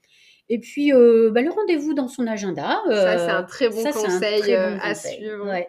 Et 0.50 0.58
puis, 0.58 0.92
euh, 0.92 1.30
bah, 1.32 1.42
le 1.42 1.50
rendez-vous 1.50 1.94
dans 1.94 2.08
son 2.08 2.26
agenda. 2.26 2.82
ça, 2.88 3.18
c'est 3.18 3.30
un 3.30 3.44
très 3.44 3.68
bon 3.68 3.82
ça, 3.82 3.92
conseil 3.92 4.40
très 4.40 4.56
euh, 4.56 4.70
bon 4.72 4.78
à 4.82 4.88
conseil. 4.88 5.14
suivre. 5.14 5.46
Ouais. 5.46 5.68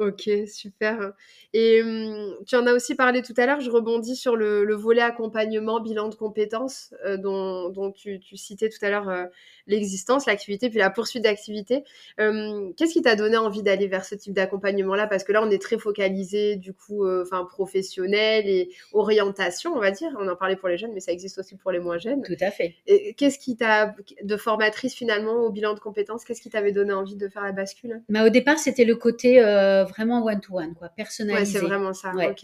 Ok, 0.00 0.28
super. 0.48 1.12
Et 1.52 1.80
hum, 1.80 2.36
tu 2.46 2.56
en 2.56 2.66
as 2.66 2.72
aussi 2.72 2.96
parlé 2.96 3.22
tout 3.22 3.34
à 3.36 3.46
l'heure, 3.46 3.60
je 3.60 3.70
rebondis 3.70 4.16
sur 4.16 4.34
le, 4.34 4.64
le 4.64 4.74
volet 4.74 5.02
accompagnement, 5.02 5.78
bilan 5.80 6.08
de 6.08 6.16
compétences, 6.16 6.92
euh, 7.06 7.16
dont, 7.16 7.68
dont 7.68 7.92
tu, 7.92 8.18
tu 8.18 8.36
citais 8.36 8.68
tout 8.68 8.84
à 8.84 8.90
l'heure 8.90 9.08
euh, 9.08 9.26
l'existence, 9.68 10.26
l'activité, 10.26 10.68
puis 10.68 10.80
la 10.80 10.90
poursuite 10.90 11.22
d'activité. 11.22 11.84
Hum, 12.18 12.74
Qu'est-ce 12.76 12.92
qui 12.92 13.02
t'a 13.02 13.14
donné 13.14 13.36
envie 13.36 13.62
d'aller 13.62 13.86
vers 13.86 14.04
ce 14.04 14.16
type 14.16 14.32
d'accompagnement-là? 14.32 15.06
Parce 15.06 15.22
que 15.22 15.30
là, 15.30 15.44
on 15.44 15.50
est 15.50 15.62
très 15.62 15.78
focalisé, 15.78 16.56
du 16.56 16.74
coup, 16.74 17.04
euh, 17.04 17.22
enfin, 17.22 17.44
professionnel 17.44 18.48
et 18.48 18.70
orientation, 18.92 19.74
on 19.74 19.78
va 19.78 19.92
dire. 19.92 20.10
On 20.18 20.26
en 20.26 20.34
parlait 20.34 20.56
pour 20.56 20.68
les 20.68 20.76
jeunes, 20.76 20.92
mais 20.92 21.00
ça 21.00 21.12
existe 21.12 21.38
aussi 21.38 21.56
pour 21.56 21.70
les 21.70 21.78
moins 21.78 21.98
jeunes. 21.98 22.22
Tout 22.22 22.34
à 22.40 22.50
fait. 22.50 22.74
Qu'est-ce 23.16 23.38
qui 23.38 23.56
t'a, 23.56 23.94
de 24.24 24.36
formatrice 24.36 24.94
finalement 24.94 25.44
au 25.44 25.50
bilan 25.50 25.74
de 25.74 25.78
compétences, 25.78 26.24
qu'est-ce 26.24 26.42
qui 26.42 26.50
t'avait 26.50 26.72
donné 26.72 26.92
envie 26.92 27.14
de 27.14 27.28
faire 27.28 27.44
la 27.44 27.52
bascule? 27.52 28.02
Mais 28.08 28.22
au 28.22 28.28
départ, 28.28 28.58
c'était 28.58 28.84
le 28.84 28.96
côté 28.96 29.40
euh, 29.84 29.88
vraiment 29.88 30.22
one-to-one, 30.24 30.74
quoi, 30.74 30.88
Ouais, 30.88 30.92
personnalisé. 30.96 31.58
c'est 31.60 31.64
vraiment 31.64 31.92
ça. 31.94 32.12
Ouais. 32.14 32.34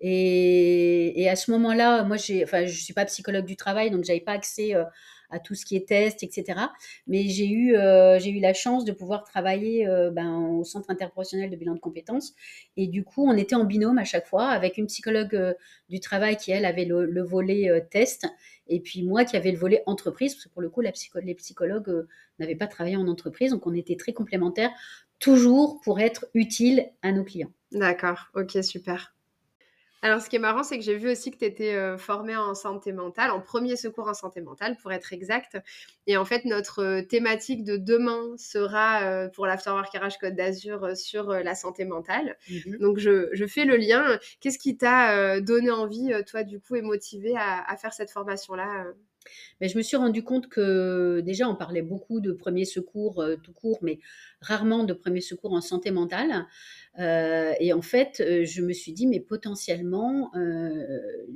Et, 0.00 1.22
et 1.22 1.28
à 1.28 1.36
ce 1.36 1.50
moment-là, 1.52 2.02
moi, 2.04 2.16
j'ai, 2.16 2.44
enfin, 2.44 2.66
je 2.66 2.78
suis 2.82 2.92
pas 2.94 3.04
psychologue 3.06 3.44
du 3.46 3.56
travail, 3.56 3.90
donc 3.90 4.04
j'avais 4.04 4.20
pas 4.20 4.32
accès 4.32 4.74
euh, 4.74 4.84
à 5.30 5.38
tout 5.38 5.54
ce 5.54 5.64
qui 5.64 5.76
est 5.76 5.88
test, 5.88 6.22
etc. 6.22 6.60
Mais 7.06 7.28
j'ai 7.28 7.46
eu, 7.48 7.76
euh, 7.76 8.18
j'ai 8.18 8.30
eu 8.30 8.40
la 8.40 8.52
chance 8.54 8.84
de 8.84 8.92
pouvoir 8.92 9.22
travailler 9.24 9.86
euh, 9.86 10.10
ben, 10.10 10.36
au 10.58 10.64
centre 10.64 10.90
interprofessionnel 10.90 11.48
de 11.50 11.56
bilan 11.56 11.74
de 11.74 11.80
compétences. 11.80 12.34
Et 12.76 12.86
du 12.88 13.04
coup, 13.04 13.26
on 13.26 13.36
était 13.36 13.54
en 13.54 13.64
binôme 13.64 13.98
à 13.98 14.04
chaque 14.04 14.26
fois 14.26 14.48
avec 14.48 14.78
une 14.78 14.86
psychologue 14.86 15.34
euh, 15.36 15.54
du 15.88 16.00
travail 16.00 16.36
qui, 16.36 16.50
elle, 16.50 16.64
avait 16.66 16.84
le, 16.84 17.06
le 17.06 17.22
volet 17.22 17.70
test, 17.90 18.26
et 18.66 18.80
puis 18.80 19.02
moi 19.04 19.24
qui 19.24 19.36
avais 19.36 19.52
le 19.52 19.58
volet 19.58 19.82
entreprise, 19.86 20.34
parce 20.34 20.44
que 20.46 20.50
pour 20.50 20.62
le 20.62 20.70
coup, 20.70 20.80
la 20.80 20.90
psycho- 20.92 21.20
les 21.20 21.34
psychologues 21.34 22.06
n'avaient 22.38 22.54
pas 22.56 22.66
travaillé 22.66 22.96
en 22.96 23.06
entreprise, 23.06 23.50
donc 23.52 23.66
on 23.66 23.74
était 23.74 23.96
très 23.96 24.12
complémentaires, 24.12 24.70
toujours 25.24 25.80
pour 25.80 26.00
être 26.00 26.26
utile 26.34 26.90
à 27.00 27.10
nos 27.10 27.24
clients. 27.24 27.50
D'accord, 27.72 28.28
ok, 28.34 28.62
super. 28.62 29.14
Alors, 30.02 30.20
ce 30.20 30.28
qui 30.28 30.36
est 30.36 30.38
marrant, 30.38 30.62
c'est 30.62 30.76
que 30.76 30.84
j'ai 30.84 30.98
vu 30.98 31.10
aussi 31.10 31.30
que 31.30 31.38
tu 31.38 31.46
étais 31.46 31.96
formée 31.96 32.36
en 32.36 32.54
santé 32.54 32.92
mentale, 32.92 33.30
en 33.30 33.40
premier 33.40 33.74
secours 33.74 34.06
en 34.06 34.12
santé 34.12 34.42
mentale, 34.42 34.76
pour 34.82 34.92
être 34.92 35.14
exact. 35.14 35.56
Et 36.06 36.18
en 36.18 36.26
fait, 36.26 36.44
notre 36.44 36.82
euh, 36.82 37.00
thématique 37.02 37.64
de 37.64 37.78
demain 37.78 38.34
sera 38.36 39.04
euh, 39.04 39.28
pour 39.30 39.46
l'Afterwork 39.46 39.88
RH 39.96 40.18
Côte 40.20 40.34
d'Azur 40.34 40.84
euh, 40.84 40.94
sur 40.94 41.30
euh, 41.30 41.42
la 41.42 41.54
santé 41.54 41.86
mentale. 41.86 42.36
Mhm. 42.50 42.76
Donc, 42.80 42.98
je, 42.98 43.30
je 43.32 43.46
fais 43.46 43.64
le 43.64 43.78
lien. 43.78 44.18
Qu'est-ce 44.40 44.58
qui 44.58 44.76
t'a 44.76 45.16
euh, 45.16 45.40
donné 45.40 45.70
envie, 45.70 46.12
euh, 46.12 46.22
toi, 46.22 46.42
du 46.42 46.60
coup, 46.60 46.74
et 46.76 46.82
motivé 46.82 47.34
à, 47.34 47.64
à 47.66 47.76
faire 47.78 47.94
cette 47.94 48.10
formation-là 48.10 48.84
euh? 48.84 48.92
Mais 49.60 49.68
je 49.68 49.76
me 49.76 49.82
suis 49.82 49.96
rendu 49.96 50.22
compte 50.22 50.48
que 50.48 51.20
déjà 51.20 51.48
on 51.48 51.54
parlait 51.54 51.82
beaucoup 51.82 52.20
de 52.20 52.32
premiers 52.32 52.64
secours 52.64 53.20
euh, 53.20 53.36
tout 53.36 53.52
court, 53.52 53.78
mais 53.82 53.98
rarement 54.40 54.84
de 54.84 54.92
premiers 54.92 55.20
secours 55.20 55.52
en 55.52 55.60
santé 55.60 55.90
mentale. 55.90 56.46
Euh, 56.98 57.52
et 57.58 57.72
en 57.72 57.82
fait, 57.82 58.20
euh, 58.20 58.44
je 58.44 58.62
me 58.62 58.72
suis 58.72 58.92
dit, 58.92 59.06
mais 59.06 59.20
potentiellement, 59.20 60.30
euh, 60.36 60.86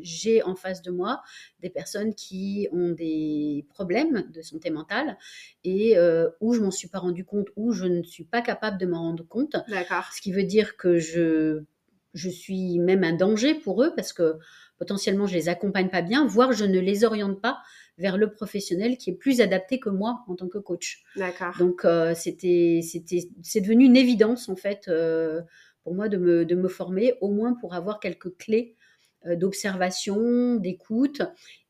j'ai 0.01 0.42
en 0.42 0.55
face 0.55 0.83
de 0.83 0.90
moi 0.90 1.22
des 1.61 1.70
personnes 1.70 2.14
qui 2.14 2.68
ont 2.72 2.90
des 2.90 3.66
problèmes 3.70 4.27
de 4.33 4.42
santé 4.42 4.70
mentale 4.70 5.16
et 5.64 5.96
où 6.40 6.55
je 6.55 6.61
m'en 6.61 6.70
suis 6.70 6.88
pas 6.88 6.98
rendu 6.98 7.24
compte, 7.24 7.48
où 7.57 7.72
je 7.72 7.87
ne 7.87 8.03
suis 8.03 8.24
pas 8.24 8.42
capable 8.42 8.79
de 8.79 8.87
m'en 8.87 9.03
rendre 9.03 9.27
compte. 9.27 9.57
D'accord. 9.68 10.11
Ce 10.14 10.20
qui 10.20 10.33
veut 10.33 10.44
dire 10.44 10.77
que 10.77 10.98
je, 10.98 11.62
je 12.14 12.29
suis 12.29 12.79
même 12.79 13.05
un 13.05 13.14
danger 13.14 13.55
pour 13.55 13.83
eux 13.83 13.92
parce 13.94 14.12
que 14.12 14.38
potentiellement 14.79 15.27
je 15.27 15.35
les 15.35 15.49
accompagne 15.49 15.88
pas 15.88 16.03
bien, 16.03 16.27
voire 16.27 16.53
je 16.53 16.64
ne 16.64 16.79
les 16.79 17.05
oriente 17.05 17.41
pas 17.41 17.59
vers 17.99 18.17
le 18.17 18.31
professionnel 18.31 18.97
qui 18.97 19.11
est 19.11 19.14
plus 19.14 19.41
adapté 19.41 19.81
que 19.81 19.91
moi 19.91 20.25
en 20.29 20.37
tant 20.37 20.49
que 20.49 20.59
coach. 20.59 21.03
D'accord. 21.17 21.55
Donc 21.59 21.85
euh, 21.85 22.14
c'était, 22.14 22.81
c'était, 22.83 23.29
c'est 23.43 23.61
devenu 23.61 23.85
une 23.85 23.97
évidence 23.97 24.49
en 24.49 24.57
fait 24.57 24.88
euh, 24.88 25.43
pour 25.83 25.95
moi 25.95 26.09
de 26.09 26.17
me, 26.17 26.45
de 26.45 26.55
me 26.55 26.69
former, 26.69 27.14
au 27.21 27.29
moins 27.29 27.55
pour 27.55 27.75
avoir 27.75 28.01
quelques 28.01 28.37
clés 28.37 28.77
euh, 29.27 29.35
d'observation, 29.35 30.57
d'écoute 30.57 31.23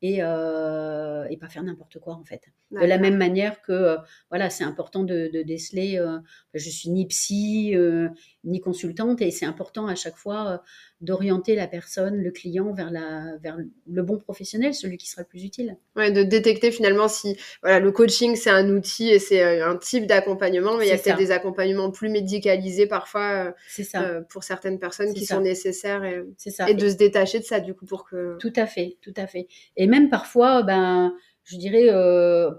et, 0.03 0.19
euh, 0.23 1.25
et 1.31 1.37
pas 1.37 1.49
faire 1.49 1.63
n'importe 1.63 1.99
quoi 1.99 2.15
en 2.15 2.25
fait. 2.25 2.43
De 2.71 2.85
la 2.85 2.99
même 2.99 3.17
manière 3.17 3.63
que 3.63 3.73
euh, 3.73 3.97
voilà, 4.31 4.51
c'est 4.51 4.65
important 4.65 5.03
de, 5.03 5.31
de 5.33 5.43
déceler. 5.43 5.97
euh, 5.99 6.19
je 6.53 6.69
suis 6.69 6.91
ni 6.91 7.07
psy 7.07 7.73
euh, 7.75 8.09
ni 8.45 8.61
consultante 8.61 9.23
et 9.23 9.31
c'est 9.31 9.47
important 9.47 9.87
à 9.87 9.95
chaque 9.95 10.17
fois 10.17 10.63
d'orienter 11.01 11.55
la 11.55 11.67
personne, 11.67 12.21
le 12.23 12.31
client 12.31 12.73
vers 12.73 12.91
la 12.91 13.37
vers 13.43 13.57
le 13.87 14.03
bon 14.03 14.19
professionnel, 14.19 14.75
celui 14.75 14.99
qui 14.99 15.09
sera 15.09 15.23
le 15.23 15.29
plus 15.29 15.45
utile. 15.45 15.77
Ouais, 15.97 16.11
de 16.13 16.23
détecter 16.25 16.71
finalement 16.73 17.09
si 17.09 17.37
voilà, 17.63 17.81
le 17.81 17.91
coaching 17.91 18.37
c'est 18.37 18.51
un 18.51 18.69
outil 18.69 19.09
et 19.09 19.19
c'est 19.19 19.61
un 19.63 19.77
type 19.77 20.07
d'accompagnement, 20.07 20.77
mais 20.77 20.87
il 20.87 20.89
y 20.89 20.93
a 20.93 20.99
peut-être 20.99 21.17
des 21.17 21.31
accompagnements 21.31 21.91
plus 21.91 22.11
médicalisés 22.11 22.87
parfois 22.87 23.55
ça, 23.69 24.21
pour 24.29 24.45
certaines 24.45 24.79
personnes 24.79 25.15
qui 25.15 25.25
ça. 25.25 25.37
sont 25.37 25.41
nécessaires 25.41 26.05
et, 26.05 26.23
c'est 26.37 26.51
ça. 26.51 26.69
et 26.69 26.75
de 26.75 26.89
se 26.89 26.97
détacher 26.97 27.39
de 27.39 27.45
ça 27.45 27.61
du 27.61 27.75
coup 27.75 27.87
pour 27.87 28.05
que. 28.05 28.37
Tout 28.39 28.53
à 28.57 28.67
fait, 28.67 28.99
tout 29.01 29.15
à 29.17 29.27
fait. 29.27 29.49
Et 29.77 29.87
même 29.89 30.11
parfois, 30.11 30.63
ben, 30.63 31.15
je 31.45 31.57
dirais, 31.57 31.89
euh, 31.91 32.51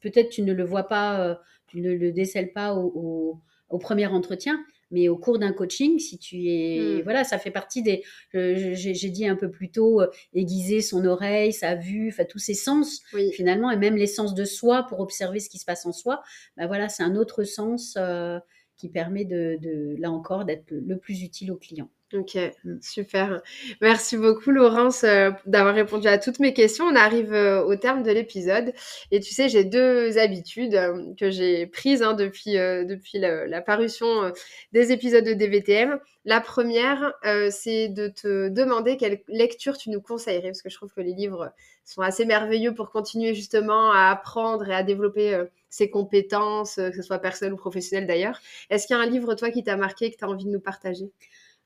peut-être 0.00 0.30
tu 0.30 0.42
ne 0.42 0.52
le 0.52 0.64
vois 0.64 0.84
pas, 0.84 1.20
euh, 1.20 1.34
tu 1.66 1.80
ne 1.80 1.92
le 1.92 2.12
décèles 2.12 2.52
pas 2.52 2.74
au, 2.74 2.92
au- 2.94 3.40
au 3.68 3.78
premier 3.78 4.06
entretien, 4.06 4.58
mais 4.90 5.08
au 5.08 5.16
cours 5.16 5.38
d'un 5.38 5.52
coaching, 5.52 5.98
si 6.00 6.18
tu 6.18 6.48
es, 6.48 7.00
Mm. 7.00 7.04
voilà, 7.04 7.22
ça 7.22 7.38
fait 7.38 7.52
partie 7.52 7.82
des, 7.82 8.02
j'ai 8.34 9.10
dit 9.10 9.26
un 9.26 9.36
peu 9.36 9.50
plus 9.50 9.70
tôt, 9.70 10.00
euh, 10.00 10.08
aiguiser 10.34 10.80
son 10.80 11.04
oreille, 11.04 11.52
sa 11.52 11.76
vue, 11.76 12.08
enfin 12.08 12.24
tous 12.24 12.40
ses 12.40 12.54
sens 12.54 13.00
Oui, 13.12 13.30
finalement, 13.32 13.70
et 13.70 13.76
même 13.76 13.96
les 13.96 14.08
sens 14.08 14.34
de 14.34 14.44
soi 14.44 14.84
pour 14.88 14.98
observer 15.00 15.38
ce 15.40 15.48
qui 15.48 15.58
se 15.58 15.64
passe 15.64 15.86
en 15.86 15.92
soi. 15.92 16.22
Ben 16.56 16.66
voilà, 16.66 16.88
c'est 16.88 17.04
un 17.04 17.14
autre 17.14 17.44
sens 17.44 17.94
euh, 17.96 18.40
qui 18.76 18.88
permet 18.88 19.24
de, 19.24 19.56
de 19.60 19.94
là 20.00 20.10
encore, 20.10 20.44
d'être 20.44 20.70
le 20.72 20.96
plus 20.98 21.22
utile 21.22 21.52
au 21.52 21.56
client. 21.56 21.88
Ok, 22.12 22.36
Mm. 22.64 22.78
super. 22.82 23.40
Merci 23.80 24.16
beaucoup 24.18 24.50
Laurence 24.50 25.04
euh, 25.04 25.30
d'avoir 25.46 25.74
répondu 25.74 26.08
à 26.08 26.18
toutes 26.18 26.40
mes 26.40 26.52
questions. 26.52 26.84
On 26.86 26.96
arrive 26.96 27.32
euh, 27.32 27.62
au 27.64 27.76
terme 27.76 28.02
de 28.02 28.10
l'épisode 28.10 28.72
et 29.12 29.20
tu 29.20 29.32
sais, 29.32 29.48
j'ai 29.48 29.62
deux 29.64 30.18
habitudes 30.18 30.74
euh, 30.74 31.14
que 31.18 31.30
j'ai 31.30 31.66
prises 31.66 32.02
hein, 32.02 32.14
depuis, 32.14 32.54
depuis 32.54 33.18
la, 33.18 33.46
la 33.46 33.60
parution 33.60 34.32
des 34.72 34.90
épisodes 34.92 35.24
de 35.24 35.34
DVTM. 35.34 35.98
La 36.24 36.40
première, 36.40 37.14
c'est 37.50 37.88
de 37.88 38.08
te 38.08 38.48
demander 38.48 38.96
quelle 38.98 39.22
lecture 39.28 39.78
tu 39.78 39.88
nous 39.90 40.02
conseillerais 40.02 40.48
parce 40.50 40.62
que 40.62 40.68
je 40.70 40.76
trouve 40.76 40.92
que 40.92 41.00
les 41.00 41.14
livres 41.14 41.52
sont 41.84 42.02
assez 42.02 42.24
merveilleux 42.26 42.74
pour 42.74 42.90
continuer 42.90 43.34
justement 43.34 43.90
à 43.92 44.10
apprendre 44.10 44.68
et 44.68 44.74
à 44.74 44.82
développer 44.82 45.42
ses 45.70 45.88
compétences, 45.90 46.74
que 46.76 46.92
ce 46.94 47.02
soit 47.02 47.18
personnelles 47.20 47.54
ou 47.54 47.56
professionnelles 47.56 48.06
d'ailleurs. 48.06 48.38
Est-ce 48.68 48.86
qu'il 48.86 48.96
y 48.96 48.98
a 48.98 49.02
un 49.02 49.06
livre, 49.06 49.34
toi, 49.34 49.50
qui 49.50 49.62
t'a 49.64 49.76
marqué 49.76 50.06
et 50.06 50.10
que 50.12 50.18
tu 50.18 50.24
as 50.24 50.28
envie 50.28 50.44
de 50.44 50.50
nous 50.50 50.60
partager? 50.60 51.10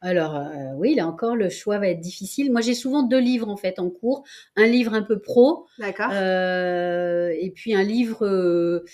Alors, 0.05 0.37
euh, 0.37 0.75
oui, 0.77 0.95
là 0.95 1.07
encore, 1.09 1.35
le 1.35 1.49
choix 1.49 1.79
va 1.79 1.89
être 1.89 2.01
difficile. 2.01 2.53
Moi, 2.53 2.61
j'ai 2.61 2.75
souvent 2.75 3.03
deux 3.03 3.19
livres 3.19 3.49
en 3.49 3.57
fait 3.57 3.79
en 3.79 3.89
cours. 3.89 4.23
Un 4.55 4.67
livre 4.67 4.93
un 4.93 5.03
peu 5.03 5.19
pro 5.19 5.67
D'accord 5.79 6.11
euh, 6.13 7.31
et 7.41 7.51
puis 7.51 7.75
un 7.75 7.83
livre 7.83 8.27
euh, 8.27 8.85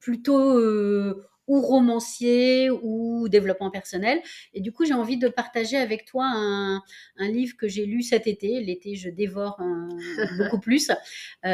plutôt 0.00 0.52
ou 1.46 1.60
romancier 1.60 2.70
ou 2.70 3.28
développement 3.30 3.70
personnel. 3.70 4.20
Et 4.52 4.60
du 4.60 4.70
coup, 4.70 4.84
j'ai 4.84 4.92
envie 4.94 5.16
de 5.16 5.28
partager 5.28 5.76
avec 5.78 6.04
toi 6.04 6.26
un, 6.26 6.82
un 7.16 7.28
livre 7.28 7.56
que 7.56 7.66
j'ai 7.66 7.86
lu 7.86 8.02
cet 8.02 8.26
été. 8.26 8.60
L'été, 8.60 8.96
je 8.96 9.08
dévore 9.08 9.60
un- 9.60 9.88
beaucoup 10.38 10.60
plus. 10.60 10.90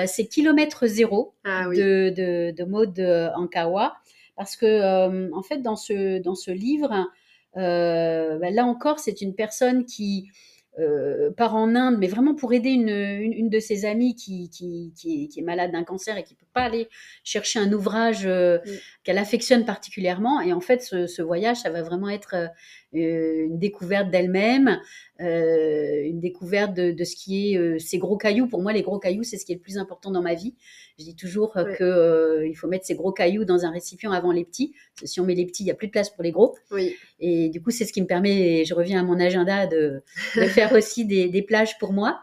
C'est 0.07 0.26
Kilomètre 0.26 0.87
Zéro 0.88 1.35
Ah 1.44 1.66
oui. 1.68 1.76
de, 1.79 2.11
de, 2.16 2.50
de 2.57 2.64
Maud 2.64 2.98
Ankawa. 3.37 3.94
Parce 4.37 4.57
que, 4.57 5.31
en 5.33 5.42
fait, 5.42 5.59
dans 5.59 5.76
ce, 5.76 6.18
dans 6.20 6.35
ce 6.35 6.50
livre, 6.50 7.11
là 7.56 8.64
encore, 8.64 8.98
c'est 8.98 9.20
une 9.20 9.34
personne 9.34 9.84
qui 9.84 10.30
euh, 10.78 11.32
part 11.32 11.56
en 11.56 11.74
Inde, 11.74 11.96
mais 11.98 12.06
vraiment 12.06 12.34
pour 12.34 12.52
aider 12.52 12.70
une, 12.70 12.88
une, 12.88 13.32
une 13.32 13.48
de 13.50 13.58
ses 13.58 13.84
amies 13.84 14.14
qui, 14.14 14.48
qui, 14.50 14.92
qui, 14.96 15.24
est, 15.24 15.28
qui 15.28 15.40
est 15.40 15.42
malade 15.42 15.72
d'un 15.72 15.82
cancer 15.82 16.16
et 16.16 16.22
qui 16.22 16.34
ne 16.34 16.38
peut 16.38 16.46
pas 16.54 16.62
aller 16.62 16.88
chercher 17.24 17.58
un 17.58 17.72
ouvrage 17.72 18.24
euh, 18.24 18.58
Mm. 18.64 18.70
qu'elle 19.02 19.18
affectionne 19.18 19.64
particulièrement. 19.64 20.40
Et 20.40 20.52
en 20.52 20.60
fait, 20.60 20.80
ce, 20.82 21.06
ce 21.06 21.22
voyage, 21.22 21.58
ça 21.58 21.70
va 21.70 21.82
vraiment 21.82 22.08
être 22.08 22.34
euh, 22.34 22.46
une 22.92 23.59
découverte 23.59 24.11
d'elle-même, 24.11 24.81
euh, 25.20 26.03
une 26.05 26.20
découverte 26.20 26.74
de, 26.74 26.90
de 26.90 27.05
ce 27.05 27.14
qui 27.16 27.53
est 27.53 27.57
euh, 27.59 27.79
ces 27.79 27.98
gros 27.98 28.16
cailloux. 28.16 28.46
Pour 28.46 28.62
moi, 28.62 28.72
les 28.72 28.83
gros 28.83 28.98
cailloux, 28.98 29.22
c'est 29.22 29.37
ce 29.37 29.44
qui 29.44 29.53
est 29.53 29.57
le 29.57 29.61
plus 29.61 29.79
important 29.79 30.11
dans 30.11 30.22
ma 30.22 30.35
vie. 30.35 30.55
Je 30.98 31.05
dis 31.05 31.16
toujours 31.16 31.57
euh, 31.57 31.64
que 31.74 31.85
euh, 31.85 32.46
il 32.48 32.55
faut 32.55 32.68
mettre 32.68 32.87
ces 32.87 32.94
gros 32.94 33.12
cailloux 33.12 33.44
dans 33.44 33.64
un 33.64 33.70
récipient 33.70 34.12
avant 34.12 34.33
les 34.33 34.44
petits. 34.44 34.74
Parce 34.94 35.03
que 35.03 35.07
si 35.07 35.20
on 35.20 35.24
met 35.24 35.35
les 35.35 35.46
petits, 35.46 35.62
il 35.62 35.66
n'y 35.66 35.72
a 35.72 35.74
plus 35.74 35.87
de 35.87 35.92
place 35.92 36.11
pour 36.11 36.22
les 36.22 36.33
gros. 36.33 36.57
Oui, 36.72 36.96
Et 37.20 37.48
du 37.48 37.62
coup, 37.62 37.70
c'est 37.70 37.85
ce 37.85 37.92
qui 37.92 38.03
me 38.03 38.07
permet, 38.07 38.61
et 38.61 38.64
je 38.64 38.74
reviens 38.74 39.00
à 39.00 39.05
mon 39.05 39.20
agenda, 39.20 39.66
de, 39.66 40.03
de 40.37 40.42
faire 40.46 40.72
aussi 40.72 41.05
des, 41.05 41.29
des 41.29 41.42
plages 41.42 41.79
pour 41.79 41.92
moi. 41.92 42.20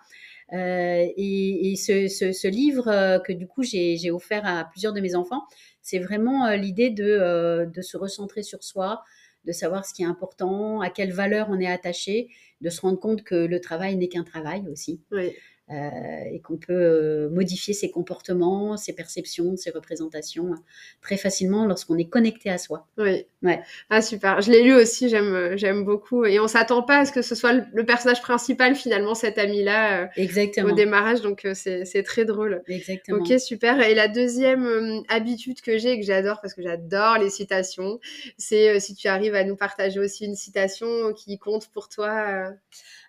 Euh, 0.53 1.05
et 1.17 1.71
et 1.71 1.75
ce, 1.75 2.07
ce, 2.07 2.31
ce 2.31 2.47
livre 2.47 2.87
euh, 2.87 3.19
que 3.19 3.33
du 3.33 3.47
coup 3.47 3.63
j'ai 3.63 4.11
offert 4.11 4.45
à 4.45 4.63
plusieurs 4.63 4.93
de 4.93 5.01
mes 5.01 5.13
enfants, 5.13 5.43
c'est 5.81 5.99
vraiment 5.99 6.45
euh, 6.45 6.55
l'idée 6.55 6.89
de, 6.89 7.03
euh, 7.03 7.65
de 7.65 7.81
se 7.81 7.97
recentrer 7.97 8.43
sur 8.43 8.63
soi, 8.63 9.03
de 9.47 9.51
savoir 9.53 9.85
ce 9.85 9.93
qui 9.93 10.03
est 10.03 10.05
important, 10.05 10.81
à 10.81 10.89
quelle 10.89 11.13
valeur 11.13 11.47
on 11.49 11.59
est 11.59 11.71
attaché, 11.71 12.27
de 12.61 12.69
se 12.69 12.81
rendre 12.81 12.99
compte 12.99 13.23
que 13.23 13.35
le 13.35 13.59
travail 13.61 13.95
n'est 13.95 14.09
qu'un 14.09 14.23
travail 14.23 14.67
aussi. 14.69 15.01
Euh, 15.69 16.21
et 16.31 16.39
qu'on 16.39 16.57
peut 16.57 16.73
euh, 16.73 17.29
modifier 17.29 17.73
ses 17.73 17.91
comportements, 17.91 18.77
ses 18.77 18.93
perceptions, 18.93 19.57
ses 19.57 19.71
représentations 19.71 20.53
euh, 20.53 20.57
très 21.01 21.17
facilement 21.17 21.65
lorsqu'on 21.65 21.97
est 21.97 22.07
connecté 22.07 22.49
à 22.49 22.57
soi. 22.57 22.87
Oui, 22.97 23.25
Ouais. 23.43 23.61
Ah 23.91 24.01
super, 24.01 24.41
je 24.41 24.51
l'ai 24.51 24.63
lu 24.63 24.73
aussi, 24.73 25.09
j'aime 25.09 25.55
j'aime 25.57 25.85
beaucoup 25.85 26.25
et 26.25 26.39
on 26.39 26.47
s'attend 26.47 26.81
pas 26.81 27.01
à 27.01 27.05
ce 27.05 27.11
que 27.11 27.21
ce 27.21 27.35
soit 27.35 27.53
le, 27.53 27.85
personnage 27.85 28.19
principal 28.23 28.73
finalement 28.73 29.13
cet 29.13 29.37
ami 29.37 29.63
là 29.63 30.01
euh, 30.01 30.07
Exactement. 30.15 30.71
au 30.71 30.75
démarrage 30.75 31.21
donc 31.21 31.45
euh, 31.45 31.53
c'est 31.53 32.01
très 32.03 32.25
drôle. 32.25 32.63
Exactement. 32.67 33.19
OK, 33.19 33.39
super 33.39 33.79
et 33.81 33.93
la 33.93 34.07
deuxième 34.07 34.65
euh, 34.65 35.01
habitude 35.07 35.61
que 35.61 35.77
j'ai 35.77 35.91
et 35.91 35.99
que 35.99 36.05
j'adore 36.05 36.41
parce 36.41 36.55
que 36.55 36.63
j'adore 36.63 37.19
les 37.19 37.29
citations, 37.29 37.99
c'est 38.39 38.79
si 38.79 38.95
tu 38.95 39.07
arrives 39.07 39.35
à 39.35 39.43
nous 39.43 39.55
partager 39.55 39.99
aussi 39.99 40.25
une 40.25 40.35
citation 40.35 41.13
qui 41.13 41.37
compte 41.37 41.67
pour 41.67 41.89
toi. 41.89 42.51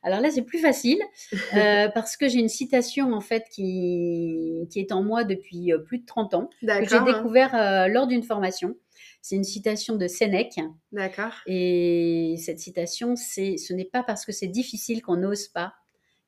Alors 0.09 0.21
là, 0.21 0.31
c'est 0.31 0.43
plus 0.43 0.59
facile 0.59 0.99
parce 1.95 2.17
que 2.17 2.29
j'ai 2.29 2.39
une 2.39 2.49
citation 2.49 3.13
en 3.13 3.21
fait 3.21 3.45
qui, 3.51 4.67
qui 4.71 4.81
est 4.81 4.93
en 4.93 5.03
moi 5.03 5.25
depuis 5.25 5.73
plus 5.87 5.99
de 5.99 6.07
30 6.07 6.35
ans, 6.35 6.51
que 6.63 6.89
j'ai 6.89 7.01
découvert 7.01 7.89
lors 7.89 8.07
d'une 8.07 8.23
formation. 8.23 8.75
C'est 9.21 9.37
une 9.37 9.45
citation 9.45 9.97
de 9.97 10.07
Sénèque. 10.07 10.61
D'accord. 10.93 11.35
Et 11.47 12.37
cette 12.39 12.59
citation, 12.59 13.17
c'est 13.17 13.57
ce 13.57 13.73
n'est 13.73 13.85
pas 13.85 14.03
parce 14.03 14.25
que 14.25 14.33
c'est 14.33 14.47
difficile 14.47 15.03
qu'on 15.03 15.17
n'ose 15.17 15.49
pas, 15.49 15.75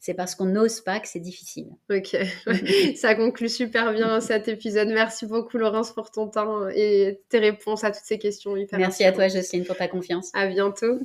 c'est 0.01 0.15
parce 0.15 0.35
qu'on 0.35 0.47
n'ose 0.47 0.81
pas 0.81 0.99
que 1.01 1.09
c'est 1.09 1.21
difficile. 1.21 1.69
Ok, 1.91 2.17
ça 2.97 3.15
conclut 3.15 3.49
super 3.49 3.93
bien 3.93 4.21
cet 4.21 4.49
épisode. 4.49 4.89
Merci 4.89 5.27
beaucoup 5.27 5.59
Laurence 5.59 5.93
pour 5.93 6.11
ton 6.11 6.29
temps 6.29 6.69
et 6.69 7.21
tes 7.29 7.39
réponses 7.39 7.85
à 7.85 7.91
toutes 7.91 8.05
ces 8.05 8.19
questions. 8.19 8.55
Merci 8.73 9.05
à 9.05 9.13
toi 9.13 9.29
Jocelyne 9.29 9.65
pour 9.65 9.77
ta 9.77 9.89
confiance. 9.89 10.31
À 10.35 10.47
bientôt. 10.47 11.01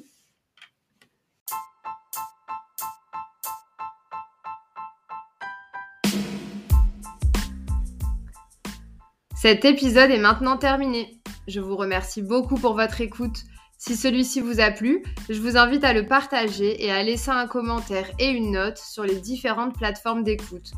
Cet 9.46 9.64
épisode 9.64 10.10
est 10.10 10.18
maintenant 10.18 10.58
terminé. 10.58 11.22
Je 11.48 11.60
vous 11.60 11.76
remercie 11.76 12.24
beaucoup 12.24 12.56
pour 12.56 12.74
votre 12.74 13.00
écoute. 13.00 13.44
Si 13.78 13.96
celui-ci 13.96 14.42
vous 14.42 14.60
a 14.60 14.72
plu, 14.72 15.04
je 15.30 15.40
vous 15.40 15.56
invite 15.56 15.84
à 15.84 15.94
le 15.94 16.08
partager 16.08 16.84
et 16.84 16.92
à 16.92 17.04
laisser 17.04 17.30
un 17.30 17.46
commentaire 17.46 18.10
et 18.18 18.30
une 18.30 18.54
note 18.54 18.80
sur 18.80 19.04
les 19.04 19.20
différentes 19.20 19.78
plateformes 19.78 20.24
d'écoute. 20.24 20.72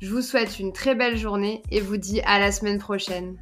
Je 0.00 0.08
vous 0.08 0.22
souhaite 0.22 0.60
une 0.60 0.72
très 0.72 0.94
belle 0.94 1.16
journée 1.16 1.64
et 1.72 1.80
vous 1.80 1.96
dis 1.96 2.20
à 2.20 2.38
la 2.38 2.52
semaine 2.52 2.78
prochaine. 2.78 3.40